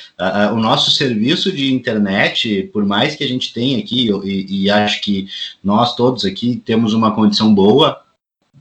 o 0.54 0.58
nosso 0.58 0.92
serviço 0.92 1.52
de 1.52 1.74
internet, 1.74 2.70
por 2.72 2.86
mais 2.86 3.16
que 3.16 3.24
a 3.24 3.28
gente 3.28 3.52
tenha 3.52 3.80
aqui, 3.80 4.12
e, 4.24 4.66
e, 4.66 4.70
acho 4.70 5.02
que 5.02 5.28
nós 5.64 5.96
todos 5.96 6.26
aqui 6.26 6.62
temos 6.64 6.94
uma 6.94 7.16
condição 7.16 7.54
boa 7.54 8.04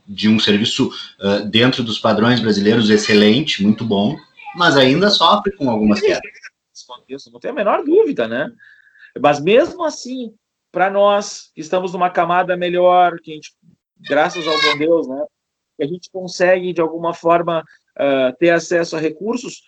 de 0.09 0.27
um 0.27 0.41
serviço 0.41 0.91
uh, 1.21 1.45
dentro 1.51 1.83
dos 1.83 1.99
padrões 1.99 2.41
brasileiros 2.41 2.89
excelente, 2.89 3.63
muito 3.63 3.85
bom, 3.85 4.17
mas 4.57 4.75
ainda 4.75 5.11
sofre 5.11 5.53
com 5.53 5.71
algumas 5.71 6.01
quedas. 6.01 6.44
Não 7.33 7.41
tem 7.41 7.51
a 7.51 7.55
menor 7.55 7.85
dúvida, 7.85 8.29
né? 8.29 8.51
Mas 9.21 9.41
mesmo 9.41 9.85
assim, 9.85 10.35
para 10.73 10.91
nós 10.91 11.51
que 11.55 11.61
estamos 11.61 11.93
numa 11.93 12.11
camada 12.11 12.57
melhor, 12.57 13.19
que 13.21 13.31
a 13.31 13.35
gente, 13.35 13.53
graças 14.01 14.47
ao 14.47 14.61
bom 14.61 14.79
Deus, 14.79 15.07
né, 15.07 15.25
que 15.77 15.85
a 15.85 15.87
gente 15.87 16.11
consegue 16.11 16.73
de 16.73 16.81
alguma 16.81 17.15
forma 17.15 17.61
uh, 17.61 18.37
ter 18.39 18.51
acesso 18.51 18.97
a 18.97 19.01
recursos, 19.01 19.63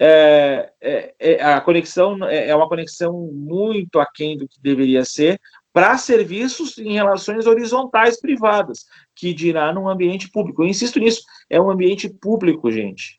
é, 0.00 0.70
é, 0.80 1.14
é, 1.18 1.42
a 1.42 1.60
conexão 1.60 2.24
é, 2.24 2.50
é 2.50 2.54
uma 2.54 2.68
conexão 2.68 3.28
muito 3.32 3.98
aquém 3.98 4.36
do 4.36 4.46
que 4.46 4.60
deveria 4.62 5.04
ser 5.04 5.40
para 5.72 5.98
serviços 5.98 6.78
em 6.78 6.92
relações 6.92 7.46
horizontais 7.46 8.20
privadas, 8.20 8.86
que 9.14 9.34
dirá 9.34 9.72
num 9.72 9.88
ambiente 9.88 10.30
público. 10.30 10.62
Eu 10.62 10.68
insisto 10.68 11.00
nisso, 11.00 11.22
é 11.50 11.60
um 11.60 11.70
ambiente 11.70 12.08
público, 12.08 12.70
gente. 12.70 13.17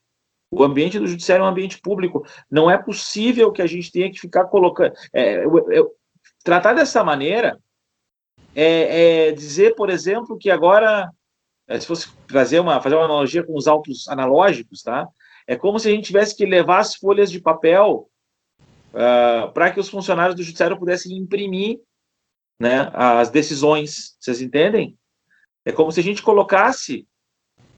O 0.51 0.63
ambiente 0.63 0.97
do 0.97 1.07
judiciário 1.07 1.43
é 1.43 1.45
um 1.45 1.49
ambiente 1.49 1.79
público. 1.79 2.25
Não 2.49 2.69
é 2.69 2.77
possível 2.77 3.51
que 3.51 3.61
a 3.61 3.67
gente 3.67 3.91
tenha 3.91 4.11
que 4.11 4.19
ficar 4.19 4.45
colocando. 4.45 4.93
É, 5.13 5.43
tratar 6.43 6.73
dessa 6.73 7.03
maneira 7.03 7.59
é, 8.55 9.27
é, 9.27 9.31
dizer, 9.31 9.75
por 9.75 9.89
exemplo, 9.89 10.37
que 10.37 10.49
agora, 10.49 11.11
é, 11.67 11.79
se 11.79 11.85
fosse 11.85 12.09
fazer 12.29 12.59
uma, 12.59 12.81
fazer 12.81 12.95
uma 12.95 13.05
analogia 13.05 13.43
com 13.43 13.55
os 13.55 13.67
autos 13.67 14.07
analógicos, 14.07 14.81
tá? 14.81 15.07
É 15.47 15.55
como 15.55 15.79
se 15.79 15.87
a 15.87 15.91
gente 15.91 16.05
tivesse 16.05 16.35
que 16.35 16.45
levar 16.45 16.79
as 16.79 16.95
folhas 16.95 17.31
de 17.31 17.39
papel 17.39 18.09
uh, 18.89 19.51
para 19.51 19.71
que 19.71 19.79
os 19.79 19.89
funcionários 19.89 20.35
do 20.35 20.43
judiciário 20.43 20.77
pudessem 20.77 21.17
imprimir 21.17 21.79
né, 22.59 22.91
as 22.93 23.29
decisões. 23.29 24.15
Vocês 24.19 24.41
entendem? 24.41 24.97
É 25.65 25.71
como 25.71 25.91
se 25.91 25.99
a 25.99 26.03
gente 26.03 26.21
colocasse 26.21 27.07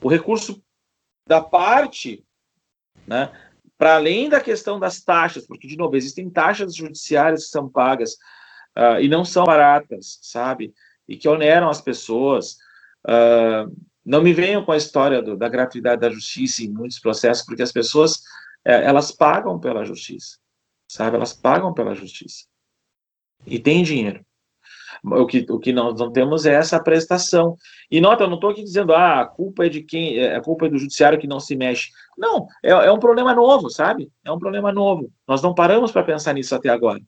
o 0.02 0.10
recurso 0.10 0.62
da 1.28 1.42
parte 1.42 2.26
né, 3.12 3.30
para 3.78 3.96
além 3.96 4.30
da 4.30 4.40
questão 4.40 4.80
das 4.80 5.02
taxas, 5.02 5.46
porque, 5.46 5.68
de 5.68 5.76
novo, 5.76 5.98
existem 5.98 6.30
taxas 6.30 6.74
judiciárias 6.74 7.46
que 7.46 7.50
são 7.50 7.68
pagas 7.68 8.14
uh, 8.78 9.02
e 9.02 9.10
não 9.10 9.26
são 9.26 9.44
baratas, 9.44 10.18
sabe? 10.22 10.74
E 11.08 11.18
que 11.18 11.28
oneram 11.28 11.70
as 11.70 11.82
pessoas. 11.82 12.58
Uh, 13.06 13.76
não 14.06 14.22
me 14.22 14.34
venham 14.34 14.64
com 14.64 14.72
a 14.72 14.78
história 14.78 15.22
do, 15.22 15.36
da 15.36 15.50
gratuidade 15.50 16.02
da 16.02 16.10
justiça 16.10 16.64
em 16.64 16.70
muitos 16.70 17.00
processos, 17.00 17.46
porque 17.46 17.62
as 17.62 17.72
pessoas 17.72 18.22
é, 18.64 18.84
elas 18.84 19.12
pagam 19.12 19.60
pela 19.60 19.84
justiça, 19.84 20.38
sabe? 20.88 21.18
Elas 21.18 21.34
pagam 21.34 21.74
pela 21.74 21.94
justiça 21.94 22.46
e 23.46 23.60
têm 23.60 23.84
dinheiro. 23.84 24.26
O 25.04 25.26
que, 25.26 25.46
o 25.50 25.58
que 25.58 25.74
nós 25.74 26.00
não 26.00 26.12
temos 26.12 26.46
é 26.46 26.54
essa 26.54 26.82
prestação. 26.82 27.58
E 27.90 28.00
nota, 28.00 28.24
eu 28.24 28.28
não 28.28 28.36
estou 28.36 28.52
aqui 28.52 28.64
dizendo, 28.64 28.94
ah, 28.94 29.22
a 29.22 29.26
culpa 29.26 29.66
é 29.66 29.70
de 29.70 29.82
quem, 29.82 30.20
é, 30.20 30.36
a 30.36 30.42
culpa 30.42 30.68
é 30.68 30.70
do 30.70 30.78
judiciário 30.78 31.18
que 31.18 31.28
não 31.28 31.40
se 31.40 31.56
mexe. 31.56 31.90
Não, 32.16 32.46
é, 32.64 32.70
é 32.70 32.92
um 32.92 33.00
problema 33.00 33.34
novo, 33.34 33.70
sabe? 33.70 34.12
É 34.24 34.32
um 34.32 34.38
problema 34.38 34.72
novo. 34.72 35.12
Nós 35.28 35.42
não 35.42 35.56
paramos 35.56 35.92
para 35.92 36.04
pensar 36.04 36.34
nisso 36.34 36.54
até 36.54 36.70
agora. 36.70 37.00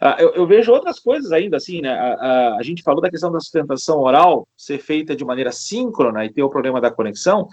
Uh, 0.00 0.20
eu, 0.20 0.34
eu, 0.34 0.46
vejo 0.46 0.72
outras 0.72 0.98
coisas 0.98 1.30
ainda, 1.32 1.56
assim, 1.56 1.80
né? 1.80 1.90
A, 1.90 2.14
a, 2.14 2.56
a, 2.56 2.62
gente 2.62 2.82
falou 2.82 3.00
da 3.00 3.10
questão 3.10 3.30
da 3.30 3.40
sustentação 3.40 3.98
oral 3.98 4.46
ser 4.56 4.78
feita 4.78 5.14
de 5.14 5.24
maneira 5.24 5.52
síncrona 5.52 6.24
e 6.24 6.32
ter 6.32 6.42
o 6.42 6.50
problema 6.50 6.80
da 6.80 6.90
conexão, 6.90 7.46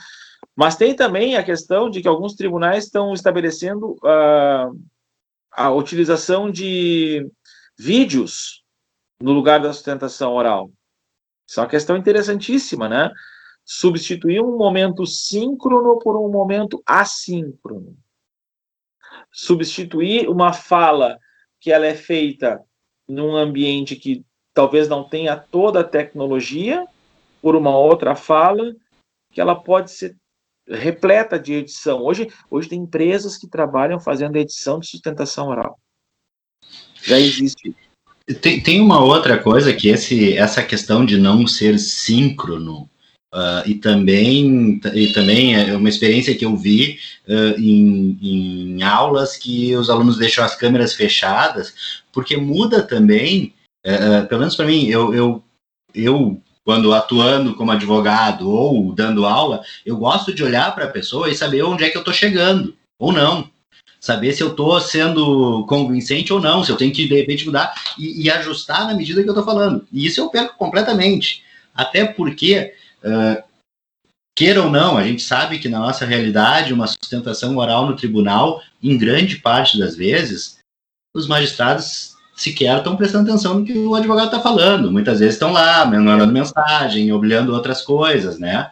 mas 0.55 0.75
tem 0.75 0.95
também 0.95 1.35
a 1.35 1.43
questão 1.43 1.89
de 1.89 2.01
que 2.01 2.07
alguns 2.07 2.33
tribunais 2.33 2.85
estão 2.85 3.13
estabelecendo 3.13 3.91
uh, 4.03 4.75
a 5.51 5.71
utilização 5.71 6.49
de 6.49 7.27
vídeos 7.77 8.61
no 9.21 9.31
lugar 9.31 9.61
da 9.61 9.71
sustentação 9.71 10.33
oral. 10.33 10.71
Isso 11.47 11.59
é 11.59 11.63
uma 11.63 11.69
questão 11.69 11.97
interessantíssima, 11.97 12.87
né? 12.87 13.11
Substituir 13.63 14.41
um 14.41 14.57
momento 14.57 15.05
síncrono 15.05 15.99
por 15.99 16.17
um 16.17 16.29
momento 16.29 16.81
assíncrono. 16.85 17.97
Substituir 19.31 20.29
uma 20.29 20.53
fala 20.53 21.19
que 21.59 21.71
ela 21.71 21.85
é 21.85 21.93
feita 21.93 22.61
num 23.07 23.35
ambiente 23.35 23.95
que 23.95 24.25
talvez 24.53 24.87
não 24.87 25.07
tenha 25.07 25.37
toda 25.37 25.81
a 25.81 25.87
tecnologia, 25.87 26.85
por 27.41 27.55
uma 27.55 27.75
outra 27.77 28.15
fala, 28.15 28.75
que 29.31 29.41
ela 29.41 29.55
pode 29.55 29.91
ser 29.91 30.15
repleta 30.67 31.39
de 31.39 31.53
edição. 31.53 32.01
Hoje, 32.01 32.27
hoje 32.49 32.69
tem 32.69 32.79
empresas 32.79 33.37
que 33.37 33.47
trabalham 33.47 33.99
fazendo 33.99 34.35
edição 34.35 34.79
de 34.79 34.87
sustentação 34.87 35.47
oral. 35.47 35.79
Já 37.03 37.19
existe. 37.19 37.75
Tem, 38.35 38.59
tem 38.59 38.81
uma 38.81 39.03
outra 39.03 39.37
coisa 39.37 39.73
que 39.73 39.89
esse, 39.89 40.37
essa 40.37 40.63
questão 40.63 41.05
de 41.05 41.17
não 41.17 41.47
ser 41.47 41.79
síncrono 41.79 42.89
Uh, 43.33 43.63
e 43.65 43.75
também 43.75 44.81
e 44.93 45.13
também 45.13 45.55
é 45.55 45.73
uma 45.73 45.87
experiência 45.87 46.35
que 46.35 46.43
eu 46.43 46.53
vi 46.53 46.99
uh, 47.29 47.57
em, 47.57 48.17
em, 48.21 48.83
aulas 48.83 49.37
que 49.37 49.73
os 49.73 49.89
alunos 49.89 50.17
deixam 50.17 50.43
as 50.43 50.53
câmeras 50.53 50.93
fechadas, 50.93 52.03
porque 52.11 52.35
muda 52.35 52.83
também, 52.83 53.53
uh, 53.87 54.27
pelo 54.27 54.41
menos 54.41 54.53
para 54.53 54.65
mim, 54.65 54.87
eu, 54.87 55.15
eu, 55.15 55.43
eu, 55.95 56.41
quando 56.65 56.93
atuando 56.93 57.55
como 57.55 57.71
advogado 57.71 58.49
ou 58.49 58.93
dando 58.93 59.25
aula, 59.25 59.63
eu 59.85 59.95
gosto 59.95 60.35
de 60.35 60.43
olhar 60.43 60.75
para 60.75 60.83
a 60.83 60.91
pessoa 60.91 61.29
e 61.29 61.35
saber 61.35 61.63
onde 61.63 61.85
é 61.85 61.89
que 61.89 61.95
eu 61.95 62.01
estou 62.01 62.13
chegando, 62.13 62.75
ou 62.99 63.13
não. 63.13 63.49
Saber 64.03 64.33
se 64.33 64.41
eu 64.41 64.49
estou 64.49 64.79
sendo 64.81 65.65
convincente 65.67 66.33
ou 66.33 66.41
não, 66.41 66.63
se 66.63 66.71
eu 66.71 66.77
tenho 66.77 66.91
que, 66.91 67.07
de 67.07 67.15
repente, 67.15 67.45
mudar 67.45 67.73
e, 67.97 68.23
e 68.23 68.31
ajustar 68.31 68.87
na 68.87 68.95
medida 68.95 69.21
que 69.21 69.29
eu 69.29 69.33
estou 69.33 69.45
falando. 69.45 69.87
E 69.91 70.05
isso 70.05 70.19
eu 70.19 70.29
perco 70.29 70.57
completamente. 70.57 71.43
Até 71.73 72.05
porque 72.05 72.73
Uh, 73.03 73.41
queira 74.35 74.63
ou 74.63 74.69
não, 74.69 74.97
a 74.97 75.03
gente 75.03 75.23
sabe 75.23 75.59
que 75.59 75.67
na 75.67 75.79
nossa 75.79 76.05
realidade, 76.05 76.73
uma 76.73 76.87
sustentação 76.87 77.57
oral 77.57 77.85
no 77.85 77.95
tribunal, 77.95 78.61
em 78.81 78.97
grande 78.97 79.37
parte 79.37 79.77
das 79.77 79.95
vezes, 79.95 80.59
os 81.15 81.27
magistrados 81.27 82.15
sequer 82.35 82.77
estão 82.77 82.95
prestando 82.95 83.29
atenção 83.29 83.59
no 83.59 83.65
que 83.65 83.77
o 83.77 83.95
advogado 83.95 84.27
está 84.27 84.39
falando. 84.39 84.91
Muitas 84.91 85.19
vezes 85.19 85.35
estão 85.35 85.51
lá, 85.51 85.85
mandando 85.85 86.31
mensagem, 86.31 87.11
olhando 87.11 87.53
outras 87.53 87.81
coisas, 87.81 88.39
né? 88.39 88.71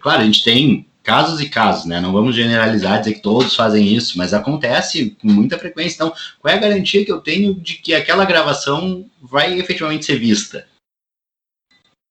Claro, 0.00 0.22
a 0.22 0.24
gente 0.24 0.42
tem 0.42 0.86
casos 1.02 1.40
e 1.40 1.48
casos, 1.48 1.86
né? 1.86 2.00
Não 2.00 2.12
vamos 2.12 2.34
generalizar, 2.34 3.00
dizer 3.00 3.14
que 3.14 3.22
todos 3.22 3.56
fazem 3.56 3.86
isso, 3.94 4.18
mas 4.18 4.34
acontece 4.34 5.16
com 5.20 5.28
muita 5.28 5.58
frequência. 5.58 5.96
Então, 5.96 6.12
qual 6.40 6.52
é 6.52 6.56
a 6.56 6.60
garantia 6.60 7.04
que 7.04 7.12
eu 7.12 7.20
tenho 7.20 7.54
de 7.54 7.76
que 7.76 7.94
aquela 7.94 8.24
gravação 8.24 9.08
vai 9.20 9.58
efetivamente 9.58 10.04
ser 10.04 10.18
vista? 10.18 10.66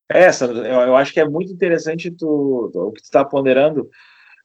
Essa, 0.10 0.46
eu, 0.46 0.64
eu 0.64 0.96
acho 0.96 1.14
que 1.14 1.20
é 1.20 1.28
muito 1.28 1.54
interessante 1.54 2.10
tu 2.10 2.72
o 2.74 2.92
que 2.92 3.02
tu 3.02 3.06
está 3.06 3.24
ponderando. 3.24 3.82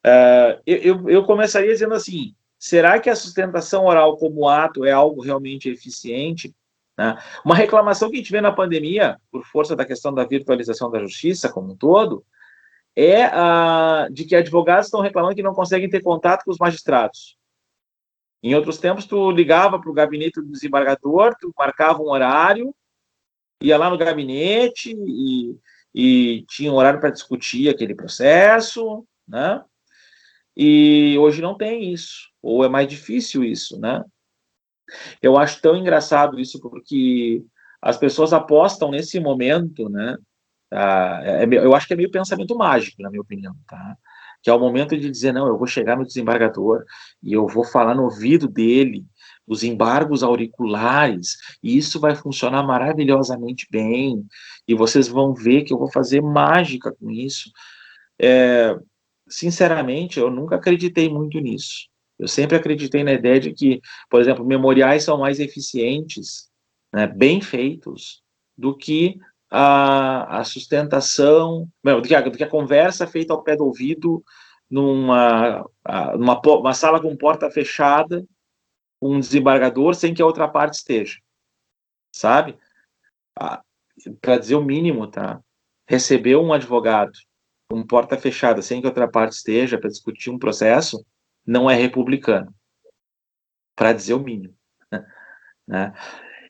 Uh, 0.07 0.61
eu, 0.67 1.09
eu 1.09 1.25
começaria 1.25 1.73
dizendo 1.73 1.95
assim: 1.95 2.35
será 2.59 2.99
que 2.99 3.09
a 3.09 3.17
sustentação 3.17 3.87
oral 3.87 4.19
como 4.19 4.49
ato 4.49 4.85
é 4.85 4.93
algo 4.93 5.23
realmente 5.23 5.71
eficiente? 5.71 6.55
Né? 6.99 7.17
Uma 7.45 7.55
reclamação 7.55 8.11
que 8.11 8.17
a 8.17 8.19
gente 8.19 8.31
vê 8.31 8.43
na 8.43 8.53
pandemia, 8.53 9.19
por 9.33 9.45
força 9.47 9.75
da 9.75 9.87
questão 9.87 10.13
da 10.13 10.25
virtualização 10.25 10.91
da 10.91 11.01
justiça 11.01 11.49
como 11.49 11.73
um 11.73 11.77
todo, 11.77 12.25
é 12.97 13.27
uh, 13.27 14.13
de 14.13 14.25
que 14.25 14.37
advogados 14.37 14.87
estão 14.87 15.01
reclamando 15.01 15.35
que 15.35 15.43
não 15.43 15.55
conseguem 15.55 15.89
ter 15.89 16.03
contato 16.03 16.45
com 16.45 16.51
os 16.51 16.59
magistrados. 16.59 17.37
Em 18.43 18.55
outros 18.55 18.79
tempos, 18.79 19.07
tu 19.07 19.31
ligava 19.31 19.81
para 19.81 19.91
o 19.91 19.95
gabinete 19.95 20.41
do 20.41 20.51
desembargador, 20.51 21.35
tu 21.41 21.53
marcava 21.57 22.03
um 22.03 22.11
horário, 22.11 22.75
ia 23.63 23.79
lá 23.79 23.89
no 23.89 23.97
gabinete 23.97 24.95
e, 24.95 25.57
e 25.95 26.45
tinha 26.49 26.71
um 26.71 26.77
horário 26.77 27.01
para 27.01 27.11
discutir 27.11 27.69
aquele 27.69 27.95
processo, 27.95 29.07
né? 29.27 29.65
E 30.57 31.17
hoje 31.19 31.43
não 31.43 31.57
tem 31.57 31.93
isso, 31.93 32.31
ou 32.41 32.65
é 32.65 32.69
mais 32.69 32.87
difícil 32.87 33.43
isso, 33.43 33.81
né? 33.81 34.05
Eu 35.21 35.37
acho 35.39 35.61
tão 35.61 35.77
engraçado 35.77 36.39
isso 36.39 36.61
porque 36.61 37.43
as 37.81 37.97
pessoas 37.97 38.33
apostam 38.33 38.91
nesse 38.91 39.19
momento, 39.19 39.89
né? 39.89 40.17
Ah, 40.75 41.21
é, 41.23 41.45
eu 41.45 41.75
acho 41.75 41.87
que 41.87 41.93
é 41.93 41.97
meio 41.97 42.11
pensamento 42.11 42.57
mágico, 42.57 43.01
na 43.01 43.11
minha 43.11 43.23
opinião, 43.23 43.55
tá? 43.69 43.97
Que 44.43 44.51
é 44.51 44.53
o 44.53 44.59
momento 44.59 44.99
de 44.99 45.09
dizer, 45.11 45.33
não, 45.33 45.47
eu 45.47 45.57
vou 45.57 45.67
chegar 45.67 45.97
no 45.97 46.05
desembargador 46.05 46.85
e 47.23 47.33
eu 47.33 47.47
vou 47.47 47.65
falar 47.65 47.95
no 47.95 48.05
ouvido 48.05 48.49
dele 48.49 49.05
os 49.47 49.63
embargos 49.63 50.23
auriculares, 50.23 51.37
e 51.63 51.77
isso 51.77 52.01
vai 52.01 52.15
funcionar 52.15 52.63
maravilhosamente 52.63 53.67
bem, 53.71 54.27
e 54.67 54.75
vocês 54.75 55.07
vão 55.07 55.35
ver 55.35 55.65
que 55.65 55.73
eu 55.73 55.79
vou 55.79 55.91
fazer 55.93 56.23
mágica 56.23 56.93
com 56.99 57.11
isso. 57.11 57.51
É, 58.19 58.75
sinceramente, 59.29 60.19
eu 60.19 60.31
nunca 60.31 60.57
acreditei 60.57 61.11
muito 61.11 61.39
nisso. 61.41 61.89
Eu 62.19 62.29
sempre 62.29 62.57
acreditei 62.57 63.05
na 63.05 63.13
ideia 63.13 63.39
de 63.39 63.53
que, 63.53 63.81
por 64.09 64.21
exemplo, 64.21 64.45
memoriais 64.47 65.05
são 65.05 65.19
mais 65.19 65.41
eficientes, 65.41 66.49
né, 66.93 67.07
bem 67.07 67.41
feitos, 67.41 68.23
do 68.57 68.75
que 68.75 69.19
a, 69.57 70.41
a 70.41 70.45
sustentação, 70.45 71.69
do 71.85 72.03
que 72.03 72.13
a, 72.13 72.21
do 72.23 72.37
que 72.37 72.43
a 72.43 72.51
conversa 72.51 73.07
feita 73.07 73.33
ao 73.33 73.45
pé 73.45 73.55
do 73.55 73.65
ouvido 73.65 74.25
numa, 74.69 75.65
numa 76.19 76.41
uma 76.41 76.75
sala 76.75 77.01
com 77.01 77.17
porta 77.17 77.49
fechada, 77.49 78.27
um 79.01 79.21
desembargador 79.21 79.95
sem 79.95 80.13
que 80.13 80.21
a 80.21 80.27
outra 80.27 80.49
parte 80.49 80.75
esteja, 80.75 81.21
sabe? 82.13 82.59
Para 84.21 84.39
dizer 84.39 84.57
o 84.57 84.65
mínimo, 84.65 85.07
tá? 85.07 85.41
Receber 85.89 86.35
um 86.35 86.53
advogado 86.53 87.13
com 87.71 87.87
porta 87.87 88.19
fechada 88.19 88.61
sem 88.61 88.81
que 88.81 88.89
a 88.89 88.91
outra 88.91 89.07
parte 89.07 89.35
esteja 89.35 89.79
para 89.79 89.89
discutir 89.89 90.31
um 90.31 90.39
processo 90.39 91.07
não 91.47 91.71
é 91.71 91.77
republicano, 91.77 92.53
para 93.77 93.93
dizer 93.93 94.15
o 94.15 94.21
mínimo, 94.21 94.57
né? 95.65 95.93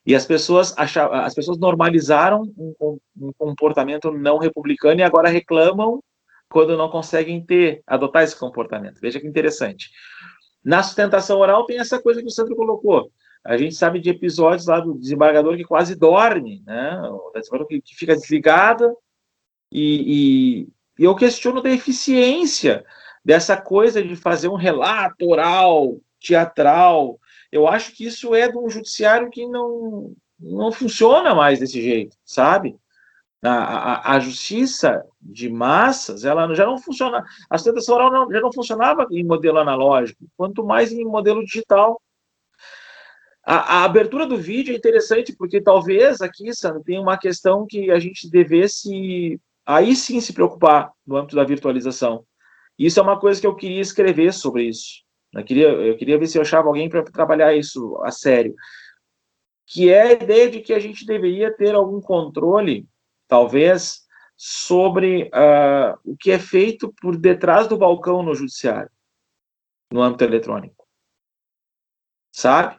E 0.06 0.14
as 0.14 0.26
pessoas 0.26 0.74
achavam, 0.76 1.18
as 1.18 1.34
pessoas 1.34 1.58
normalizaram 1.58 2.42
um, 2.58 2.98
um, 3.16 3.32
comportamento 3.38 4.10
não 4.12 4.38
republicano 4.38 5.00
e 5.00 5.02
agora 5.02 5.28
reclamam 5.28 6.02
quando 6.48 6.76
não 6.76 6.90
conseguem 6.90 7.44
ter, 7.44 7.82
adotar 7.86 8.22
esse 8.22 8.38
comportamento. 8.38 9.00
Veja 9.00 9.18
que 9.18 9.26
interessante. 9.26 9.90
Na 10.62 10.82
sustentação 10.82 11.38
oral 11.38 11.64
tem 11.64 11.78
essa 11.78 12.00
coisa 12.00 12.20
que 12.20 12.28
o 12.28 12.30
Sandro 12.30 12.54
colocou. 12.54 13.10
A 13.44 13.56
gente 13.56 13.74
sabe 13.74 13.98
de 13.98 14.10
episódios 14.10 14.66
lá 14.66 14.80
do 14.80 14.94
desembargador 14.94 15.56
que 15.56 15.64
quase 15.64 15.94
dorme, 15.94 16.62
né? 16.66 17.00
O 17.10 17.30
desembargador 17.34 17.66
que, 17.66 17.80
que 17.80 17.94
fica 17.94 18.14
desligada 18.14 18.94
e, 19.70 20.62
e, 20.96 21.02
e 21.02 21.04
eu 21.04 21.14
questiono 21.16 21.60
da 21.60 21.70
eficiência 21.70 22.84
dessa 23.24 23.56
coisa 23.56 24.02
de 24.02 24.14
fazer 24.14 24.48
um 24.48 24.54
relato 24.54 25.28
oral, 25.28 25.98
teatral, 26.20 27.18
eu 27.54 27.68
acho 27.68 27.92
que 27.92 28.04
isso 28.04 28.34
é 28.34 28.50
de 28.50 28.58
um 28.58 28.68
judiciário 28.68 29.30
que 29.30 29.46
não, 29.46 30.12
não 30.40 30.72
funciona 30.72 31.36
mais 31.36 31.60
desse 31.60 31.80
jeito, 31.80 32.16
sabe? 32.24 32.76
A, 33.44 33.52
a, 33.52 34.16
a 34.16 34.18
justiça 34.18 35.04
de 35.22 35.48
massas, 35.48 36.24
ela 36.24 36.52
já 36.52 36.66
não 36.66 36.78
funciona, 36.78 37.24
a 37.48 37.56
sustentação 37.56 37.94
oral 37.94 38.10
não, 38.10 38.32
já 38.32 38.40
não 38.40 38.52
funcionava 38.52 39.06
em 39.12 39.22
modelo 39.22 39.58
analógico, 39.58 40.24
quanto 40.36 40.64
mais 40.64 40.90
em 40.90 41.04
modelo 41.04 41.44
digital. 41.44 42.02
A, 43.46 43.82
a, 43.82 43.84
abertura 43.84 44.26
do 44.26 44.36
vídeo 44.36 44.74
é 44.74 44.76
interessante, 44.76 45.32
porque 45.36 45.62
talvez 45.62 46.20
aqui, 46.20 46.52
Sandro, 46.52 46.82
tem 46.82 46.98
uma 46.98 47.16
questão 47.16 47.64
que 47.68 47.88
a 47.88 48.00
gente 48.00 48.28
devesse, 48.28 49.40
aí 49.64 49.94
sim, 49.94 50.20
se 50.20 50.32
preocupar 50.32 50.90
no 51.06 51.16
âmbito 51.16 51.36
da 51.36 51.44
virtualização. 51.44 52.24
Isso 52.76 52.98
é 52.98 53.02
uma 53.02 53.20
coisa 53.20 53.40
que 53.40 53.46
eu 53.46 53.54
queria 53.54 53.80
escrever 53.80 54.32
sobre 54.32 54.64
isso. 54.64 55.03
Eu 55.34 55.44
queria, 55.44 55.68
eu 55.68 55.96
queria 55.96 56.18
ver 56.18 56.26
se 56.26 56.38
eu 56.38 56.42
achava 56.42 56.68
alguém 56.68 56.88
para 56.88 57.02
trabalhar 57.02 57.54
isso 57.54 58.00
a 58.04 58.10
sério. 58.10 58.54
Que 59.66 59.90
é 59.90 60.02
a 60.02 60.12
ideia 60.12 60.50
de 60.50 60.60
que 60.60 60.72
a 60.72 60.78
gente 60.78 61.06
deveria 61.06 61.54
ter 61.54 61.74
algum 61.74 62.00
controle, 62.00 62.86
talvez, 63.26 64.04
sobre 64.36 65.24
uh, 65.24 65.98
o 66.04 66.16
que 66.16 66.30
é 66.30 66.38
feito 66.38 66.92
por 67.00 67.16
detrás 67.16 67.66
do 67.66 67.78
balcão 67.78 68.22
no 68.22 68.34
judiciário, 68.34 68.90
no 69.90 70.02
âmbito 70.02 70.24
eletrônico. 70.24 70.86
Sabe? 72.32 72.78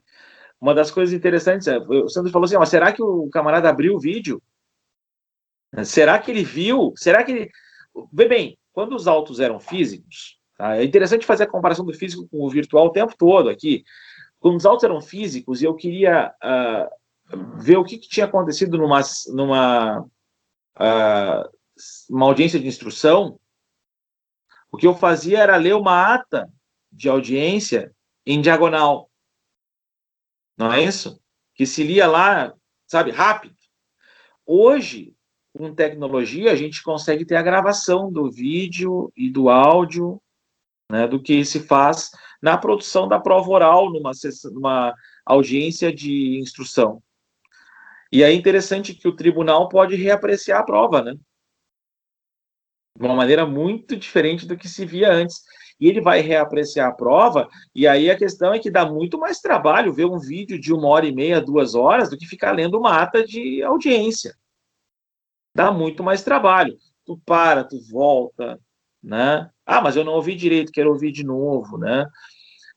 Uma 0.59 0.73
das 0.73 0.91
coisas 0.91 1.13
interessantes 1.13 1.67
é, 1.67 1.77
o 1.77 2.09
Sandro 2.09 2.31
falou 2.31 2.45
assim, 2.45 2.57
mas 2.57 2.69
será 2.69 2.91
que 2.91 3.01
o 3.01 3.29
camarada 3.29 3.69
abriu 3.69 3.95
o 3.95 3.99
vídeo? 3.99 4.41
Será 5.83 6.19
que 6.19 6.31
ele 6.31 6.43
viu? 6.43 6.93
Será 6.95 7.23
que 7.23 7.31
ele... 7.31 7.51
Vê 8.11 8.27
bem, 8.27 8.57
quando 8.71 8.95
os 8.95 9.07
autos 9.07 9.39
eram 9.39 9.59
físicos, 9.59 10.39
Tá? 10.57 10.77
É 10.77 10.83
interessante 10.83 11.25
fazer 11.25 11.43
a 11.43 11.49
comparação 11.49 11.85
do 11.85 11.93
físico 11.93 12.27
com 12.27 12.45
o 12.45 12.49
virtual 12.49 12.87
o 12.87 12.91
tempo 12.91 13.15
todo 13.17 13.49
aqui. 13.49 13.83
Quando 14.39 14.57
os 14.57 14.65
autos 14.65 14.83
eram 14.83 15.01
físicos 15.01 15.61
e 15.61 15.65
eu 15.65 15.75
queria 15.75 16.33
uh, 16.43 17.57
ver 17.57 17.77
o 17.77 17.83
que, 17.83 17.97
que, 17.97 18.07
tinha 18.07 18.25
acontecido 18.25 18.77
numa, 18.77 19.01
numa 19.33 20.01
uh, 20.01 21.55
uma 22.09 22.25
audiência 22.25 22.59
de 22.59 22.67
instrução, 22.67 23.39
o 24.71 24.77
que 24.77 24.87
eu 24.87 24.95
fazia 24.95 25.39
era 25.39 25.57
ler 25.57 25.75
uma 25.75 26.13
ata 26.13 26.51
de 26.91 27.09
audiência 27.09 27.93
em 28.25 28.41
diagonal. 28.41 29.09
Não 30.57 30.71
é 30.71 30.83
isso? 30.83 31.19
Que 31.53 31.65
se 31.65 31.83
lia 31.83 32.07
lá, 32.07 32.53
sabe, 32.87 33.11
rápido. 33.11 33.55
Hoje, 34.45 35.13
com 35.53 35.73
tecnologia, 35.73 36.51
a 36.51 36.55
gente 36.55 36.83
consegue 36.83 37.25
ter 37.25 37.35
a 37.35 37.41
gravação 37.41 38.11
do 38.11 38.31
vídeo 38.31 39.11
e 39.15 39.29
do 39.29 39.49
áudio 39.49 40.21
né, 40.91 41.07
do 41.07 41.21
que 41.21 41.43
se 41.43 41.59
faz 41.61 42.11
na 42.41 42.57
produção 42.57 43.07
da 43.07 43.19
prova 43.19 43.49
oral, 43.49 43.91
numa, 43.91 44.11
numa 44.51 44.93
audiência 45.25 45.93
de 45.93 46.39
instrução. 46.39 47.01
E 48.11 48.23
é 48.23 48.31
interessante 48.31 48.93
que 48.93 49.07
o 49.07 49.15
tribunal 49.15 49.67
pode 49.67 49.95
reapreciar 49.95 50.59
a 50.59 50.63
prova, 50.63 51.01
né? 51.01 51.15
De 52.97 53.05
uma 53.05 53.15
maneira 53.15 53.45
muito 53.45 53.97
diferente 53.97 54.45
do 54.45 54.55
que 54.55 54.69
se 54.69 54.85
via 54.85 55.11
antes. 55.11 55.41
E 55.79 55.89
ele 55.89 55.99
vai 55.99 56.21
reapreciar 56.21 56.87
a 56.87 56.93
prova, 56.93 57.49
e 57.73 57.85
aí 57.85 58.09
a 58.09 58.17
questão 58.17 58.53
é 58.53 58.59
que 58.59 58.71
dá 58.71 58.85
muito 58.85 59.17
mais 59.19 59.41
trabalho 59.41 59.91
ver 59.91 60.05
um 60.05 60.17
vídeo 60.17 60.57
de 60.57 60.71
uma 60.71 60.87
hora 60.87 61.05
e 61.05 61.13
meia, 61.13 61.41
duas 61.41 61.75
horas, 61.75 62.09
do 62.09 62.17
que 62.17 62.25
ficar 62.25 62.53
lendo 62.53 62.79
uma 62.79 63.01
ata 63.01 63.25
de 63.25 63.61
audiência. 63.61 64.33
Dá 65.53 65.71
muito 65.71 66.01
mais 66.01 66.23
trabalho. 66.23 66.77
Tu 67.05 67.19
para, 67.25 67.65
tu 67.65 67.81
volta, 67.91 68.57
né? 69.05 69.49
Ah, 69.65 69.81
mas 69.81 69.95
eu 69.95 70.03
não 70.03 70.13
ouvi 70.13 70.35
direito, 70.35 70.71
quero 70.71 70.89
ouvir 70.89 71.11
de 71.11 71.23
novo, 71.23 71.77
né? 71.77 72.05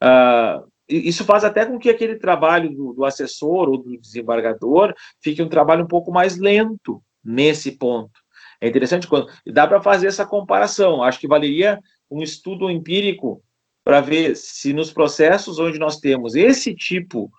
Ah, 0.00 0.62
isso 0.88 1.24
faz 1.24 1.44
até 1.44 1.66
com 1.66 1.78
que 1.78 1.90
aquele 1.90 2.16
trabalho 2.16 2.70
do, 2.70 2.92
do, 2.92 3.04
assessor 3.04 3.68
ou 3.68 3.78
do 3.78 3.98
desembargador 3.98 4.94
fique 5.20 5.42
um 5.42 5.48
trabalho 5.48 5.84
um 5.84 5.88
pouco 5.88 6.10
mais 6.10 6.38
lento 6.38 7.02
nesse 7.24 7.72
ponto. 7.72 8.20
É 8.60 8.68
interessante 8.68 9.06
quando 9.06 9.30
dá 9.46 9.66
para 9.66 9.82
fazer 9.82 10.06
essa 10.06 10.26
comparação. 10.26 11.02
Acho 11.02 11.20
que 11.20 11.28
valeria 11.28 11.78
um 12.10 12.22
estudo 12.22 12.70
empírico 12.70 13.42
para 13.84 14.00
ver 14.00 14.36
se 14.36 14.72
nos 14.72 14.92
processos 14.92 15.58
onde 15.58 15.78
nós 15.78 15.98
temos 15.98 16.34
esse 16.34 16.74
tipo 16.74 17.30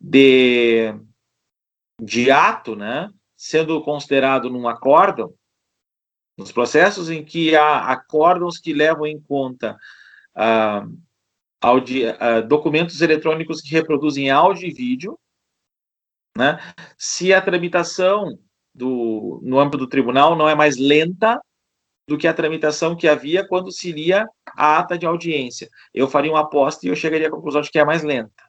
de, 0.00 0.94
de 2.00 2.30
ato, 2.30 2.74
né, 2.74 3.08
sendo 3.36 3.80
considerado 3.82 4.48
num 4.50 4.68
acórdão, 4.68 5.32
nos 6.36 6.52
processos 6.52 7.10
em 7.10 7.24
que 7.24 7.54
há 7.54 7.92
acórdãos 7.92 8.58
que 8.58 8.72
levam 8.72 9.06
em 9.06 9.20
conta 9.20 9.76
ah, 10.34 10.86
ah, 11.60 12.40
documentos 12.40 13.00
eletrônicos 13.00 13.60
que 13.60 13.70
reproduzem 13.70 14.30
áudio 14.30 14.68
e 14.68 14.72
vídeo, 14.72 15.18
né? 16.36 16.58
se 16.96 17.32
a 17.32 17.40
tramitação 17.40 18.38
do, 18.74 19.40
no 19.42 19.60
âmbito 19.60 19.78
do 19.78 19.88
tribunal 19.88 20.34
não 20.34 20.48
é 20.48 20.54
mais 20.54 20.76
lenta 20.76 21.40
do 22.08 22.18
que 22.18 22.26
a 22.26 22.34
tramitação 22.34 22.96
que 22.96 23.06
havia 23.06 23.46
quando 23.46 23.70
se 23.70 23.92
lia 23.92 24.26
a 24.56 24.78
ata 24.78 24.98
de 24.98 25.06
audiência. 25.06 25.68
Eu 25.94 26.08
faria 26.08 26.32
uma 26.32 26.40
aposta 26.40 26.84
e 26.84 26.88
eu 26.88 26.96
chegaria 26.96 27.28
à 27.28 27.30
conclusão 27.30 27.60
de 27.60 27.70
que 27.70 27.78
é 27.78 27.84
mais 27.84 28.02
lenta, 28.02 28.42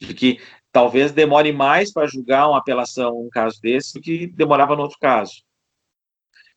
de 0.00 0.12
que 0.12 0.40
talvez 0.70 1.12
demore 1.12 1.52
mais 1.52 1.92
para 1.92 2.06
julgar 2.06 2.48
uma 2.48 2.58
apelação, 2.58 3.18
um 3.18 3.30
caso 3.30 3.58
desse, 3.60 3.94
do 3.94 4.00
que 4.00 4.26
demorava 4.26 4.76
no 4.76 4.82
outro 4.82 4.98
caso. 5.00 5.42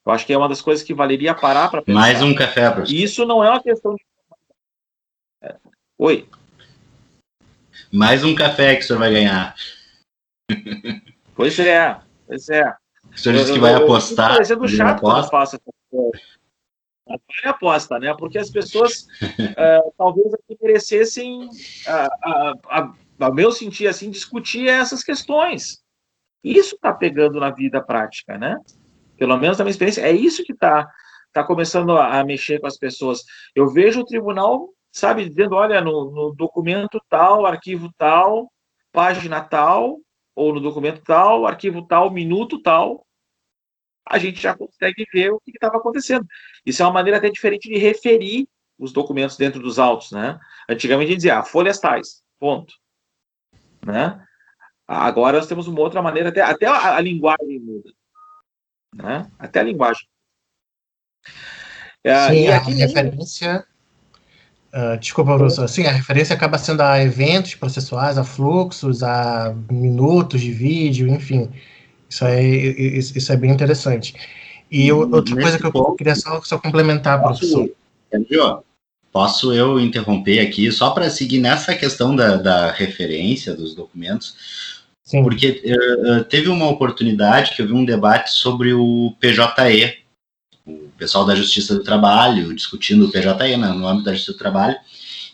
Eu 0.06 0.12
acho 0.12 0.26
que 0.26 0.34
é 0.34 0.38
uma 0.38 0.50
das 0.50 0.62
coisas 0.62 0.84
que 0.84 0.94
valeria 0.94 1.34
parar 1.34 1.70
para 1.70 1.82
pensar. 1.82 2.00
Mais 2.00 2.22
um 2.22 2.36
café, 2.36 2.70
professor. 2.70 2.96
Isso 2.96 3.26
não 3.26 3.44
é 3.44 3.50
uma 3.50 3.64
questão 3.64 3.96
de. 3.96 4.04
É. 5.42 5.56
Oi. 5.98 6.28
Mais 7.92 8.24
um 8.24 8.36
café 8.36 8.76
que 8.76 8.84
o 8.84 8.88
senhor 8.88 9.00
vai 9.00 9.12
ganhar. 9.12 9.56
Pois 11.36 11.58
é, 11.58 11.98
pois 12.28 12.50
é. 12.50 12.76
O 13.12 13.18
senhor 13.18 13.38
disse 13.38 13.54
que 13.54 13.60
vai 13.60 13.74
apostar. 13.74 14.32
Eu 14.32 14.36
parecendo 14.36 14.68
chato 14.68 15.00
quando 15.00 15.24
eu 15.24 15.30
faço 15.30 15.56
essa 15.56 17.50
aposta, 17.50 18.00
né? 18.00 18.14
Porque 18.18 18.38
as 18.38 18.50
pessoas 18.50 19.08
uh, 19.22 19.94
talvez 19.98 20.34
aqui 20.34 20.58
merecessem, 20.62 21.50
a, 21.88 22.06
a, 22.06 22.54
a, 22.70 22.94
a, 23.20 23.32
meu 23.32 23.52
sentir 23.52 23.88
assim, 23.88 24.10
discutir 24.10 24.68
essas 24.68 25.04
questões. 25.04 25.82
Isso 26.44 26.76
está 26.76 26.92
pegando 26.92 27.40
na 27.40 27.52
vida 27.52 27.82
prática, 27.82 28.38
né? 28.38 28.58
Pelo 29.24 29.38
menos 29.38 29.58
na 29.58 29.64
minha 29.64 29.72
experiência, 29.72 30.02
é 30.02 30.12
isso 30.12 30.44
que 30.44 30.52
está 30.52 30.86
tá 31.32 31.46
começando 31.46 31.96
a, 31.96 32.20
a, 32.20 32.26
mexer 32.26 32.60
com 32.60 32.68
as 32.68 32.78
pessoas. 32.78 33.24
Eu 33.56 33.70
vejo 33.70 34.02
o 34.02 34.06
tribunal, 34.06 34.68
sabe, 34.92 35.30
dizendo, 35.30 35.56
olha, 35.56 35.80
no, 35.80 36.12
no 36.12 36.36
documento 36.36 37.02
tal, 37.08 37.46
arquivo 37.46 37.90
tal, 37.98 38.52
página 38.92 39.40
tal, 39.40 39.98
ou 40.36 40.54
no 40.54 40.60
documento 40.60 41.02
tal, 41.06 41.48
arquivo 41.48 41.88
tal, 41.88 42.12
minuto 42.12 42.62
tal, 42.62 43.08
a 44.06 44.18
gente 44.18 44.42
já 44.42 44.58
consegue 44.58 45.06
ver 45.14 45.32
o 45.32 45.40
que 45.40 45.52
estava 45.52 45.78
acontecendo. 45.78 46.28
Isso 46.66 46.84
é 46.84 46.86
uma 46.86 46.92
maneira 46.92 47.18
até 47.18 47.30
diferente 47.30 47.70
de 47.70 47.78
referir 47.78 48.46
os 48.78 48.92
documentos 48.92 49.38
dentro 49.38 49.62
dos 49.62 49.80
autos, 49.80 50.12
né? 50.12 50.38
Antigamente 50.68 51.08
a 51.08 51.12
gente 51.12 51.20
dizia, 51.20 51.40
ah, 51.40 51.44
folhas 51.44 51.80
tais, 51.80 52.22
ponto. 52.38 52.74
Né? 53.86 54.22
Agora 54.86 55.38
nós 55.38 55.48
temos 55.48 55.66
uma 55.70 55.80
outra 55.80 56.02
maneira, 56.02 56.28
até, 56.28 56.42
até 56.42 56.66
a, 56.66 56.98
a 56.98 57.00
linguagem 57.00 57.58
muda 57.62 57.90
né? 58.94 59.28
até 59.40 59.60
a 59.60 59.64
linguagem. 59.64 60.08
É, 62.04 62.30
Sim, 62.30 62.48
a 62.48 62.60
referência. 62.60 63.66
Uh, 64.74 64.98
desculpa, 64.98 65.38
professor. 65.38 65.68
Sim, 65.70 65.86
a 65.86 65.92
referência 65.92 66.36
acaba 66.36 66.58
sendo 66.58 66.82
a 66.82 67.02
eventos 67.02 67.56
processuais, 67.56 68.18
a 68.18 68.24
fluxos, 68.24 69.04
a 69.04 69.56
minutos 69.70 70.42
de 70.42 70.52
vídeo, 70.52 71.08
enfim. 71.08 71.50
Isso 72.10 72.26
é, 72.26 72.44
isso 72.44 73.32
é 73.32 73.38
bem 73.38 73.52
interessante. 73.52 74.14
E 74.70 74.88
eu, 74.88 75.10
outra 75.12 75.36
coisa 75.36 75.60
que 75.60 75.66
eu 75.66 75.72
ponto, 75.72 75.96
queria 75.96 76.16
só, 76.16 76.42
só 76.42 76.58
complementar, 76.58 77.22
professor. 77.22 77.70
Entendeu? 78.12 78.64
Posso 79.12 79.54
eu 79.54 79.80
interromper 79.80 80.40
aqui 80.40 80.72
só 80.72 80.90
para 80.90 81.10
seguir 81.10 81.40
nessa 81.40 81.76
questão 81.76 82.16
da, 82.16 82.36
da 82.36 82.72
referência 82.72 83.54
dos 83.54 83.76
documentos? 83.76 84.73
Sim. 85.04 85.22
Porque 85.24 85.62
uh, 85.66 86.24
teve 86.24 86.50
uma 86.50 86.68
oportunidade 86.70 87.54
que 87.54 87.62
eu 87.62 87.68
vi 87.68 87.74
um 87.74 87.86
debate 87.86 88.32
sobre 88.32 88.74
o 88.74 89.14
PJE, 89.20 89.98
o 90.66 90.90
pessoal 90.98 91.26
da 91.26 91.36
Justiça 91.36 91.76
do 91.76 91.84
Trabalho, 91.84 92.54
discutindo 92.54 93.06
o 93.06 93.12
PJE 93.12 93.58
né, 93.58 93.68
no 93.68 93.88
âmbito 93.88 94.06
da 94.06 94.14
Justiça 94.14 94.34
do 94.34 94.40
Trabalho, 94.40 94.78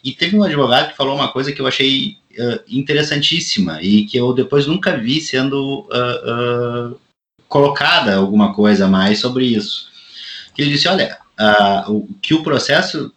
e 0.03 0.11
teve 0.11 0.37
um 0.37 0.43
advogado 0.43 0.89
que 0.89 0.97
falou 0.97 1.15
uma 1.15 1.31
coisa 1.31 1.51
que 1.51 1.61
eu 1.61 1.67
achei 1.67 2.17
uh, 2.31 2.61
interessantíssima 2.67 3.81
e 3.81 4.05
que 4.05 4.17
eu 4.17 4.33
depois 4.33 4.65
nunca 4.65 4.97
vi 4.97 5.21
sendo 5.21 5.81
uh, 5.81 6.99
colocada 7.47 8.15
alguma 8.15 8.53
coisa 8.53 8.87
mais 8.87 9.19
sobre 9.19 9.45
isso. 9.45 9.87
Ele 10.57 10.71
disse, 10.71 10.89
olha, 10.89 11.17
o, 11.87 12.07
que 12.21 12.33
o 12.33 12.43
processo 12.43 13.13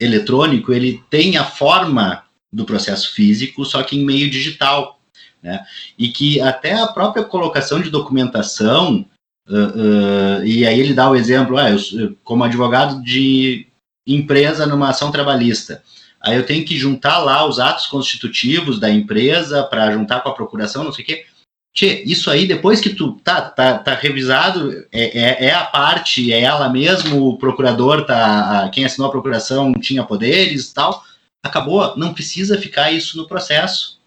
eletrônico 0.00 0.72
ele 0.72 1.02
tem 1.10 1.36
a 1.36 1.44
forma 1.44 2.24
do 2.52 2.64
processo 2.64 3.12
físico, 3.12 3.64
só 3.64 3.82
que 3.82 3.96
em 3.96 4.04
meio 4.04 4.30
digital. 4.30 5.00
Né? 5.44 5.62
E 5.98 6.08
que 6.08 6.40
até 6.40 6.72
a 6.72 6.86
própria 6.86 7.22
colocação 7.22 7.78
de 7.78 7.90
documentação, 7.90 9.04
uh, 9.46 9.52
uh, 9.54 10.44
e 10.44 10.66
aí 10.66 10.80
ele 10.80 10.94
dá 10.94 11.10
o 11.10 11.14
exemplo, 11.14 11.58
ah, 11.58 11.70
eu, 11.70 12.16
como 12.24 12.44
advogado 12.44 13.02
de 13.02 13.66
empresa 14.06 14.66
numa 14.66 14.88
ação 14.88 15.12
trabalhista, 15.12 15.82
aí 16.18 16.34
eu 16.34 16.46
tenho 16.46 16.64
que 16.64 16.78
juntar 16.78 17.18
lá 17.18 17.46
os 17.46 17.60
atos 17.60 17.86
constitutivos 17.86 18.80
da 18.80 18.90
empresa 18.90 19.62
para 19.62 19.92
juntar 19.92 20.20
com 20.20 20.30
a 20.30 20.34
procuração, 20.34 20.82
não 20.82 20.92
sei 20.92 21.04
o 21.04 21.06
quê. 21.06 21.26
Tchê, 21.74 22.04
isso 22.06 22.30
aí, 22.30 22.46
depois 22.46 22.80
que 22.80 22.90
tu 22.94 23.20
tá, 23.22 23.42
tá, 23.42 23.78
tá 23.78 23.94
revisado, 23.94 24.86
é, 24.90 25.18
é, 25.18 25.44
é, 25.46 25.54
a 25.54 25.64
parte, 25.64 26.32
é 26.32 26.40
ela 26.40 26.70
mesmo, 26.70 27.28
o 27.28 27.36
procurador, 27.36 28.06
tá, 28.06 28.70
quem 28.72 28.84
assinou 28.84 29.08
a 29.08 29.10
procuração 29.10 29.74
tinha 29.74 30.04
poderes 30.04 30.70
e 30.70 30.74
tal, 30.74 31.02
acabou, 31.42 31.96
não 31.96 32.14
precisa 32.14 32.56
ficar 32.58 32.92
isso 32.92 33.18
no 33.18 33.26
processo. 33.26 33.98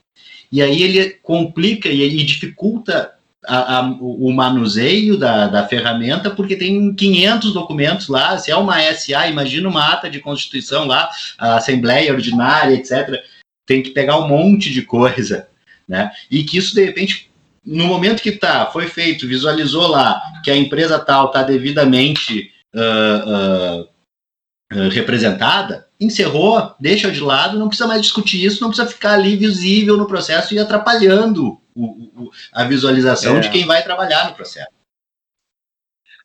E 0.51 0.61
aí 0.61 0.81
ele 0.81 1.09
complica 1.21 1.89
e, 1.89 2.01
e 2.01 2.23
dificulta 2.23 3.13
a, 3.45 3.79
a, 3.79 3.81
o 3.81 4.31
manuseio 4.33 5.17
da, 5.17 5.47
da 5.47 5.67
ferramenta, 5.67 6.29
porque 6.29 6.55
tem 6.55 6.93
500 6.93 7.53
documentos 7.53 8.07
lá, 8.07 8.37
se 8.37 8.51
é 8.51 8.55
uma 8.55 8.81
SA, 8.93 9.27
imagina 9.27 9.69
uma 9.69 9.93
ata 9.93 10.09
de 10.09 10.19
constituição 10.19 10.85
lá, 10.85 11.09
a 11.37 11.55
Assembleia 11.55 12.13
Ordinária, 12.13 12.75
etc., 12.75 13.23
tem 13.65 13.81
que 13.81 13.91
pegar 13.91 14.17
um 14.17 14.27
monte 14.27 14.71
de 14.71 14.81
coisa, 14.81 15.47
né? 15.87 16.11
E 16.31 16.43
que 16.43 16.57
isso, 16.57 16.73
de 16.73 16.85
repente, 16.85 17.29
no 17.65 17.85
momento 17.85 18.21
que 18.21 18.31
tá, 18.31 18.65
foi 18.67 18.87
feito, 18.87 19.27
visualizou 19.27 19.87
lá 19.87 20.21
que 20.43 20.49
a 20.49 20.55
empresa 20.55 20.97
tal 20.99 21.27
está 21.27 21.43
devidamente 21.43 22.51
uh, 22.73 23.81
uh, 23.81 24.89
representada, 24.89 25.86
encerrou, 25.99 26.75
deixa 26.79 27.11
de 27.11 27.19
lado, 27.19 27.57
não 27.57 27.67
precisa 27.67 27.87
mais 27.87 28.01
discutir 28.01 28.43
isso, 28.43 28.61
não 28.61 28.69
precisa 28.69 28.89
ficar 28.89 29.13
ali 29.13 29.35
visível 29.35 29.97
no 29.97 30.07
processo 30.07 30.53
e 30.53 30.59
atrapalhando 30.59 31.59
o, 31.75 31.85
o, 31.85 32.31
a 32.53 32.63
visualização 32.63 33.37
é. 33.37 33.39
de 33.39 33.49
quem 33.49 33.65
vai 33.65 33.83
trabalhar 33.83 34.29
no 34.29 34.35
processo. 34.35 34.69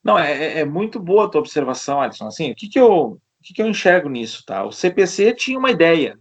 Não, 0.04 0.18
é, 0.18 0.32
é, 0.32 0.60
é 0.60 0.64
muito 0.64 0.98
boa 0.98 1.26
a 1.26 1.28
tua 1.28 1.40
observação, 1.40 2.00
Alisson. 2.00 2.26
Assim, 2.26 2.50
o 2.50 2.54
que, 2.54 2.68
que, 2.68 2.78
eu, 2.78 2.92
o 2.92 3.20
que, 3.42 3.54
que 3.54 3.62
eu 3.62 3.68
enxergo 3.68 4.08
nisso? 4.08 4.44
Tá? 4.44 4.64
O 4.64 4.72
CPC 4.72 5.34
tinha 5.34 5.58
uma 5.58 5.70
ideia, 5.70 6.18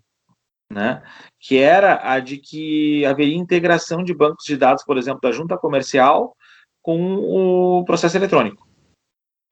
né? 0.71 1.01
que 1.39 1.57
era 1.57 1.99
a 2.03 2.19
de 2.19 2.37
que 2.37 3.03
haveria 3.05 3.35
integração 3.35 4.03
de 4.03 4.13
bancos 4.13 4.45
de 4.45 4.55
dados, 4.55 4.83
por 4.83 4.97
exemplo, 4.97 5.19
da 5.21 5.31
junta 5.31 5.57
comercial 5.57 6.35
com 6.81 7.15
o 7.15 7.83
processo 7.83 8.15
eletrônico. 8.15 8.70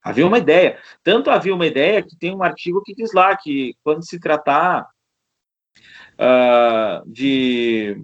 Havia 0.09 0.25
uma 0.25 0.39
ideia. 0.39 0.79
Tanto 1.03 1.29
havia 1.29 1.53
uma 1.53 1.67
ideia 1.67 2.01
que 2.01 2.17
tem 2.17 2.35
um 2.35 2.41
artigo 2.41 2.81
que 2.83 2.95
diz 2.95 3.13
lá 3.13 3.35
que 3.37 3.75
quando 3.83 4.03
se 4.03 4.19
tratar 4.19 4.87
uh, 6.15 7.11
de 7.11 8.03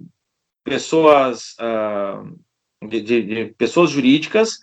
pessoas 0.62 1.56
uh, 1.60 2.38
de, 2.86 3.00
de, 3.00 3.22
de, 3.22 3.44
pessoas 3.54 3.90
jurídicas 3.90 4.54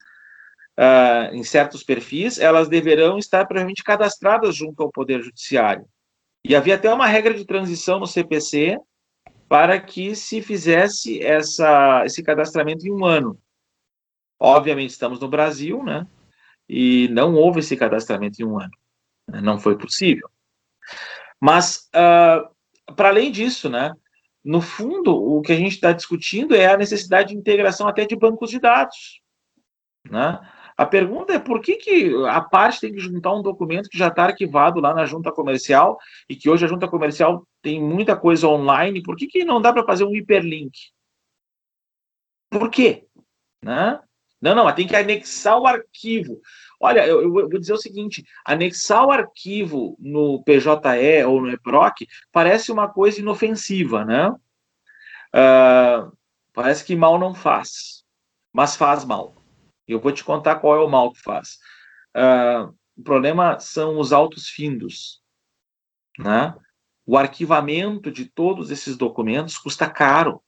uh, 0.79 1.33
em 1.33 1.43
certos 1.43 1.83
perfis, 1.83 2.39
elas 2.39 2.69
deverão 2.69 3.17
estar 3.17 3.45
previamente 3.45 3.83
cadastradas 3.83 4.55
junto 4.55 4.81
ao 4.81 4.91
Poder 4.91 5.21
Judiciário. 5.21 5.85
E 6.45 6.55
havia 6.55 6.75
até 6.75 6.93
uma 6.93 7.07
regra 7.07 7.33
de 7.33 7.45
transição 7.45 7.99
no 7.99 8.07
CPC 8.07 8.77
para 9.49 9.79
que 9.79 10.15
se 10.15 10.41
fizesse 10.41 11.21
essa, 11.21 12.03
esse 12.05 12.23
cadastramento 12.23 12.87
em 12.87 12.91
um 12.91 13.05
ano. 13.05 13.37
Obviamente, 14.39 14.91
estamos 14.91 15.19
no 15.19 15.27
Brasil, 15.27 15.83
né? 15.83 16.07
E 16.68 17.07
não 17.09 17.36
houve 17.36 17.59
esse 17.59 17.76
cadastramento 17.76 18.41
em 18.41 18.45
um 18.45 18.59
ano. 18.59 18.72
Né? 19.30 19.41
Não 19.41 19.59
foi 19.59 19.78
possível. 19.78 20.30
Mas, 21.39 21.89
uh, 21.95 22.93
para 22.93 23.09
além 23.09 23.32
disso, 23.32 23.70
né? 23.70 23.93
No 24.43 24.61
fundo, 24.61 25.16
o 25.16 25.41
que 25.41 25.53
a 25.53 25.57
gente 25.57 25.74
está 25.74 25.93
discutindo 25.93 26.53
é 26.53 26.68
a 26.68 26.78
necessidade 26.78 27.30
de 27.30 27.38
integração 27.38 27.88
até 27.88 28.05
de 28.05 28.16
bancos 28.16 28.49
de 28.49 28.59
dados. 28.59 29.22
Né? 30.09 30.39
A 30.76 30.86
pergunta 30.86 31.34
é 31.34 31.39
por 31.39 31.61
que, 31.61 31.76
que 31.76 32.14
a 32.28 32.41
parte 32.41 32.82
tem 32.82 32.93
que 32.93 32.99
juntar 32.99 33.34
um 33.34 33.41
documento 33.41 33.89
que 33.89 33.97
já 33.97 34.07
está 34.07 34.26
arquivado 34.26 34.80
lá 34.82 34.93
na 34.93 35.05
junta 35.05 35.32
comercial 35.32 35.97
e 36.28 36.36
que 36.36 36.49
hoje 36.49 36.66
a 36.66 36.68
junta 36.68 36.88
comercial 36.88 37.47
tem 37.61 37.82
muita 37.82 38.18
coisa 38.18 38.47
online, 38.47 39.03
por 39.03 39.16
que, 39.16 39.28
que 39.28 39.45
não 39.45 39.61
dá 39.61 39.72
para 39.72 39.86
fazer 39.86 40.03
um 40.03 40.16
hiperlink? 40.16 40.78
Por 42.49 42.70
quê? 42.70 43.07
Né? 43.64 43.99
Não, 44.43 44.53
não, 44.53 44.75
tem 44.75 44.85
que 44.85 44.93
anexar 44.93 45.57
o 45.57 45.65
arquivo. 45.65 46.41
Olha, 46.77 47.07
eu, 47.07 47.21
eu, 47.21 47.31
vou 47.31 47.47
dizer 47.47 47.71
o 47.71 47.77
seguinte: 47.77 48.25
anexar 48.45 49.05
o 49.05 49.11
arquivo 49.11 49.95
no 49.97 50.43
PJE 50.43 51.23
ou 51.25 51.39
no 51.39 51.49
EPROC 51.49 52.05
parece 52.29 52.69
uma 52.69 52.89
coisa 52.89 53.21
inofensiva, 53.21 54.03
né? 54.03 54.29
Uh, 55.33 56.11
parece 56.51 56.83
que 56.83 56.93
mal 56.93 57.17
não 57.17 57.33
faz, 57.33 58.03
mas 58.51 58.75
faz 58.75 59.05
mal. 59.05 59.33
Eu 59.87 60.01
vou 60.01 60.11
te 60.11 60.25
contar 60.25 60.57
qual 60.57 60.75
é 60.75 60.83
o 60.83 60.89
mal 60.89 61.13
que 61.13 61.21
faz. 61.21 61.57
Uh, 62.13 62.75
o 62.97 63.01
problema 63.01 63.61
são 63.61 63.97
os 63.97 64.11
altos 64.11 64.49
findos. 64.49 65.23
Né? 66.19 66.53
O 67.05 67.17
arquivamento 67.17 68.11
de 68.11 68.25
todos 68.25 68.71
esses 68.71 68.97
documentos 68.97 69.57
custa 69.57 69.89
caro. 69.89 70.43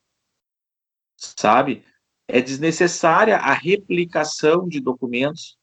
Sabe? 1.15 1.85
É 2.28 2.41
desnecessária 2.41 3.38
a 3.38 3.53
replicação 3.53 4.67
de 4.67 4.80
documentos, 4.80 5.57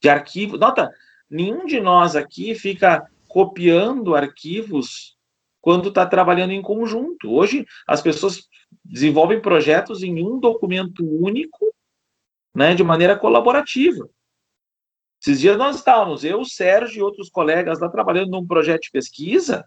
de 0.00 0.08
arquivo. 0.08 0.56
Nota, 0.56 0.90
nenhum 1.30 1.64
de 1.64 1.80
nós 1.80 2.16
aqui 2.16 2.54
fica 2.54 3.08
copiando 3.26 4.14
arquivos 4.14 5.16
quando 5.60 5.90
está 5.90 6.06
trabalhando 6.06 6.52
em 6.52 6.62
conjunto. 6.62 7.30
Hoje, 7.30 7.66
as 7.86 8.00
pessoas 8.00 8.48
desenvolvem 8.84 9.40
projetos 9.40 10.02
em 10.02 10.24
um 10.24 10.40
documento 10.40 11.04
único 11.04 11.72
né, 12.54 12.74
de 12.74 12.82
maneira 12.82 13.16
colaborativa. 13.16 14.08
Esses 15.20 15.40
dias 15.40 15.56
nós 15.56 15.76
estávamos, 15.76 16.24
eu, 16.24 16.44
Sérgio 16.44 16.98
e 16.98 17.02
outros 17.02 17.28
colegas 17.28 17.80
lá 17.80 17.88
trabalhando 17.88 18.30
num 18.30 18.46
projeto 18.46 18.82
de 18.82 18.90
pesquisa 18.90 19.64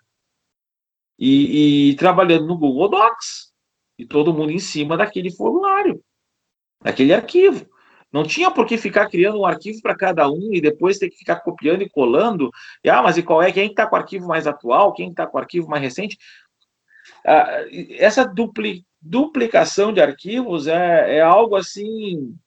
e, 1.19 1.91
e 1.91 1.95
trabalhando 1.95 2.47
no 2.47 2.57
Google 2.57 2.89
Docs. 2.89 3.51
E 3.97 4.05
todo 4.05 4.33
mundo 4.33 4.51
em 4.51 4.59
cima 4.59 4.97
daquele 4.97 5.29
formulário, 5.29 6.03
daquele 6.81 7.13
arquivo. 7.13 7.69
Não 8.11 8.23
tinha 8.23 8.51
por 8.51 8.65
que 8.65 8.77
ficar 8.77 9.09
criando 9.09 9.39
um 9.39 9.45
arquivo 9.45 9.81
para 9.81 9.95
cada 9.95 10.29
um 10.29 10.49
e 10.53 10.59
depois 10.59 10.97
ter 10.97 11.09
que 11.09 11.17
ficar 11.17 11.37
copiando 11.37 11.81
e 11.81 11.89
colando. 11.89 12.51
E, 12.83 12.89
ah, 12.89 13.01
mas 13.01 13.17
e 13.17 13.23
qual 13.23 13.41
é? 13.41 13.51
Quem 13.51 13.69
está 13.69 13.87
com 13.87 13.95
o 13.95 13.99
arquivo 13.99 14.27
mais 14.27 14.45
atual? 14.45 14.93
Quem 14.93 15.09
está 15.09 15.25
com 15.25 15.37
o 15.37 15.39
arquivo 15.39 15.69
mais 15.69 15.81
recente? 15.81 16.17
Ah, 17.25 17.61
essa 17.91 18.25
dupli, 18.25 18.85
duplicação 19.01 19.93
de 19.93 20.01
arquivos 20.01 20.67
é, 20.67 21.17
é 21.17 21.21
algo 21.21 21.55
assim 21.55 22.37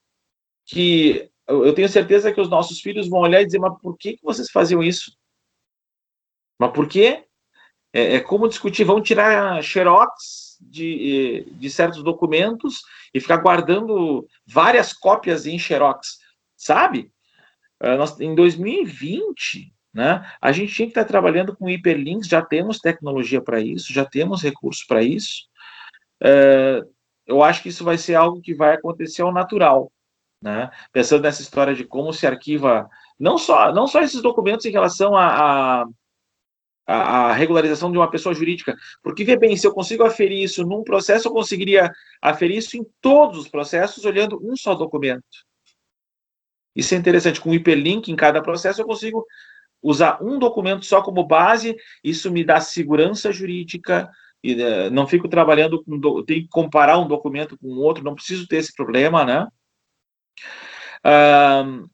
que 0.67 1.31
eu 1.47 1.75
tenho 1.75 1.89
certeza 1.89 2.33
que 2.33 2.41
os 2.41 2.49
nossos 2.49 2.81
filhos 2.81 3.09
vão 3.09 3.21
olhar 3.21 3.41
e 3.41 3.47
dizer, 3.47 3.59
mas 3.59 3.79
por 3.81 3.97
que, 3.97 4.17
que 4.17 4.23
vocês 4.23 4.51
faziam 4.51 4.83
isso? 4.83 5.17
Mas 6.59 6.73
por 6.73 6.89
quê? 6.89 7.25
É, 7.93 8.17
é 8.17 8.21
como 8.21 8.49
discutir, 8.49 8.85
vão 8.85 9.03
tirar 9.03 9.63
xerox 9.63 10.44
de, 10.71 11.47
de 11.53 11.71
certos 11.71 12.03
documentos 12.03 12.83
e 13.13 13.21
ficar 13.21 13.39
guardando 13.39 14.27
várias 14.47 14.93
cópias 14.93 15.47
em 15.47 15.59
xerox, 15.59 16.19
sabe? 16.57 17.13
Uh, 17.83 17.97
nós, 17.97 18.19
em 18.21 18.35
2020, 18.35 19.73
né, 19.93 20.29
a 20.41 20.53
gente 20.53 20.75
tinha 20.75 20.87
que 20.87 20.93
estar 20.93 21.05
trabalhando 21.05 21.57
com 21.57 21.69
hiperlinks, 21.69 22.29
já 22.29 22.43
temos 22.43 22.79
tecnologia 22.79 23.41
para 23.41 23.61
isso, 23.61 23.93
já 23.93 24.05
temos 24.05 24.43
recursos 24.43 24.85
para 24.85 25.03
isso. 25.03 25.45
Uh, 26.23 26.89
eu 27.27 27.43
acho 27.43 27.63
que 27.63 27.69
isso 27.69 27.85
vai 27.85 27.97
ser 27.97 28.15
algo 28.15 28.41
que 28.41 28.55
vai 28.55 28.75
acontecer 28.75 29.23
ao 29.23 29.33
natural. 29.33 29.91
Né? 30.43 30.71
Pensando 30.93 31.23
nessa 31.23 31.43
história 31.43 31.75
de 31.75 31.85
como 31.85 32.13
se 32.13 32.27
arquiva 32.27 32.89
não 33.19 33.39
só, 33.39 33.73
não 33.73 33.87
só 33.87 34.03
esses 34.03 34.21
documentos 34.21 34.67
em 34.67 34.71
relação 34.71 35.17
a, 35.17 35.29
a, 35.83 35.87
a, 36.87 37.33
regularização 37.33 37.91
de 37.91 37.99
uma 37.99 38.11
pessoa 38.11 38.35
jurídica, 38.35 38.77
porque 39.03 39.25
vê 39.25 39.37
bem, 39.37 39.57
se 39.57 39.67
eu 39.67 39.73
consigo 39.73 40.05
aferir 40.05 40.43
isso 40.43 40.65
num 40.65 40.85
processo, 40.85 41.29
eu 41.29 41.33
conseguiria 41.33 41.93
aferir 42.21 42.59
isso 42.59 42.77
em 42.77 42.87
todos 43.01 43.39
os 43.39 43.49
processos 43.49 44.05
olhando 44.05 44.39
um 44.43 44.57
só 44.57 44.75
documento. 44.75 45.25
Isso 46.75 46.95
é 46.95 46.99
interessante. 46.99 47.41
Com 47.41 47.51
o 47.51 47.55
hiperlink 47.55 48.11
em 48.11 48.17
cada 48.17 48.43
processo, 48.43 48.81
eu 48.81 48.87
consigo 48.87 49.25
usar 49.83 50.19
um 50.23 50.39
documento 50.39 50.85
só 50.85 51.03
como 51.03 51.25
base. 51.25 51.77
Isso 52.03 52.31
me 52.33 52.45
dá 52.45 52.61
segurança 52.61 53.33
jurídica. 53.33 54.11
E, 54.43 54.55
uh, 54.55 54.91
não 54.91 55.07
fico 55.07 55.29
trabalhando 55.29 55.83
com. 55.85 55.99
Do... 55.99 56.25
Tenho 56.25 56.43
que 56.43 56.49
comparar 56.49 56.99
um 56.99 57.09
documento 57.09 57.57
com 57.57 57.69
outro, 57.77 58.05
não 58.05 58.15
preciso 58.15 58.47
ter 58.47 58.57
esse 58.57 58.75
problema, 58.75 59.25
né? 59.25 59.47
Uh, 61.07 61.89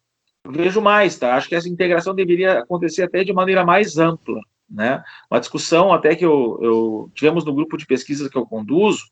vejo 0.51 0.81
mais, 0.81 1.19
tá? 1.19 1.37
Acho 1.37 1.49
que 1.49 1.55
essa 1.55 1.69
integração 1.69 2.15
deveria 2.15 2.61
acontecer 2.61 3.03
até 3.03 3.23
de 3.23 3.33
maneira 3.33 3.65
mais 3.65 3.99
ampla, 3.99 4.41
né? 4.71 5.03
Uma 5.31 5.41
discussão 5.41 5.93
até 5.93 6.15
que 6.15 6.25
eu, 6.25 6.59
eu 6.63 7.13
tivemos 7.15 7.45
no 7.45 7.55
grupo 7.55 7.77
de 7.77 7.87
pesquisa 7.87 8.31
que 8.31 8.37
eu 8.37 8.47
conduzo, 8.47 9.11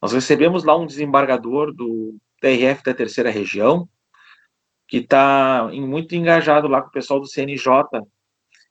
nós 0.00 0.12
recebemos 0.12 0.64
lá 0.64 0.76
um 0.76 0.86
desembargador 0.86 1.72
do 1.72 2.16
TRF 2.40 2.82
da 2.84 2.94
terceira 2.94 3.30
região, 3.30 3.88
que 4.88 4.98
está 4.98 5.68
muito 5.72 6.14
engajado 6.14 6.68
lá 6.68 6.80
com 6.80 6.88
o 6.88 6.92
pessoal 6.92 7.20
do 7.20 7.26
CNJ 7.26 7.84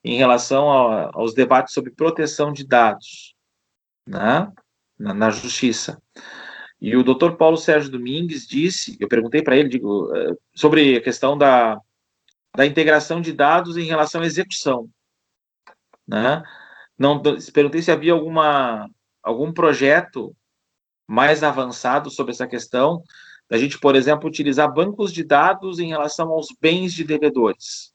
em 0.03 0.17
relação 0.17 0.71
a, 0.71 1.11
aos 1.13 1.34
debates 1.34 1.73
sobre 1.73 1.91
proteção 1.91 2.53
de 2.53 2.65
dados, 2.65 3.36
né? 4.07 4.51
na, 4.97 5.13
na 5.13 5.30
justiça. 5.30 6.01
E 6.80 6.95
o 6.95 7.03
doutor 7.03 7.38
Paulo 7.38 7.57
Sérgio 7.57 7.91
Domingues 7.91 8.47
disse, 8.47 8.95
eu 8.99 9.07
perguntei 9.07 9.41
para 9.41 9.57
ele 9.57 9.69
digo, 9.69 10.13
eh, 10.15 10.34
sobre 10.53 10.97
a 10.97 11.01
questão 11.01 11.38
da, 11.38 11.80
da 12.55 12.65
integração 12.65 13.21
de 13.21 13.34
dados 13.34 13.78
em 13.78 13.86
relação 13.86 14.21
à 14.21 14.26
execução. 14.26 14.89
Né? 16.08 16.43
Não, 16.97 17.22
perguntei 17.53 17.82
se 17.82 17.91
havia 17.91 18.14
alguma, 18.14 18.89
algum 19.22 19.51
projeto 19.51 20.36
mais 21.08 21.43
avançado 21.43 22.10
sobre 22.10 22.32
essa 22.32 22.47
questão, 22.47 23.03
da 23.49 23.58
gente, 23.58 23.80
por 23.80 23.95
exemplo, 23.95 24.28
utilizar 24.28 24.74
bancos 24.74 25.14
de 25.14 25.24
dados 25.24 25.80
em 25.80 25.89
relação 25.89 26.30
aos 26.30 26.47
bens 26.60 26.93
de 26.93 27.03
devedores. 27.03 27.93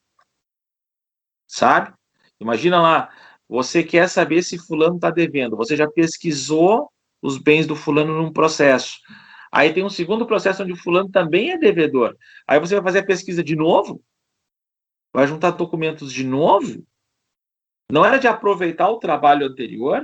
Sabe? 1.47 1.93
Imagina 2.39 2.81
lá, 2.81 3.11
você 3.49 3.83
quer 3.83 4.09
saber 4.09 4.43
se 4.43 4.57
fulano 4.59 4.95
está 4.95 5.11
devendo, 5.11 5.57
você 5.57 5.77
já 5.77 5.91
pesquisou 5.91 6.91
os 7.21 7.37
bens 7.37 7.67
do 7.67 7.75
fulano 7.75 8.15
num 8.23 8.33
processo. 8.33 8.99
Aí 9.53 9.73
tem 9.73 9.85
um 9.85 9.91
segundo 9.91 10.25
processo 10.25 10.63
onde 10.63 10.73
o 10.73 10.77
fulano 10.77 11.11
também 11.11 11.51
é 11.51 11.59
devedor. 11.59 12.17
Aí 12.47 12.61
você 12.61 12.77
vai 12.77 12.85
fazer 12.85 13.01
a 13.01 13.07
pesquisa 13.07 13.43
de 13.43 13.57
novo? 13.57 14.01
Vai 15.13 15.27
juntar 15.27 15.51
documentos 15.51 16.13
de 16.13 16.23
novo? 16.23 16.87
Não 17.91 18.05
era 18.05 18.19
de 18.19 18.29
aproveitar 18.29 18.89
o 18.89 18.99
trabalho 18.99 19.47
anterior? 19.47 20.03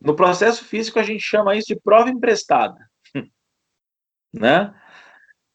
No 0.00 0.14
processo 0.14 0.64
físico, 0.64 0.98
a 0.98 1.02
gente 1.02 1.22
chama 1.22 1.56
isso 1.56 1.68
de 1.68 1.80
prova 1.80 2.10
emprestada. 2.10 2.78
né? 4.32 4.74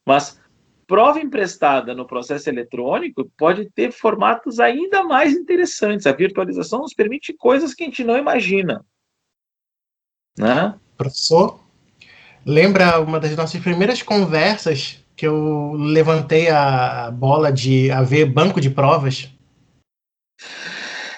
Mas 0.06 0.40
prova 0.88 1.20
emprestada 1.20 1.94
no 1.94 2.08
processo 2.08 2.50
eletrônico 2.50 3.32
pode 3.38 3.70
ter 3.70 3.92
formatos 3.92 4.60
ainda 4.60 5.04
mais 5.04 5.34
interessantes. 5.34 6.08
A 6.08 6.12
virtualização 6.12 6.80
nos 6.80 6.96
permite 6.96 7.32
coisas 7.34 7.76
que 7.76 7.84
a 7.84 7.86
gente 7.86 8.04
não 8.04 8.18
imagina. 8.18 8.84
Né? 10.36 10.74
Professor, 10.98 11.64
lembra 12.44 13.00
uma 13.00 13.20
das 13.20 13.36
nossas 13.36 13.62
primeiras 13.62 14.02
conversas 14.02 15.06
que 15.16 15.28
eu 15.28 15.74
levantei 15.74 16.50
a 16.50 17.12
bola 17.12 17.52
de 17.52 17.92
haver 17.92 18.26
banco 18.26 18.60
de 18.60 18.72
provas? 18.72 19.30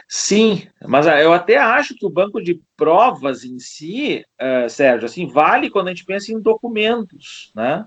Sim, 0.08 0.68
mas 0.86 1.08
eu 1.08 1.32
até 1.32 1.58
acho 1.58 1.96
que 1.96 2.06
o 2.06 2.10
banco 2.10 2.42
de 2.42 2.62
provas 2.76 3.46
em 3.46 3.58
si, 3.60 4.26
uh, 4.42 4.70
Sérgio, 4.70 5.06
assim, 5.06 5.26
vale 5.26 5.70
quando 5.70 5.88
a 5.88 5.92
gente 5.92 6.04
pensa 6.04 6.34
em 6.34 6.40
documentos, 6.42 7.50
né? 7.56 7.86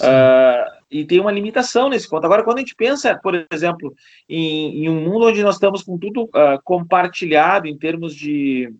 Uh, 0.00 0.78
e 0.90 1.04
tem 1.04 1.20
uma 1.20 1.30
limitação 1.30 1.88
nesse 1.88 2.08
ponto. 2.08 2.24
Agora, 2.24 2.42
quando 2.42 2.58
a 2.58 2.60
gente 2.60 2.74
pensa, 2.74 3.16
por 3.16 3.46
exemplo, 3.52 3.94
em, 4.28 4.84
em 4.84 4.88
um 4.88 5.00
mundo 5.00 5.26
onde 5.26 5.42
nós 5.42 5.56
estamos 5.56 5.82
com 5.82 5.98
tudo 5.98 6.24
uh, 6.24 6.60
compartilhado 6.64 7.66
em 7.66 7.76
termos 7.76 8.14
de 8.14 8.72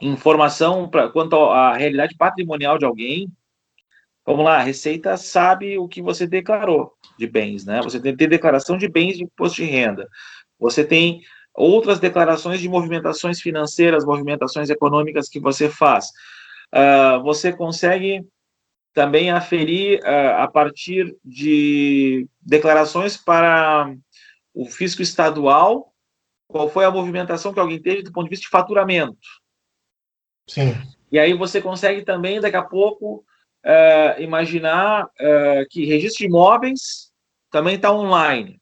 informação 0.00 0.88
pra, 0.88 1.08
quanto 1.08 1.36
à 1.36 1.74
realidade 1.74 2.16
patrimonial 2.16 2.78
de 2.78 2.84
alguém, 2.84 3.28
vamos 4.26 4.44
lá, 4.44 4.56
a 4.56 4.62
Receita 4.62 5.16
sabe 5.16 5.78
o 5.78 5.88
que 5.88 6.02
você 6.02 6.26
declarou 6.26 6.92
de 7.18 7.26
bens, 7.26 7.64
né? 7.64 7.80
Você 7.82 8.00
tem, 8.00 8.16
tem 8.16 8.28
declaração 8.28 8.76
de 8.76 8.88
bens 8.88 9.16
de 9.16 9.24
imposto 9.24 9.56
de 9.56 9.64
renda. 9.64 10.08
Você 10.64 10.82
tem 10.82 11.20
outras 11.52 12.00
declarações 12.00 12.58
de 12.58 12.70
movimentações 12.70 13.38
financeiras, 13.38 14.02
movimentações 14.02 14.70
econômicas 14.70 15.28
que 15.28 15.38
você 15.38 15.68
faz. 15.68 16.06
Uh, 16.74 17.22
você 17.22 17.52
consegue 17.52 18.26
também 18.94 19.30
aferir 19.30 20.00
uh, 20.00 20.40
a 20.40 20.48
partir 20.48 21.14
de 21.22 22.26
declarações 22.40 23.14
para 23.14 23.94
o 24.54 24.64
fisco 24.64 25.02
estadual 25.02 25.92
qual 26.48 26.70
foi 26.70 26.86
a 26.86 26.90
movimentação 26.90 27.52
que 27.52 27.60
alguém 27.60 27.82
teve 27.82 28.02
do 28.02 28.12
ponto 28.12 28.24
de 28.24 28.30
vista 28.30 28.44
de 28.44 28.50
faturamento. 28.50 29.18
Sim. 30.48 30.74
E 31.12 31.18
aí 31.18 31.34
você 31.34 31.60
consegue 31.60 32.02
também, 32.04 32.40
daqui 32.40 32.56
a 32.56 32.62
pouco, 32.62 33.22
uh, 33.66 34.20
imaginar 34.20 35.10
que 35.68 35.84
registro 35.84 36.20
de 36.20 36.26
imóveis 36.26 37.12
também 37.50 37.76
está 37.76 37.92
online. 37.92 38.60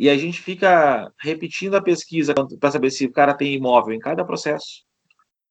E 0.00 0.08
a 0.08 0.16
gente 0.16 0.40
fica 0.40 1.12
repetindo 1.18 1.74
a 1.74 1.82
pesquisa 1.82 2.32
para 2.58 2.70
saber 2.70 2.90
se 2.90 3.04
o 3.04 3.12
cara 3.12 3.34
tem 3.34 3.52
imóvel 3.52 3.94
em 3.94 3.98
cada 3.98 4.24
processo. 4.24 4.82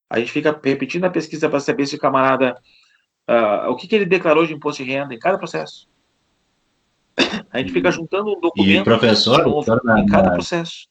A 0.10 0.18
gente 0.18 0.32
fica 0.32 0.60
repetindo 0.64 1.06
a 1.06 1.10
pesquisa 1.12 1.48
para 1.48 1.60
saber 1.60 1.86
se 1.86 1.98
o 1.98 2.00
camarada. 2.00 2.60
Uh, 3.30 3.70
o 3.70 3.76
que, 3.76 3.88
que 3.88 3.94
ele 3.94 4.08
declarou 4.08 4.48
de 4.48 4.54
imposto 4.56 4.84
de 4.84 4.90
renda 4.90 5.14
em 5.14 5.20
cada 5.20 5.38
processo. 5.38 5.88
A 7.54 7.60
gente 7.60 7.72
fica 7.72 7.92
juntando 7.92 8.36
um 8.36 8.42
documento 8.42 8.82
e 8.82 8.84
professor, 8.84 9.46
novo, 9.46 9.72
em 10.00 10.08
cada 10.08 10.32
processo. 10.32 10.89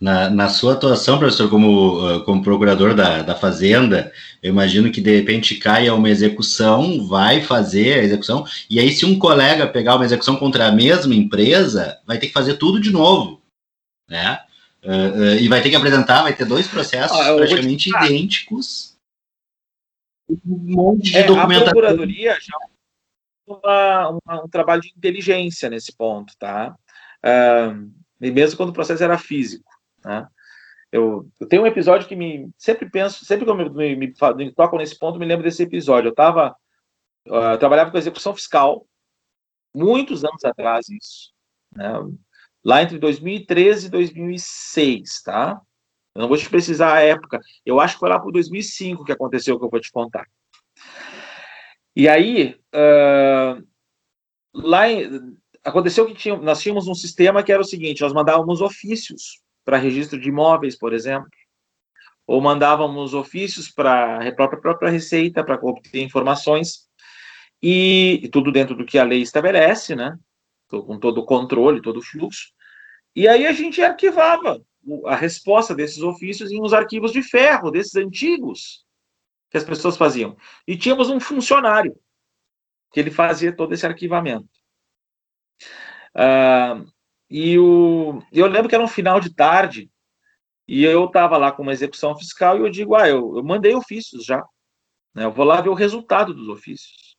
Na, 0.00 0.30
na 0.30 0.48
sua 0.48 0.74
atuação, 0.74 1.18
professor, 1.18 1.50
como, 1.50 2.22
como 2.24 2.42
procurador 2.42 2.94
da, 2.94 3.20
da 3.22 3.34
Fazenda, 3.34 4.12
eu 4.40 4.50
imagino 4.50 4.92
que 4.92 5.00
de 5.00 5.16
repente 5.16 5.56
caia 5.56 5.92
uma 5.92 6.08
execução, 6.08 7.04
vai 7.04 7.42
fazer 7.42 7.94
a 7.94 8.04
execução, 8.04 8.44
e 8.70 8.78
aí 8.78 8.92
se 8.92 9.04
um 9.04 9.18
colega 9.18 9.66
pegar 9.66 9.96
uma 9.96 10.04
execução 10.04 10.36
contra 10.36 10.68
a 10.68 10.72
mesma 10.72 11.16
empresa, 11.16 12.00
vai 12.06 12.16
ter 12.16 12.28
que 12.28 12.32
fazer 12.32 12.54
tudo 12.54 12.80
de 12.80 12.92
novo, 12.92 13.42
né? 14.08 14.40
Uh, 14.84 14.90
uh, 14.90 15.34
e 15.34 15.48
vai 15.48 15.60
ter 15.60 15.70
que 15.70 15.76
apresentar, 15.76 16.22
vai 16.22 16.34
ter 16.34 16.44
dois 16.44 16.68
processos 16.68 17.18
ah, 17.18 17.34
praticamente 17.34 17.90
idênticos. 17.90 18.96
Um 20.46 20.74
monte 20.74 21.10
de 21.10 21.16
é, 21.16 21.24
documentação. 21.24 21.68
A 21.68 21.70
procuradoria 21.70 22.38
já 22.40 22.56
uma, 23.48 24.08
uma, 24.10 24.44
um 24.44 24.48
trabalho 24.48 24.82
de 24.82 24.92
inteligência 24.96 25.68
nesse 25.68 25.92
ponto, 25.92 26.32
tá? 26.38 26.76
Uh, 27.24 27.90
e 28.20 28.30
mesmo 28.30 28.56
quando 28.56 28.70
o 28.70 28.74
processo 28.74 29.02
era 29.02 29.18
físico. 29.18 29.68
Né? 30.08 30.26
Eu, 30.90 31.28
eu, 31.38 31.46
tenho 31.46 31.62
um 31.62 31.66
episódio 31.66 32.08
que 32.08 32.16
me 32.16 32.50
sempre 32.56 32.88
penso, 32.88 33.22
sempre 33.26 33.44
que 33.44 33.50
eu 33.50 33.54
me, 33.54 33.68
me, 33.68 33.94
me, 33.94 34.06
me 34.06 34.54
nesse 34.78 34.98
ponto, 34.98 35.18
me 35.18 35.26
lembro 35.26 35.44
desse 35.44 35.62
episódio. 35.62 36.08
Eu 36.08 36.12
estava 36.12 36.56
uh, 37.26 37.58
trabalhava 37.58 37.90
com 37.90 37.98
execução 37.98 38.34
fiscal 38.34 38.86
muitos 39.74 40.24
anos 40.24 40.42
atrás 40.44 40.88
isso, 40.88 41.34
né? 41.74 41.92
lá 42.64 42.82
entre 42.82 42.98
2013 42.98 43.88
e 43.88 43.90
2006, 43.90 45.22
tá? 45.22 45.60
Eu 46.14 46.22
não 46.22 46.28
vou 46.28 46.38
te 46.38 46.48
precisar 46.48 46.94
a 46.94 47.00
época. 47.00 47.38
Eu 47.66 47.78
acho 47.78 47.94
que 47.94 48.00
foi 48.00 48.08
lá 48.08 48.18
por 48.18 48.32
2005 48.32 49.04
que 49.04 49.12
aconteceu 49.12 49.56
o 49.56 49.58
que 49.58 49.66
eu 49.66 49.70
vou 49.70 49.80
te 49.80 49.92
contar. 49.92 50.26
E 51.94 52.08
aí, 52.08 52.58
uh, 52.74 53.62
lá 54.54 54.88
em, 54.90 55.36
aconteceu 55.62 56.06
que 56.06 56.14
tinha, 56.14 56.34
nós 56.36 56.62
tínhamos 56.62 56.88
um 56.88 56.94
sistema 56.94 57.42
que 57.42 57.52
era 57.52 57.60
o 57.60 57.64
seguinte: 57.64 58.00
nós 58.00 58.14
mandávamos 58.14 58.62
ofícios 58.62 59.42
para 59.68 59.76
registro 59.76 60.18
de 60.18 60.30
imóveis, 60.30 60.78
por 60.78 60.94
exemplo, 60.94 61.28
ou 62.26 62.40
mandávamos 62.40 63.12
ofícios 63.12 63.68
para 63.68 64.26
a 64.26 64.32
própria, 64.34 64.58
própria 64.58 64.90
Receita 64.90 65.44
para 65.44 65.60
obter 65.62 66.00
informações, 66.00 66.88
e, 67.62 68.18
e, 68.22 68.28
tudo 68.30 68.50
dentro 68.50 68.74
do 68.74 68.86
que 68.86 68.98
a 68.98 69.04
lei 69.04 69.20
estabelece, 69.20 69.94
né? 69.94 70.18
Com 70.70 70.98
todo 70.98 71.18
o 71.18 71.26
controle, 71.26 71.82
todo 71.82 71.98
o 71.98 72.02
fluxo. 72.02 72.50
E 73.14 73.28
aí 73.28 73.46
a 73.46 73.52
gente 73.52 73.82
arquivava 73.82 74.64
a 75.04 75.14
resposta 75.14 75.74
desses 75.74 76.02
ofícios 76.02 76.50
em 76.50 76.62
uns 76.62 76.72
arquivos 76.72 77.12
de 77.12 77.22
ferro, 77.22 77.70
desses 77.70 77.94
antigos, 77.94 78.86
que 79.50 79.58
as 79.58 79.64
pessoas 79.64 79.98
faziam. 79.98 80.34
E 80.66 80.78
tínhamos 80.78 81.10
um 81.10 81.20
funcionário 81.20 81.94
que 82.90 83.00
ele 83.00 83.10
fazia 83.10 83.54
todo 83.54 83.74
esse 83.74 83.84
arquivamento. 83.84 84.48
Uh, 86.16 86.90
e 87.30 87.58
o, 87.58 88.22
eu 88.32 88.46
lembro 88.46 88.68
que 88.68 88.74
era 88.74 88.84
um 88.84 88.88
final 88.88 89.20
de 89.20 89.34
tarde, 89.34 89.90
e 90.66 90.84
eu 90.84 91.06
estava 91.06 91.38
lá 91.38 91.50
com 91.50 91.62
uma 91.62 91.72
execução 91.72 92.16
fiscal 92.16 92.58
e 92.58 92.60
eu 92.60 92.68
digo, 92.68 92.94
ah, 92.94 93.08
eu, 93.08 93.36
eu 93.36 93.42
mandei 93.42 93.74
ofícios 93.74 94.24
já. 94.24 94.44
Né? 95.14 95.24
Eu 95.24 95.32
vou 95.32 95.44
lá 95.44 95.62
ver 95.62 95.70
o 95.70 95.74
resultado 95.74 96.34
dos 96.34 96.48
ofícios. 96.48 97.16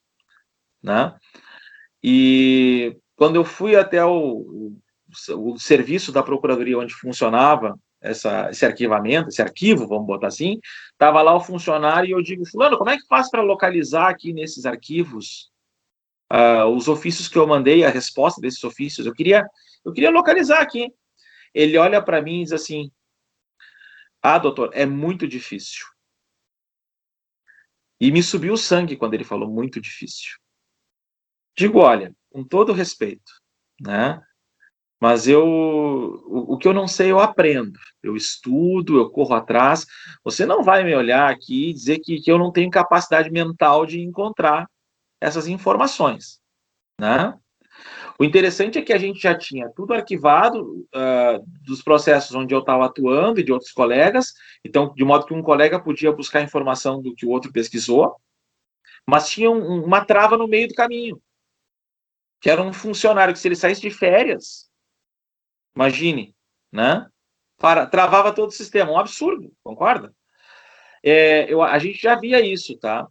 Né? 0.83 1.15
E 2.03 2.95
quando 3.15 3.35
eu 3.37 3.43
fui 3.43 3.75
até 3.75 4.05
o, 4.05 4.11
o, 4.13 5.51
o 5.51 5.59
serviço 5.59 6.11
da 6.11 6.21
procuradoria 6.21 6.77
onde 6.77 6.93
funcionava 6.93 7.77
essa, 7.99 8.49
esse 8.49 8.65
arquivamento, 8.65 9.29
esse 9.29 9.41
arquivo, 9.41 9.87
vamos 9.87 10.07
botar 10.07 10.27
assim, 10.27 10.59
estava 10.91 11.21
lá 11.21 11.35
o 11.35 11.41
funcionário 11.41 12.07
e 12.07 12.11
eu 12.11 12.21
digo, 12.21 12.45
fulano, 12.45 12.77
como 12.77 12.89
é 12.89 12.97
que 12.97 13.07
faz 13.07 13.29
para 13.29 13.41
localizar 13.41 14.09
aqui 14.09 14.31
nesses 14.31 14.65
arquivos 14.65 15.49
uh, 16.31 16.65
os 16.67 16.87
ofícios 16.87 17.27
que 17.27 17.37
eu 17.37 17.47
mandei, 17.47 17.83
a 17.83 17.89
resposta 17.89 18.39
desses 18.39 18.63
ofícios? 18.63 19.05
Eu 19.05 19.13
queria, 19.13 19.45
eu 19.85 19.93
queria 19.93 20.09
localizar 20.09 20.61
aqui. 20.61 20.93
Ele 21.53 21.77
olha 21.77 22.01
para 22.01 22.21
mim 22.21 22.41
e 22.41 22.43
diz 22.43 22.53
assim, 22.53 22.91
ah, 24.21 24.37
doutor, 24.37 24.71
é 24.73 24.85
muito 24.85 25.27
difícil. 25.27 25.85
E 27.99 28.11
me 28.11 28.23
subiu 28.23 28.53
o 28.53 28.57
sangue 28.57 28.95
quando 28.95 29.13
ele 29.13 29.23
falou 29.23 29.49
muito 29.49 29.81
difícil. 29.81 30.37
Digo, 31.57 31.79
olha, 31.79 32.15
com 32.29 32.43
todo 32.43 32.71
respeito, 32.71 33.31
né? 33.81 34.21
Mas 35.01 35.27
eu, 35.27 35.45
o, 35.45 36.53
o, 36.53 36.57
que 36.57 36.67
eu 36.67 36.73
não 36.73 36.87
sei, 36.87 37.11
eu 37.11 37.19
aprendo. 37.19 37.79
Eu 38.03 38.15
estudo, 38.15 38.97
eu 38.97 39.09
corro 39.09 39.33
atrás. 39.33 39.85
Você 40.23 40.45
não 40.45 40.61
vai 40.61 40.83
me 40.83 40.93
olhar 40.93 41.29
aqui 41.29 41.69
e 41.69 41.73
dizer 41.73 41.99
que, 41.99 42.21
que 42.21 42.31
eu 42.31 42.37
não 42.37 42.51
tenho 42.51 42.69
capacidade 42.69 43.29
mental 43.31 43.85
de 43.85 44.01
encontrar 44.01 44.69
essas 45.21 45.47
informações, 45.47 46.41
né? 46.99 47.37
O 48.19 48.25
interessante 48.25 48.77
é 48.77 48.81
que 48.81 48.91
a 48.91 48.97
gente 48.97 49.21
já 49.21 49.33
tinha 49.33 49.69
tudo 49.69 49.93
arquivado 49.93 50.85
uh, 50.93 51.41
dos 51.65 51.81
processos 51.81 52.35
onde 52.35 52.53
eu 52.53 52.59
estava 52.59 52.85
atuando 52.85 53.39
e 53.39 53.43
de 53.43 53.53
outros 53.53 53.71
colegas, 53.71 54.33
então, 54.63 54.93
de 54.93 55.05
modo 55.05 55.25
que 55.25 55.33
um 55.33 55.41
colega 55.41 55.79
podia 55.79 56.11
buscar 56.11 56.41
informação 56.41 57.01
do 57.01 57.15
que 57.15 57.25
o 57.25 57.29
outro 57.29 57.49
pesquisou, 57.49 58.17
mas 59.07 59.29
tinha 59.29 59.49
um, 59.49 59.85
uma 59.85 60.03
trava 60.03 60.37
no 60.37 60.49
meio 60.49 60.67
do 60.67 60.73
caminho, 60.73 61.21
que 62.41 62.49
era 62.49 62.61
um 62.61 62.73
funcionário 62.73 63.33
que, 63.33 63.39
se 63.39 63.47
ele 63.47 63.55
saísse 63.55 63.79
de 63.79 63.89
férias, 63.89 64.69
imagine, 65.73 66.35
né? 66.69 67.07
Para, 67.57 67.85
travava 67.85 68.33
todo 68.33 68.49
o 68.49 68.53
sistema, 68.53 68.91
um 68.91 68.99
absurdo, 68.99 69.49
concorda? 69.63 70.13
É, 71.01 71.51
eu, 71.51 71.61
a 71.61 71.79
gente 71.79 72.01
já 72.01 72.15
via 72.15 72.41
isso, 72.45 72.77
tá? 72.77 73.07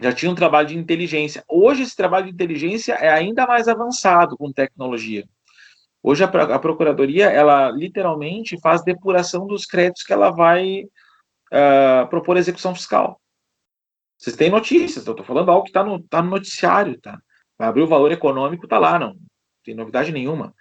Já 0.00 0.12
tinha 0.12 0.30
um 0.30 0.34
trabalho 0.34 0.68
de 0.68 0.76
inteligência. 0.76 1.44
Hoje, 1.48 1.82
esse 1.82 1.96
trabalho 1.96 2.26
de 2.26 2.32
inteligência 2.32 2.94
é 2.94 3.10
ainda 3.10 3.46
mais 3.46 3.68
avançado 3.68 4.36
com 4.36 4.52
tecnologia. 4.52 5.24
Hoje, 6.02 6.22
a, 6.22 6.26
a 6.26 6.58
Procuradoria, 6.58 7.30
ela 7.30 7.70
literalmente 7.70 8.60
faz 8.60 8.82
depuração 8.82 9.46
dos 9.46 9.64
créditos 9.64 10.02
que 10.02 10.12
ela 10.12 10.30
vai 10.30 10.82
uh, 10.82 12.08
propor 12.10 12.36
execução 12.36 12.74
fiscal. 12.74 13.20
Vocês 14.18 14.36
têm 14.36 14.50
notícias, 14.50 15.06
eu 15.06 15.12
estou 15.12 15.24
falando 15.24 15.50
algo 15.50 15.64
que 15.64 15.70
está 15.70 15.82
no, 15.82 16.02
tá 16.02 16.22
no 16.22 16.30
noticiário, 16.30 17.00
tá? 17.00 17.18
Vai 17.58 17.68
abrir 17.68 17.82
o 17.82 17.88
valor 17.88 18.12
econômico, 18.12 18.66
está 18.66 18.78
lá, 18.78 18.98
não, 18.98 19.16
tem 19.64 19.74
novidade 19.74 20.12
nenhuma. 20.12 20.54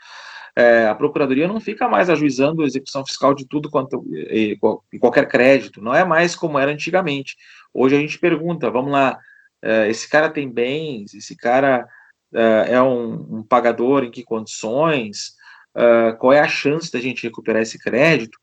É, 0.56 0.88
a 0.88 0.94
Procuradoria 0.94 1.48
não 1.48 1.60
fica 1.60 1.90
mais 1.90 2.10
ajuizando 2.10 2.62
a 2.62 2.66
execução 2.66 3.04
fiscal 3.06 3.34
de 3.34 3.48
tudo 3.48 3.72
quanto 3.72 4.06
e, 4.12 4.58
e, 4.92 5.00
qualquer 5.00 5.28
crédito, 5.28 5.82
não 5.82 5.96
é 5.96 6.06
mais 6.06 6.36
como 6.36 6.60
era 6.60 6.72
antigamente. 6.72 7.36
Hoje 7.74 7.96
a 7.96 8.00
gente 8.00 8.20
pergunta, 8.20 8.70
vamos 8.70 8.92
lá, 8.92 9.20
uh, 9.64 9.86
esse 9.90 10.08
cara 10.08 10.30
tem 10.30 10.50
bens, 10.50 11.14
esse 11.14 11.36
cara 11.36 11.88
uh, 12.32 12.38
é 12.38 12.82
um, 12.82 13.40
um, 13.40 13.44
pagador 13.44 14.04
em 14.04 14.12
que 14.12 14.24
condições, 14.24 15.34
uh, 15.76 16.16
qual 16.20 16.34
é 16.34 16.40
a 16.40 16.48
chance 16.48 16.92
da 16.92 17.00
gente 17.00 17.24
recuperar 17.24 17.62
esse 17.62 17.80
crédito? 17.80 18.38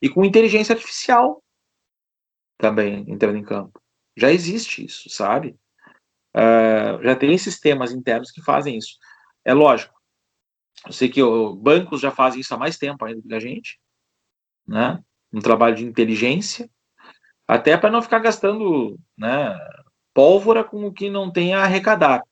E 0.00 0.08
com 0.08 0.24
inteligência 0.24 0.74
artificial 0.74 1.42
também 2.56 3.04
entrando 3.08 3.36
em 3.36 3.44
campo. 3.44 3.80
Já 4.16 4.30
existe 4.30 4.84
isso, 4.84 5.08
sabe? 5.10 5.56
já 7.02 7.16
tem 7.16 7.36
sistemas 7.36 7.90
internos 7.90 8.30
que 8.30 8.40
fazem 8.40 8.78
isso. 8.78 8.96
É 9.44 9.52
lógico. 9.52 10.00
Eu 10.86 10.92
sei 10.92 11.08
que 11.08 11.20
o, 11.20 11.54
bancos 11.54 12.00
já 12.00 12.12
fazem 12.12 12.40
isso 12.40 12.54
há 12.54 12.56
mais 12.56 12.78
tempo 12.78 13.04
ainda 13.04 13.20
que 13.20 13.34
a 13.34 13.40
gente, 13.40 13.80
né? 14.66 15.02
Um 15.32 15.40
trabalho 15.40 15.74
de 15.74 15.84
inteligência, 15.84 16.70
até 17.50 17.76
para 17.76 17.90
não 17.90 18.00
ficar 18.00 18.20
gastando 18.20 18.96
né, 19.18 19.58
pólvora 20.14 20.62
com 20.62 20.84
o 20.84 20.92
que 20.92 21.10
não 21.10 21.32
tem 21.32 21.52
a 21.52 21.64
arrecadar. 21.64 22.22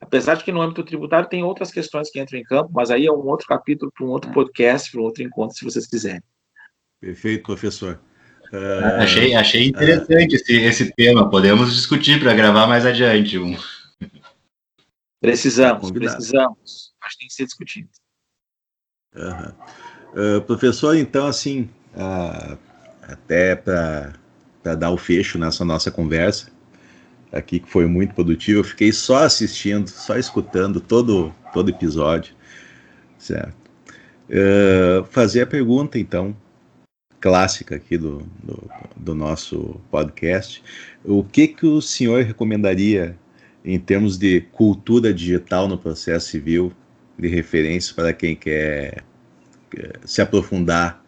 Apesar 0.00 0.34
de 0.34 0.44
que 0.44 0.50
no 0.50 0.62
âmbito 0.62 0.82
tributário 0.82 1.28
tem 1.28 1.44
outras 1.44 1.70
questões 1.70 2.10
que 2.10 2.18
entram 2.18 2.38
em 2.38 2.42
campo, 2.42 2.70
mas 2.72 2.90
aí 2.90 3.06
é 3.06 3.12
um 3.12 3.26
outro 3.26 3.46
capítulo 3.46 3.92
para 3.94 4.06
um 4.06 4.08
outro 4.08 4.32
podcast, 4.32 4.90
para 4.90 5.00
um 5.00 5.04
outro 5.04 5.22
encontro, 5.22 5.54
se 5.54 5.64
vocês 5.64 5.86
quiserem. 5.86 6.22
Perfeito, 6.98 7.44
professor. 7.44 8.00
Uh, 8.50 9.00
achei, 9.02 9.34
achei 9.34 9.68
interessante 9.68 10.34
uh, 10.34 10.36
esse, 10.36 10.56
esse 10.56 10.92
tema. 10.94 11.28
Podemos 11.28 11.74
discutir 11.74 12.18
para 12.18 12.32
gravar 12.32 12.66
mais 12.66 12.86
adiante. 12.86 13.38
Um. 13.38 13.54
Precisamos, 15.20 15.90
precisamos. 15.90 16.94
Acho 17.02 17.12
que 17.12 17.18
tem 17.18 17.28
que 17.28 17.34
ser 17.34 17.44
discutido. 17.44 17.88
Uh, 19.14 20.40
professor, 20.46 20.96
então, 20.96 21.26
assim, 21.26 21.68
até 23.02 23.54
para 23.54 24.21
para 24.62 24.74
dar 24.74 24.90
o 24.90 24.96
fecho 24.96 25.38
nessa 25.38 25.64
nossa 25.64 25.90
conversa 25.90 26.50
aqui, 27.32 27.58
que 27.58 27.68
foi 27.68 27.86
muito 27.86 28.14
produtivo. 28.14 28.60
Eu 28.60 28.64
fiquei 28.64 28.92
só 28.92 29.24
assistindo, 29.24 29.88
só 29.88 30.16
escutando 30.16 30.80
todo 30.80 31.34
todo 31.52 31.70
episódio, 31.70 32.34
certo? 33.18 33.54
Uh, 34.28 35.04
fazer 35.10 35.42
a 35.42 35.46
pergunta, 35.46 35.98
então, 35.98 36.34
clássica 37.20 37.76
aqui 37.76 37.98
do, 37.98 38.26
do, 38.42 38.70
do, 38.96 39.14
nosso 39.14 39.80
podcast. 39.90 40.62
O 41.04 41.22
que, 41.22 41.46
que 41.46 41.66
o 41.66 41.82
senhor 41.82 42.24
recomendaria 42.24 43.16
em 43.64 43.78
termos 43.78 44.16
de 44.18 44.40
cultura 44.52 45.12
digital 45.12 45.68
no 45.68 45.76
processo 45.76 46.28
civil, 46.28 46.72
de 47.18 47.28
referência 47.28 47.94
para 47.94 48.12
quem 48.12 48.34
quer 48.34 49.04
se 50.04 50.20
aprofundar 50.20 51.01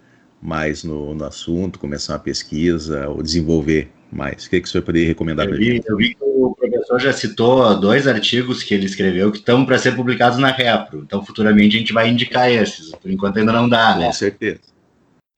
mais 0.45 0.85
no, 0.85 1.15
no 1.15 1.25
assunto, 1.25 1.79
começar 1.79 2.13
uma 2.13 2.19
pesquisa 2.19 3.09
ou 3.09 3.23
desenvolver 3.23 3.91
mais? 4.13 4.45
O 4.45 4.51
que, 4.51 4.61
que 4.61 4.69
o 4.69 4.71
senhor 4.71 4.85
poderia 4.85 5.09
recomendar 5.09 5.49
para 5.49 5.57
gente? 5.57 5.89
Eu 5.89 5.97
vi 5.97 6.15
que 6.15 6.23
o 6.23 6.55
professor 6.55 7.01
já 7.01 7.15
citou 7.15 7.81
dois 7.81 8.07
artigos 8.07 8.63
que 8.63 8.75
ele 8.75 8.85
escreveu 8.85 9.33
que 9.33 9.39
estão 9.39 9.65
para 9.65 9.79
ser 9.79 9.97
publicados 9.97 10.39
na 10.39 10.51
Repro. 10.51 11.01
Então, 11.01 11.25
futuramente, 11.25 11.77
a 11.77 11.79
gente 11.79 11.95
vai 11.95 12.11
indicar 12.11 12.51
esses. 12.51 12.95
Por 12.95 13.11
enquanto, 13.11 13.39
ainda 13.39 13.53
não 13.53 13.67
dá, 13.67 13.97
né? 13.97 14.07
Com 14.07 14.13
certeza. 14.13 14.61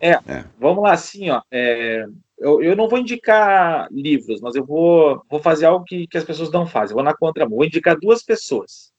É, 0.00 0.10
é. 0.10 0.44
vamos 0.58 0.82
lá, 0.82 0.92
assim, 0.92 1.30
ó. 1.30 1.40
É, 1.52 2.04
eu, 2.36 2.60
eu 2.60 2.74
não 2.74 2.88
vou 2.88 2.98
indicar 2.98 3.86
livros, 3.92 4.40
mas 4.40 4.56
eu 4.56 4.66
vou, 4.66 5.22
vou 5.30 5.40
fazer 5.40 5.66
algo 5.66 5.84
que, 5.84 6.08
que 6.08 6.18
as 6.18 6.24
pessoas 6.24 6.50
não 6.50 6.66
fazem. 6.66 6.92
Eu 6.92 6.96
vou 6.96 7.04
na 7.04 7.16
contramão. 7.16 7.58
Vou 7.58 7.64
indicar 7.64 7.96
duas 7.96 8.24
pessoas. 8.24 8.90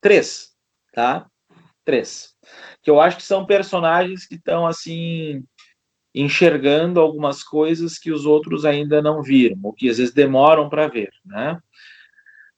Três, 0.00 0.52
tá? 0.94 1.26
Três 1.84 2.31
que 2.82 2.90
eu 2.90 3.00
acho 3.00 3.16
que 3.16 3.22
são 3.22 3.46
personagens 3.46 4.26
que 4.26 4.34
estão 4.34 4.66
assim 4.66 5.44
enxergando 6.14 7.00
algumas 7.00 7.42
coisas 7.42 7.98
que 7.98 8.12
os 8.12 8.26
outros 8.26 8.64
ainda 8.64 9.00
não 9.00 9.22
viram, 9.22 9.58
ou 9.62 9.72
que 9.72 9.88
às 9.88 9.98
vezes 9.98 10.12
demoram 10.12 10.68
para 10.68 10.88
ver, 10.88 11.10
né? 11.24 11.58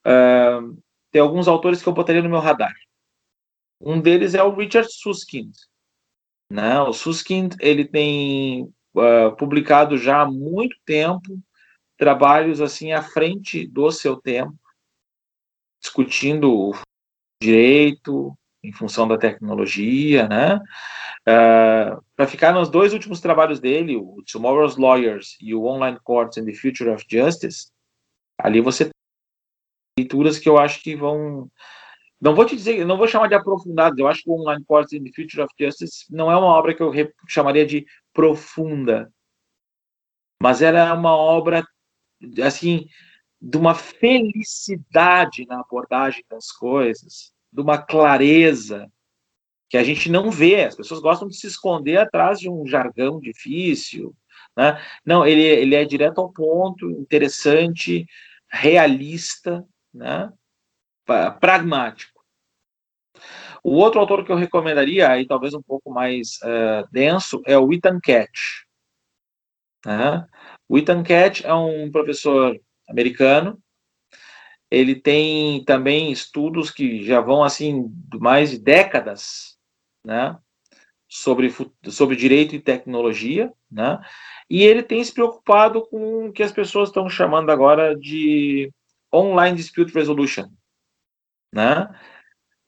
Uh, 0.07 0.77
tem 1.11 1.23
alguns 1.23 1.47
autores 1.47 1.81
que 1.81 1.89
eu 1.89 1.93
botaria 1.93 2.23
no 2.23 2.29
meu 2.29 2.41
radar. 2.41 2.75
Um 3.81 4.01
deles 4.01 4.35
é 4.35 4.43
o 4.43 4.55
Richard 4.55 4.89
Susskind. 4.93 5.53
Né? 6.51 6.81
O 6.81 6.93
Susskind 6.93 7.55
ele 7.61 7.85
tem 7.85 8.65
uh, 8.95 9.35
publicado 9.39 9.97
já 9.97 10.23
há 10.23 10.27
muito 10.27 10.77
tempo 10.85 11.41
trabalhos 11.97 12.61
assim 12.61 12.93
à 12.93 13.03
frente 13.03 13.67
do 13.67 13.91
seu 13.91 14.17
tempo, 14.17 14.59
discutindo 15.81 16.53
o 16.53 16.75
direito, 17.41 18.37
em 18.65 18.73
função 18.73 19.07
da 19.07 19.19
tecnologia, 19.19 20.27
né? 20.27 20.57
Uh, 21.29 22.03
para 22.17 22.27
ficar 22.27 22.53
nos 22.53 22.69
dois 22.69 22.93
últimos 22.93 23.21
trabalhos 23.21 23.61
dele, 23.61 23.97
o 23.97 24.23
Tomorrow's 24.31 24.77
Lawyers 24.77 25.37
e 25.41 25.55
o 25.55 25.65
Online 25.65 25.99
Courts 26.03 26.39
and 26.39 26.47
the 26.47 26.55
Future 26.55 26.91
of 26.91 27.05
Justice, 27.09 27.71
ali 28.39 28.61
você 28.61 28.87
tem 28.87 28.93
leituras 29.99 30.39
que 30.39 30.49
eu 30.49 30.59
acho 30.59 30.83
que 30.83 30.97
vão 30.97 31.51
não 32.21 32.35
vou 32.35 32.47
te 32.47 32.57
dizer, 32.57 32.87
não 32.87 32.97
vou 32.97 33.07
chamar 33.07 33.29
de 33.29 33.35
aprofundadas, 33.35 33.99
eu 33.99 34.09
acho 34.09 34.23
que 34.23 34.31
o 34.31 34.41
Online 34.41 34.65
Courts 34.65 34.95
and 34.95 35.05
the 35.05 35.11
Future 35.15 35.43
of 35.43 35.53
Justice 35.61 36.07
não 36.09 36.33
é 36.33 36.37
uma 36.37 36.47
obra 36.47 36.73
que 36.75 36.83
eu 36.83 36.91
chamaria 37.29 37.67
de 37.67 37.85
profunda, 38.15 39.13
mas 40.43 40.63
ela 40.63 40.79
é 40.79 40.93
uma 40.93 41.15
obra, 41.15 41.63
assim, 42.43 42.87
de 43.39 43.59
uma 43.59 43.75
felicidade 43.75 45.45
na 45.47 45.61
abordagem 45.61 46.25
das 46.31 46.51
coisas, 46.51 47.34
de 47.55 47.61
uma 47.61 47.79
clareza 47.79 48.91
que 49.71 49.77
a 49.77 49.85
gente 49.85 50.11
não 50.11 50.31
vê. 50.31 50.65
As 50.65 50.75
pessoas 50.75 51.01
gostam 51.01 51.29
de 51.29 51.37
se 51.37 51.47
esconder 51.47 51.99
atrás 51.99 52.41
de 52.41 52.51
um 52.51 52.67
jargão 52.67 53.21
difícil. 53.21 54.15
Né? 54.57 54.81
Não, 55.07 55.25
ele, 55.25 55.43
ele 55.43 55.77
é 55.77 55.85
direto 55.85 56.21
ao 56.21 56.33
ponto, 56.33 56.91
interessante, 56.91 58.05
realista, 58.51 59.65
né? 59.93 60.33
pragmático. 61.41 62.13
O 63.63 63.77
outro 63.77 64.01
autor 64.01 64.25
que 64.25 64.33
eu 64.33 64.37
recomendaria, 64.37 65.09
aí 65.09 65.27
talvez 65.27 65.55
um 65.55 65.63
pouco 65.63 65.91
mais 65.91 66.39
uh, 66.43 66.87
denso, 66.91 67.41
é 67.47 67.57
o 67.57 67.73
Ethan 67.73 68.01
Catch. 68.03 68.65
Né? 69.87 70.27
O 70.69 70.77
Ethan 70.77 71.03
Catch 71.03 71.45
é 71.45 71.55
um 71.55 71.91
professor 71.91 72.61
americano 72.89 73.63
ele 74.75 74.95
tem 74.97 75.65
também 75.65 76.11
estudos 76.11 76.71
que 76.71 77.05
já 77.05 77.21
vão 77.21 77.45
assim 77.45 77.91
mais 78.15 78.51
de 78.51 78.59
décadas, 78.59 79.57
né, 80.05 80.37
sobre, 81.09 81.53
sobre 81.89 82.17
direito 82.17 82.55
e 82.55 82.61
tecnologia, 82.61 83.53
né? 83.71 84.01
E 84.51 84.63
ele 84.63 84.83
tem 84.83 85.03
se 85.03 85.13
preocupado 85.15 85.87
com 85.89 86.27
o 86.27 86.33
que 86.33 86.43
as 86.43 86.53
pessoas 86.53 86.89
estão 86.89 87.09
chamando 87.09 87.51
agora 87.51 87.97
de 87.97 88.71
online 89.13 89.57
dispute 89.57 89.95
resolution, 89.95 90.49
né? 91.53 91.89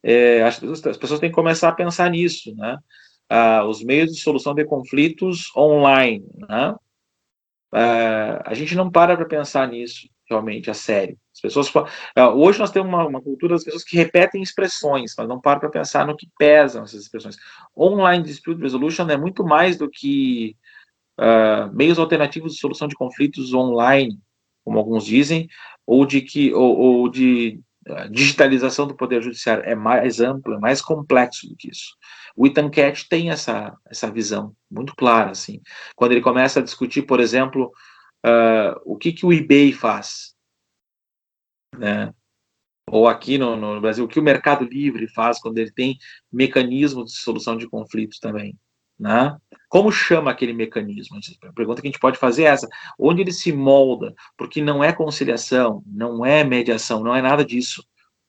É, 0.03 0.43
as, 0.45 0.62
as, 0.62 0.97
pessoas 0.97 1.19
têm 1.19 1.31
que 1.31 1.35
começar 1.35 1.70
a 1.70 1.74
pensar 1.74 2.11
nisso, 2.11 2.55
né? 2.55 2.78
Ah, 3.28 3.65
os 3.65 3.83
meios 3.83 4.12
de 4.12 4.20
solução 4.20 4.55
de 4.55 4.65
conflitos 4.65 5.55
online, 5.57 6.24
né? 6.49 6.74
Ah, 7.73 8.43
a 8.47 8.55
gente 8.55 8.74
não 8.77 8.91
para 8.91 9.16
para 9.16 9.27
pensar 9.27 9.69
nisso 9.69 10.09
realmente 10.28 10.70
a 10.70 10.74
sério. 10.74 11.16
As 11.35 11.40
pessoas 11.40 11.73
ah, 12.16 12.31
hoje 12.31 12.59
nós 12.59 12.70
temos 12.70 12.89
uma, 12.89 13.07
uma, 13.07 13.23
cultura 13.23 13.55
das 13.55 13.65
pessoas 13.65 13.85
que 13.85 13.97
repetem 13.97 14.43
expressões, 14.43 15.15
mas 15.16 15.28
não 15.28 15.40
param 15.40 15.61
para 15.61 15.69
pensar 15.69 16.07
no 16.07 16.16
que 16.16 16.28
pesam 16.39 16.85
essas 16.85 17.03
expressões. 17.03 17.36
Online 17.77 18.24
dispute 18.24 18.61
resolution 18.61 19.09
é 19.09 19.16
muito 19.16 19.44
mais 19.44 19.77
do 19.77 19.89
que 19.89 20.57
uh, 21.19 21.74
meios 21.74 21.98
alternativos 21.98 22.55
de 22.55 22.61
solução 22.61 22.89
de 22.89 22.94
conflitos 22.94 23.55
online, 23.55 24.19
como 24.65 24.78
alguns 24.78 25.05
dizem, 25.05 25.48
ou 25.86 26.05
de 26.05 26.20
que 26.20 26.53
ou, 26.53 26.77
ou 26.77 27.09
de 27.09 27.61
uh, 27.89 28.11
digitalização 28.11 28.86
do 28.86 28.97
poder 28.97 29.23
judiciário 29.23 29.62
é 29.65 29.74
mais 29.74 30.20
amplo, 30.20 30.55
é 30.55 30.59
mais 30.59 30.82
complexo 30.82 31.48
do 31.48 31.57
que 31.57 31.70
isso. 31.70 31.97
O 32.35 32.47
Ethan 32.47 32.69
Cat 32.69 33.09
tem 33.09 33.31
essa 33.31 33.74
essa 33.89 34.11
visão 34.11 34.55
muito 34.70 34.94
clara, 34.97 35.31
assim, 35.31 35.61
quando 35.94 36.12
ele 36.12 36.20
começa 36.20 36.61
a 36.61 36.62
discutir, 36.62 37.03
por 37.03 37.20
exemplo, 37.20 37.70
uh, 38.24 38.80
o 38.84 38.97
que 38.97 39.12
que 39.12 39.26
o 39.26 39.32
eBay 39.32 39.72
faz, 39.72 40.34
né? 41.76 42.12
Ou 42.88 43.09
aqui 43.09 43.36
no, 43.36 43.56
no 43.56 43.80
Brasil, 43.80 44.05
o 44.05 44.09
que 44.09 44.20
o 44.20 44.22
Mercado 44.22 44.64
Livre 44.64 45.09
faz 45.09 45.40
quando 45.40 45.59
ele 45.59 45.72
tem 45.72 45.98
mecanismos 46.32 47.12
de 47.12 47.18
solução 47.18 47.56
de 47.56 47.68
conflitos 47.68 48.20
também. 48.20 48.56
Né? 48.98 49.36
Como 49.68 49.93
chama 49.93 50.30
aquele 50.30 50.52
mecanismo? 50.52 51.18
A 51.43 51.52
pergunta 51.52 51.82
que 51.82 51.88
a 51.88 51.90
gente 51.90 52.01
pode 52.01 52.16
fazer 52.16 52.44
é 52.44 52.47
essa: 52.47 52.68
onde 52.98 53.20
ele 53.20 53.32
se 53.32 53.52
molda? 53.52 54.14
Porque 54.38 54.62
não 54.62 54.82
é 54.82 54.93
conciliação, 54.93 55.82
não 55.86 56.24
é 56.24 56.44
mediação, 56.44 57.02
não 57.02 57.14
é 57.14 57.20
nada 57.20 57.44
disso. 57.44 57.84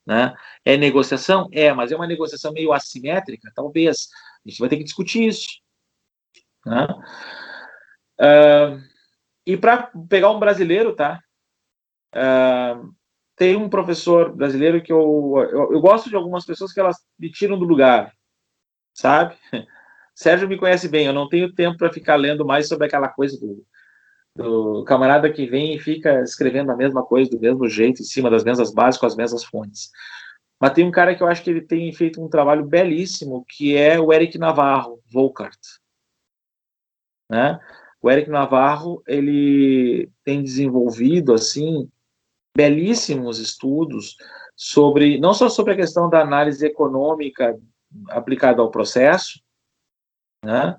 Né? 0.06 0.34
É 0.66 0.76
negociação? 0.76 1.48
É, 1.52 1.72
mas 1.74 1.92
é 1.92 1.96
uma 1.96 2.08
negociação 2.08 2.52
meio 2.52 2.74
assimétrica? 2.74 3.52
Talvez. 3.56 4.10
A 4.46 4.50
gente 4.50 4.60
vai 4.60 4.70
ter 4.70 4.78
que 4.78 4.84
discutir 4.84 5.28
isso. 5.28 5.48
Né? 6.66 6.88
Uh, 8.20 8.82
e 9.48 9.56
para 9.56 9.90
pegar 10.10 10.30
um 10.30 10.40
brasileiro, 10.40 10.94
tá? 10.94 11.22
Uh, 12.14 12.94
tem 13.34 13.56
um 13.56 13.70
professor 13.70 14.36
brasileiro 14.36 14.84
que 14.84 14.92
eu, 14.92 15.36
eu, 15.50 15.72
eu 15.72 15.80
gosto 15.80 16.10
de 16.10 16.18
algumas 16.18 16.46
pessoas 16.46 16.74
que 16.74 16.80
elas 16.82 16.98
me 17.18 17.32
tiram 17.32 17.58
do 17.58 17.64
lugar, 17.64 18.12
sabe? 18.94 19.38
Sérgio 20.14 20.50
me 20.50 20.58
conhece 20.58 20.90
bem, 20.90 21.06
eu 21.06 21.14
não 21.14 21.30
tenho 21.30 21.54
tempo 21.54 21.78
para 21.78 21.94
ficar 21.94 22.18
lendo 22.18 22.46
mais 22.46 22.68
sobre 22.68 22.88
aquela 22.88 23.08
coisa 23.08 23.40
do, 23.40 23.66
do 24.36 24.84
camarada 24.84 25.32
que 25.32 25.46
vem 25.46 25.76
e 25.76 25.80
fica 25.80 26.22
escrevendo 26.24 26.72
a 26.72 26.76
mesma 26.76 27.06
coisa 27.06 27.32
do 27.32 27.40
mesmo 27.40 27.70
jeito, 27.70 28.02
em 28.02 28.06
cima 28.06 28.30
das 28.30 28.44
mesmas 28.44 28.74
bases, 28.74 29.00
com 29.00 29.06
as 29.06 29.16
mesmas 29.16 29.46
fontes. 29.46 29.92
Mas 30.60 30.74
tem 30.74 30.86
um 30.86 30.92
cara 30.92 31.16
que 31.16 31.24
eu 31.24 31.28
acho 31.28 31.42
que 31.42 31.52
ele 31.52 31.62
tem 31.62 31.94
feito 31.94 32.22
um 32.22 32.28
trabalho 32.28 32.66
belíssimo, 32.66 33.46
que 33.48 33.78
é 33.78 33.98
o 33.98 34.12
Eric 34.12 34.38
Navarro, 34.38 35.00
Volkart. 35.10 35.60
Né? 37.30 37.60
O 38.02 38.12
Eric 38.12 38.30
Navarro, 38.30 39.02
ele 39.08 40.10
tem 40.24 40.44
desenvolvido, 40.44 41.34
assim, 41.34 41.90
belíssimos 42.56 43.40
estudos 43.40 44.16
sobre, 44.56 45.20
não 45.20 45.34
só 45.34 45.50
sobre 45.50 45.74
a 45.74 45.76
questão 45.76 46.10
da 46.10 46.22
análise 46.22 46.66
econômica 46.66 47.58
aplicada 48.10 48.62
ao 48.62 48.72
processo, 48.72 49.40
né? 50.44 50.76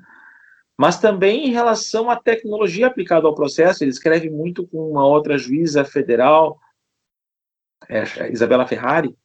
Mas 0.77 1.01
também 1.01 1.49
em 1.49 1.51
relação 1.51 2.09
à 2.09 2.16
tecnologia 2.16 2.86
aplicada 2.86 3.27
ao 3.27 3.35
processo, 3.35 3.82
ele 3.82 3.90
escreve 3.90 4.31
muito 4.31 4.66
com 4.66 4.90
uma 4.90 5.05
outra 5.05 5.36
juíza 5.36 5.85
federal, 5.85 6.59
é, 7.89 8.31
Isabela 8.31 8.66
Ferrari, 8.66 9.16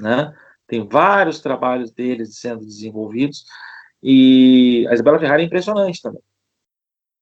né? 0.00 0.32
Tem 0.66 0.86
vários 0.86 1.40
trabalhos 1.40 1.92
deles 1.92 2.38
sendo 2.38 2.64
desenvolvidos 2.64 3.44
e 4.02 4.86
a 4.88 4.94
Isabela 4.94 5.18
Ferrari 5.18 5.42
é 5.42 5.46
impressionante 5.46 6.02
também. 6.02 6.22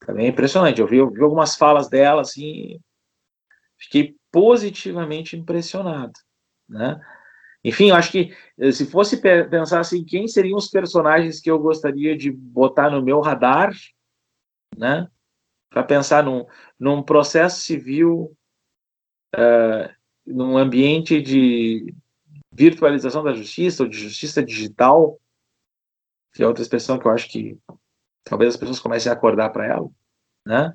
Também 0.06 0.26
é 0.26 0.28
impressionante. 0.28 0.80
Eu 0.80 0.86
vi, 0.86 0.98
eu 0.98 1.10
vi 1.10 1.22
algumas 1.22 1.56
falas 1.56 1.88
dela 1.88 2.22
assim, 2.22 2.80
fiquei 3.78 4.16
positivamente 4.30 5.36
impressionado, 5.36 6.12
né? 6.68 7.00
Enfim, 7.64 7.88
eu 7.88 7.96
acho 7.96 8.12
que 8.12 8.36
eh, 8.58 8.72
se 8.72 8.84
fosse 8.84 9.16
pensar 9.16 9.80
assim, 9.80 10.04
quem 10.04 10.28
seriam 10.28 10.58
os 10.58 10.68
personagens 10.68 11.40
que 11.40 11.50
eu 11.50 11.58
gostaria 11.58 12.16
de 12.16 12.30
botar 12.30 12.90
no 12.90 13.02
meu 13.02 13.20
radar, 13.20 13.72
né? 14.76 15.08
Para 15.70 15.82
pensar 15.82 16.22
num, 16.22 16.46
num 16.78 17.02
processo 17.02 17.60
civil, 17.62 18.36
uh, 19.34 19.90
num 20.26 20.56
ambiente 20.58 21.20
de 21.20 21.94
virtualização 22.52 23.24
da 23.24 23.32
justiça 23.32 23.82
ou 23.82 23.88
de 23.88 23.98
justiça 23.98 24.44
digital, 24.44 25.18
que 26.32 26.42
é 26.42 26.46
outra 26.46 26.62
expressão 26.62 26.98
que 26.98 27.06
eu 27.06 27.12
acho 27.12 27.28
que 27.28 27.58
talvez 28.24 28.54
as 28.54 28.56
pessoas 28.56 28.80
comecem 28.80 29.10
a 29.10 29.14
acordar 29.14 29.50
para 29.50 29.66
ela, 29.66 29.88
né? 30.46 30.72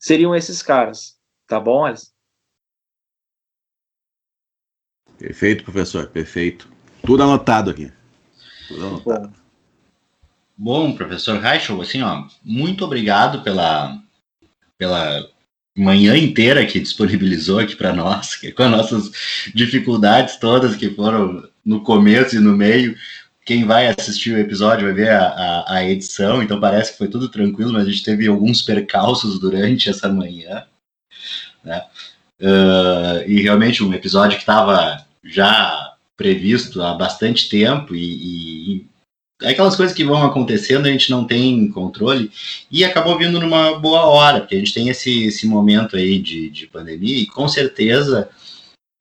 Seriam 0.00 0.34
esses 0.34 0.60
caras, 0.62 1.16
tá 1.46 1.58
bom, 1.58 1.84
Alice? 1.84 2.12
Perfeito, 5.18 5.64
professor, 5.64 6.08
perfeito. 6.08 6.68
Tudo 7.06 7.22
anotado 7.22 7.70
aqui. 7.70 7.90
Tudo 8.68 8.86
anotado. 8.86 9.32
Bom, 10.56 10.94
professor 10.94 11.40
Reichel, 11.40 11.80
assim, 11.80 12.02
ó, 12.02 12.26
muito 12.42 12.84
obrigado 12.84 13.42
pela, 13.42 13.98
pela 14.78 15.28
manhã 15.76 16.16
inteira 16.16 16.64
que 16.64 16.78
disponibilizou 16.78 17.58
aqui 17.58 17.74
para 17.74 17.92
nós, 17.92 18.36
com 18.54 18.62
as 18.62 18.70
nossas 18.70 19.10
dificuldades 19.54 20.36
todas 20.36 20.76
que 20.76 20.90
foram 20.90 21.48
no 21.64 21.82
começo 21.82 22.36
e 22.36 22.40
no 22.40 22.56
meio. 22.56 22.96
Quem 23.44 23.64
vai 23.64 23.88
assistir 23.88 24.32
o 24.32 24.38
episódio 24.38 24.86
vai 24.86 24.94
ver 24.94 25.10
a, 25.10 25.26
a, 25.26 25.74
a 25.76 25.84
edição, 25.84 26.42
então 26.42 26.58
parece 26.58 26.92
que 26.92 26.98
foi 26.98 27.08
tudo 27.08 27.28
tranquilo, 27.28 27.72
mas 27.72 27.86
a 27.86 27.90
gente 27.90 28.02
teve 28.02 28.26
alguns 28.26 28.62
percalços 28.62 29.38
durante 29.38 29.90
essa 29.90 30.08
manhã. 30.08 30.64
Né? 31.62 31.84
Uh, 32.40 33.28
e 33.28 33.42
realmente 33.42 33.82
um 33.82 33.92
episódio 33.92 34.36
que 34.36 34.42
estava 34.42 35.04
já 35.22 35.94
previsto 36.16 36.82
há 36.82 36.94
bastante 36.94 37.48
tempo 37.48 37.94
e, 37.94 38.78
e 38.78 38.86
é 39.42 39.50
aquelas 39.50 39.76
coisas 39.76 39.94
que 39.94 40.04
vão 40.04 40.22
acontecendo, 40.22 40.86
a 40.86 40.90
gente 40.90 41.10
não 41.10 41.24
tem 41.24 41.68
controle, 41.68 42.30
e 42.70 42.84
acabou 42.84 43.18
vindo 43.18 43.40
numa 43.40 43.78
boa 43.78 44.06
hora, 44.06 44.40
porque 44.40 44.54
a 44.54 44.58
gente 44.58 44.72
tem 44.72 44.88
esse, 44.88 45.24
esse 45.24 45.46
momento 45.46 45.96
aí 45.96 46.18
de, 46.18 46.48
de 46.48 46.66
pandemia, 46.66 47.18
e 47.18 47.26
com 47.26 47.46
certeza 47.48 48.28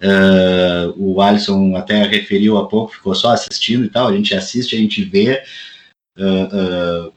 uh, 0.01 0.93
o 0.97 1.21
Alisson 1.21 1.75
até 1.75 2.03
referiu 2.03 2.57
há 2.57 2.67
pouco, 2.67 2.93
ficou 2.93 3.13
só 3.13 3.31
assistindo 3.31 3.85
e 3.85 3.89
tal, 3.89 4.07
a 4.07 4.15
gente 4.15 4.33
assiste, 4.33 4.75
a 4.75 4.79
gente 4.79 5.03
vê. 5.03 5.43
Uh, 6.17 7.07
uh, 7.07 7.13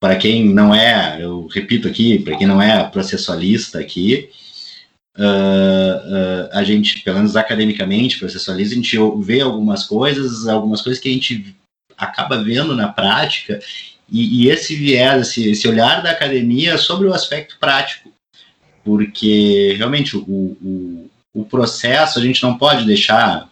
para 0.00 0.16
quem 0.16 0.44
não 0.44 0.74
é, 0.74 1.22
eu 1.22 1.46
repito 1.46 1.88
aqui, 1.88 2.18
para 2.18 2.36
quem 2.36 2.46
não 2.46 2.60
é 2.60 2.84
processualista 2.90 3.78
aqui, 3.78 4.28
a 6.52 6.62
gente, 6.62 7.00
pelo 7.00 7.16
menos 7.16 7.36
academicamente, 7.36 8.18
processualista, 8.18 8.74
a 8.74 8.76
gente 8.76 8.98
vê 9.22 9.40
algumas 9.40 9.84
coisas, 9.84 10.46
algumas 10.46 10.82
coisas 10.82 11.02
que 11.02 11.08
a 11.08 11.12
gente 11.12 11.56
acaba 11.96 12.42
vendo 12.42 12.76
na 12.76 12.88
prática, 12.88 13.58
e, 14.10 14.44
e 14.44 14.50
esse 14.50 14.74
viés, 14.74 15.28
esse, 15.28 15.50
esse, 15.50 15.66
olhar 15.66 16.02
da 16.02 16.10
academia 16.10 16.76
sobre 16.76 17.06
o 17.06 17.14
aspecto 17.14 17.56
prático, 17.58 18.12
porque 18.84 19.74
realmente 19.78 20.16
o, 20.16 20.20
o, 20.20 21.10
o 21.34 21.44
processo, 21.44 22.18
a 22.18 22.22
gente 22.22 22.42
não 22.42 22.56
pode 22.56 22.86
deixar 22.86 23.50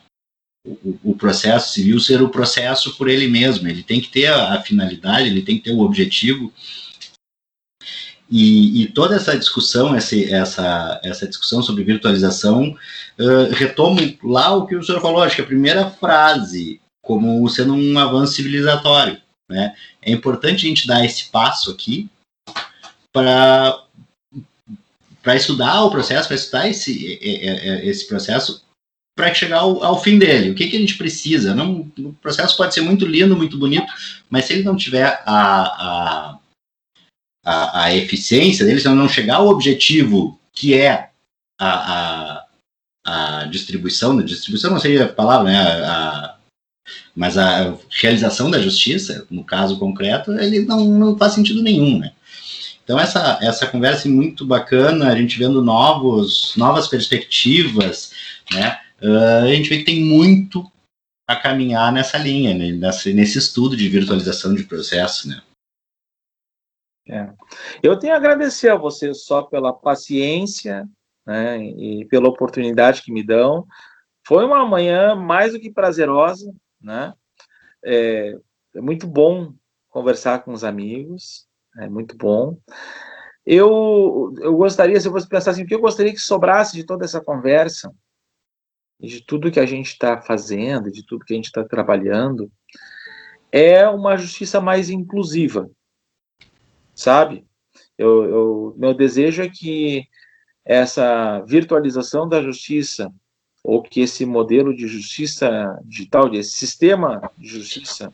o, 0.65 0.97
o, 1.03 1.15
processo 1.17 1.73
civil 1.73 1.99
ser 1.99 2.23
o 2.23 2.29
processo 2.29 2.97
por 2.97 3.09
ele 3.09 3.27
mesmo, 3.27 3.69
ele 3.69 3.83
tem 3.83 4.01
que 4.01 4.09
ter 4.09 4.33
a, 4.33 4.63
finalidade, 4.63 5.27
ele 5.27 5.43
tem 5.43 5.59
que 5.59 5.65
ter 5.65 5.73
o 5.73 5.81
objetivo 5.81 6.53
e, 8.31 8.83
e, 8.83 8.87
toda 8.87 9.17
essa 9.17 9.37
discussão, 9.37 9.95
essa, 9.95 10.17
essa, 10.17 11.01
essa 11.05 11.29
discussão 11.29 11.63
sobre 11.63 11.85
virtualização, 11.85 12.75
uh, 13.19 13.53
retomo 13.53 14.01
lá 14.23 14.55
o 14.55 14.67
que 14.67 14.75
o 14.75 14.83
senhor 14.83 15.03
falou, 15.03 15.23
acho 15.23 15.37
que 15.37 15.43
a 15.43 15.47
primeira 15.47 15.91
frase, 15.91 16.81
como 17.03 17.47
sendo 17.51 17.75
um 17.75 17.99
avanço 17.99 18.33
civilizatório. 18.33 19.21
Né? 19.51 19.75
É 20.01 20.11
importante 20.11 20.65
a 20.65 20.69
gente 20.69 20.87
dar 20.87 21.05
esse 21.05 21.27
passo 21.27 21.71
aqui 21.71 22.09
para 23.13 23.85
para 25.23 25.37
estudar 25.37 25.85
o 25.85 25.91
processo, 25.91 26.29
para 26.29 26.37
estudar 26.37 26.69
esse, 26.69 27.19
esse 27.23 28.07
processo, 28.07 28.65
para 29.17 29.33
chegar 29.33 29.61
ao, 29.61 29.83
ao, 29.85 30.03
fim 30.03 30.19
dele. 30.19 30.51
O 30.51 30.55
que, 30.55 30.69
que 30.69 30.77
a 30.77 30.81
gente 30.81 30.99
precisa? 30.99 31.55
Não, 31.55 31.91
o 31.99 32.13
processo 32.21 32.57
pode 32.57 32.75
ser 32.75 32.81
muito 32.81 33.07
lindo, 33.07 33.37
muito 33.37 33.57
bonito, 33.59 33.93
mas 34.29 34.47
se 34.47 34.55
ele 34.55 34.65
não 34.65 34.77
tiver 34.77 35.23
a, 35.25 36.35
a 36.35 36.39
a, 37.45 37.85
a 37.85 37.97
eficiência 37.97 38.65
deles, 38.65 38.85
não 38.85 39.09
chegar 39.09 39.37
ao 39.37 39.49
objetivo 39.49 40.39
que 40.53 40.75
é 40.75 41.11
a, 41.59 42.37
a, 42.37 42.47
a 43.05 43.45
distribuição, 43.47 44.23
distribuição 44.23 44.71
não 44.71 44.79
seria 44.79 45.05
a 45.05 45.09
palavra, 45.13 45.51
né? 45.51 45.59
A, 45.59 46.37
Mas 47.15 47.37
a 47.37 47.77
realização 47.91 48.51
da 48.51 48.61
justiça, 48.61 49.27
no 49.31 49.45
caso 49.45 49.79
concreto, 49.79 50.33
ele 50.33 50.65
não, 50.65 50.85
não 50.85 51.19
faz 51.19 51.33
sentido 51.33 51.63
nenhum, 51.63 51.99
né? 51.99 52.13
Então 52.85 52.99
essa, 52.99 53.39
essa 53.41 53.67
conversa 53.67 54.09
é 54.09 54.11
muito 54.11 54.45
bacana, 54.45 55.09
a 55.09 55.17
gente 55.17 55.39
vendo 55.39 55.63
novos, 55.63 56.55
novas 56.57 56.89
perspectivas, 56.89 58.13
né? 58.53 58.81
Uh, 59.01 59.45
a 59.45 59.49
gente 59.49 59.69
vê 59.69 59.79
que 59.79 59.85
tem 59.85 60.05
muito 60.05 60.71
a 61.27 61.37
caminhar 61.37 61.93
nessa 61.93 62.19
linha, 62.19 62.55
né? 62.55 62.73
nesse, 62.73 63.13
nesse 63.13 63.39
estudo 63.39 63.77
de 63.77 63.89
virtualização 63.89 64.55
de 64.55 64.65
processo, 64.65 65.29
né? 65.29 65.43
É. 67.09 67.33
Eu 67.83 67.99
tenho 67.99 68.15
a 68.15 68.17
agradecer 68.17 68.69
a 68.69 68.77
vocês 68.77 69.25
só 69.25 69.43
pela 69.43 69.73
paciência 69.73 70.89
né, 71.27 71.59
e 71.59 72.05
pela 72.07 72.29
oportunidade 72.29 73.03
que 73.03 73.13
me 73.13 73.25
dão. 73.25 73.67
Foi 74.27 74.45
uma 74.45 74.65
manhã 74.65 75.15
mais 75.17 75.53
do 75.53 75.61
que 75.61 75.71
prazerosa, 75.71 76.53
né? 76.81 77.13
É, 77.85 78.37
é 78.77 78.81
muito 78.81 79.07
bom 79.07 79.53
conversar 79.91 80.45
com 80.45 80.53
os 80.53 80.63
amigos, 80.63 81.47
é 81.79 81.89
muito 81.89 82.17
bom. 82.17 82.59
Eu, 83.45 84.35
eu 84.41 84.57
gostaria, 84.57 84.99
se 85.01 85.11
fosse 85.11 85.29
pensar 85.29 85.51
assim, 85.51 85.65
o 85.65 85.67
que 85.67 85.75
eu 85.75 85.81
gostaria 85.81 86.13
que 86.13 86.19
sobrasse 86.19 86.77
de 86.77 86.85
toda 86.85 87.05
essa 87.05 87.21
conversa, 87.21 87.93
de 89.01 89.21
tudo 89.21 89.51
que 89.51 89.59
a 89.59 89.67
gente 89.67 89.89
está 89.89 90.21
fazendo, 90.21 90.91
de 90.91 91.05
tudo 91.05 91.25
que 91.25 91.33
a 91.33 91.37
gente 91.37 91.47
está 91.47 91.65
trabalhando, 91.65 92.51
é 93.51 93.87
uma 93.89 94.17
justiça 94.17 94.61
mais 94.61 94.89
inclusiva, 94.89 95.69
sabe? 96.95 97.45
Eu, 97.99 98.25
eu, 98.25 98.75
meu 98.79 98.95
desejo 98.95 99.43
é 99.43 99.49
que 99.49 100.07
essa 100.65 101.41
virtualização 101.41 102.29
da 102.29 102.41
justiça, 102.41 103.13
ou 103.63 103.83
que 103.83 104.01
esse 104.01 104.25
modelo 104.25 104.75
de 104.75 104.87
justiça 104.87 105.79
digital, 105.85 106.33
esse 106.35 106.53
sistema 106.53 107.31
de 107.37 107.49
justiça 107.49 108.13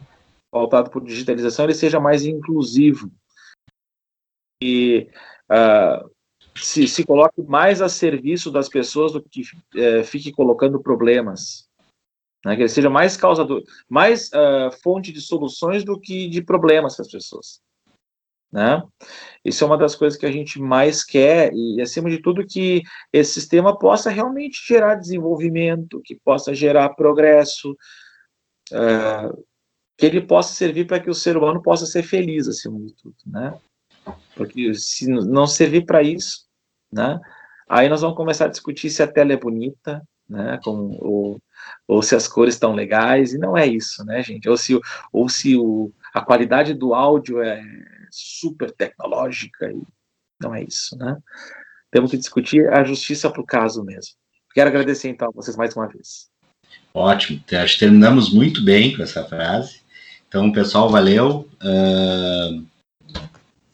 pautado 0.50 0.90
por 0.90 1.04
digitalização, 1.04 1.66
ele 1.66 1.74
seja 1.74 2.00
mais 2.00 2.24
inclusivo. 2.24 3.10
E 4.62 5.08
uh, 5.50 6.10
se, 6.56 6.86
se 6.88 7.04
coloque 7.04 7.42
mais 7.42 7.80
a 7.80 7.88
serviço 7.88 8.50
das 8.50 8.68
pessoas 8.68 9.12
do 9.12 9.22
que 9.22 9.42
uh, 9.42 10.04
fique 10.04 10.32
colocando 10.32 10.80
problemas. 10.80 11.68
Né? 12.44 12.56
Que 12.56 12.62
ele 12.62 12.68
seja 12.68 12.90
mais 12.90 13.16
causador, 13.16 13.62
mais 13.88 14.28
uh, 14.28 14.70
fonte 14.82 15.12
de 15.12 15.20
soluções 15.20 15.84
do 15.84 15.98
que 15.98 16.28
de 16.28 16.42
problemas 16.42 16.96
para 16.96 17.04
as 17.04 17.10
pessoas 17.10 17.60
né? 18.52 18.82
Isso 19.44 19.62
é 19.62 19.66
uma 19.66 19.78
das 19.78 19.94
coisas 19.94 20.18
que 20.18 20.26
a 20.26 20.32
gente 20.32 20.60
mais 20.60 21.04
quer 21.04 21.52
e, 21.52 21.80
acima 21.80 22.10
de 22.10 22.20
tudo, 22.20 22.46
que 22.46 22.82
esse 23.12 23.34
sistema 23.34 23.78
possa 23.78 24.10
realmente 24.10 24.66
gerar 24.66 24.94
desenvolvimento, 24.94 26.00
que 26.02 26.16
possa 26.16 26.54
gerar 26.54 26.90
progresso, 26.90 27.72
uh, 28.72 29.44
que 29.96 30.06
ele 30.06 30.22
possa 30.22 30.54
servir 30.54 30.86
para 30.86 31.00
que 31.00 31.10
o 31.10 31.14
ser 31.14 31.36
humano 31.36 31.62
possa 31.62 31.86
ser 31.86 32.02
feliz, 32.02 32.48
acima 32.48 32.78
de 32.80 32.94
tudo, 32.94 33.16
né? 33.26 33.58
Porque 34.34 34.74
se 34.74 35.06
não 35.08 35.46
servir 35.46 35.84
para 35.84 36.02
isso, 36.02 36.46
né? 36.92 37.18
Aí 37.68 37.88
nós 37.88 38.00
vamos 38.00 38.16
começar 38.16 38.46
a 38.46 38.50
discutir 38.50 38.90
se 38.90 39.02
a 39.02 39.06
tela 39.06 39.32
é 39.32 39.36
bonita, 39.36 40.02
né? 40.28 40.58
Como, 40.62 40.96
ou, 41.00 41.42
ou 41.86 42.02
se 42.02 42.14
as 42.14 42.26
cores 42.28 42.54
estão 42.54 42.74
legais, 42.74 43.32
e 43.32 43.38
não 43.38 43.56
é 43.56 43.66
isso, 43.66 44.04
né, 44.04 44.22
gente? 44.22 44.48
Ou 44.48 44.56
se, 44.56 44.78
ou 45.12 45.28
se 45.28 45.56
o, 45.56 45.92
a 46.14 46.20
qualidade 46.20 46.74
do 46.74 46.94
áudio 46.94 47.42
é 47.42 47.62
super 48.10 48.70
tecnológica, 48.70 49.70
e 49.70 49.82
não 50.40 50.54
é 50.54 50.62
isso, 50.62 50.96
né? 50.96 51.16
Temos 51.90 52.10
que 52.10 52.18
discutir 52.18 52.68
a 52.72 52.84
justiça 52.84 53.30
para 53.30 53.40
o 53.40 53.46
caso 53.46 53.82
mesmo. 53.84 54.14
Quero 54.52 54.68
agradecer, 54.68 55.08
então, 55.08 55.28
a 55.28 55.32
vocês 55.32 55.56
mais 55.56 55.74
uma 55.74 55.88
vez. 55.88 56.28
Ótimo, 56.92 57.42
acho 57.52 57.74
que 57.74 57.80
terminamos 57.80 58.32
muito 58.32 58.62
bem 58.64 58.96
com 58.96 59.02
essa 59.02 59.24
frase. 59.24 59.80
Então, 60.26 60.52
pessoal, 60.52 60.90
valeu. 60.90 61.48
Uh, 61.62 62.66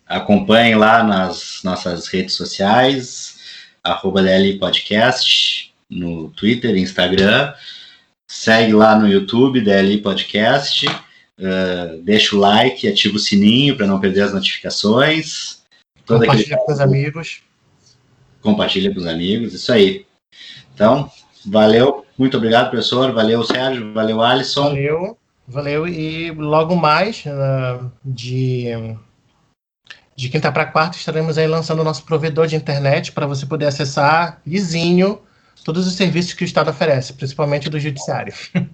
acompanhem 0.07 0.75
lá 0.75 1.03
nas 1.03 1.61
nossas 1.65 2.07
redes 2.09 2.35
sociais, 2.35 3.39
arroba 3.83 4.23
DL 4.23 4.59
Podcast, 4.59 5.73
no 5.89 6.31
Twitter, 6.31 6.77
Instagram. 6.77 7.53
Segue 8.29 8.73
lá 8.73 8.99
no 8.99 9.07
YouTube, 9.07 9.61
DLI 9.61 9.99
Podcast. 9.99 10.87
Uh, 10.87 12.03
deixa 12.03 12.37
o 12.37 12.39
like, 12.39 12.89
ativa 12.89 13.17
o 13.17 13.21
sininho 13.21 13.77
para 13.77 13.87
não 13.87 14.01
perder 14.01 14.23
as 14.23 14.33
notificações. 14.33 15.63
Todo 16.07 16.21
Compartilha 16.21 16.57
aquele... 16.57 16.67
com 16.67 16.73
os 16.73 16.81
amigos. 16.81 17.43
Compartilha 18.41 18.93
com 18.93 19.01
os 19.01 19.07
amigos, 19.07 19.55
isso 19.55 19.73
aí. 19.73 20.07
Então, 20.75 21.11
valeu, 21.47 22.05
muito 22.19 22.37
obrigado, 22.37 22.71
professor. 22.71 23.13
Valeu, 23.13 23.43
Sérgio. 23.43 23.93
Valeu, 23.93 24.23
Alisson. 24.23 24.65
Valeu, 24.65 25.19
valeu. 25.47 25.89
E 25.89 26.31
logo 26.33 26.77
mais, 26.77 27.25
uh, 27.27 27.91
de, 28.05 28.69
de 30.17 30.29
quinta 30.29 30.51
para 30.53 30.67
quarta, 30.67 30.97
estaremos 30.97 31.37
aí 31.39 31.47
lançando 31.47 31.81
o 31.81 31.85
nosso 31.85 32.05
provedor 32.05 32.47
de 32.47 32.57
internet 32.57 33.13
para 33.13 33.27
você 33.27 33.47
poder 33.47 33.67
acessar 33.67 34.41
lisinho 34.47 35.21
todos 35.65 35.87
os 35.87 35.95
serviços 35.95 36.35
que 36.35 36.45
o 36.45 36.47
Estado 36.47 36.71
oferece, 36.71 37.15
principalmente 37.15 37.71
do 37.71 37.81
Judiciário. 37.81 38.35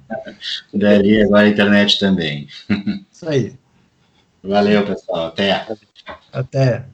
Daria 0.75 1.25
agora 1.25 1.47
a 1.47 1.49
internet 1.49 1.99
também. 1.99 2.49
Isso 3.13 3.29
aí. 3.29 3.55
Valeu, 4.43 4.85
pessoal. 4.85 5.27
Até. 5.29 5.67
Até. 6.33 6.85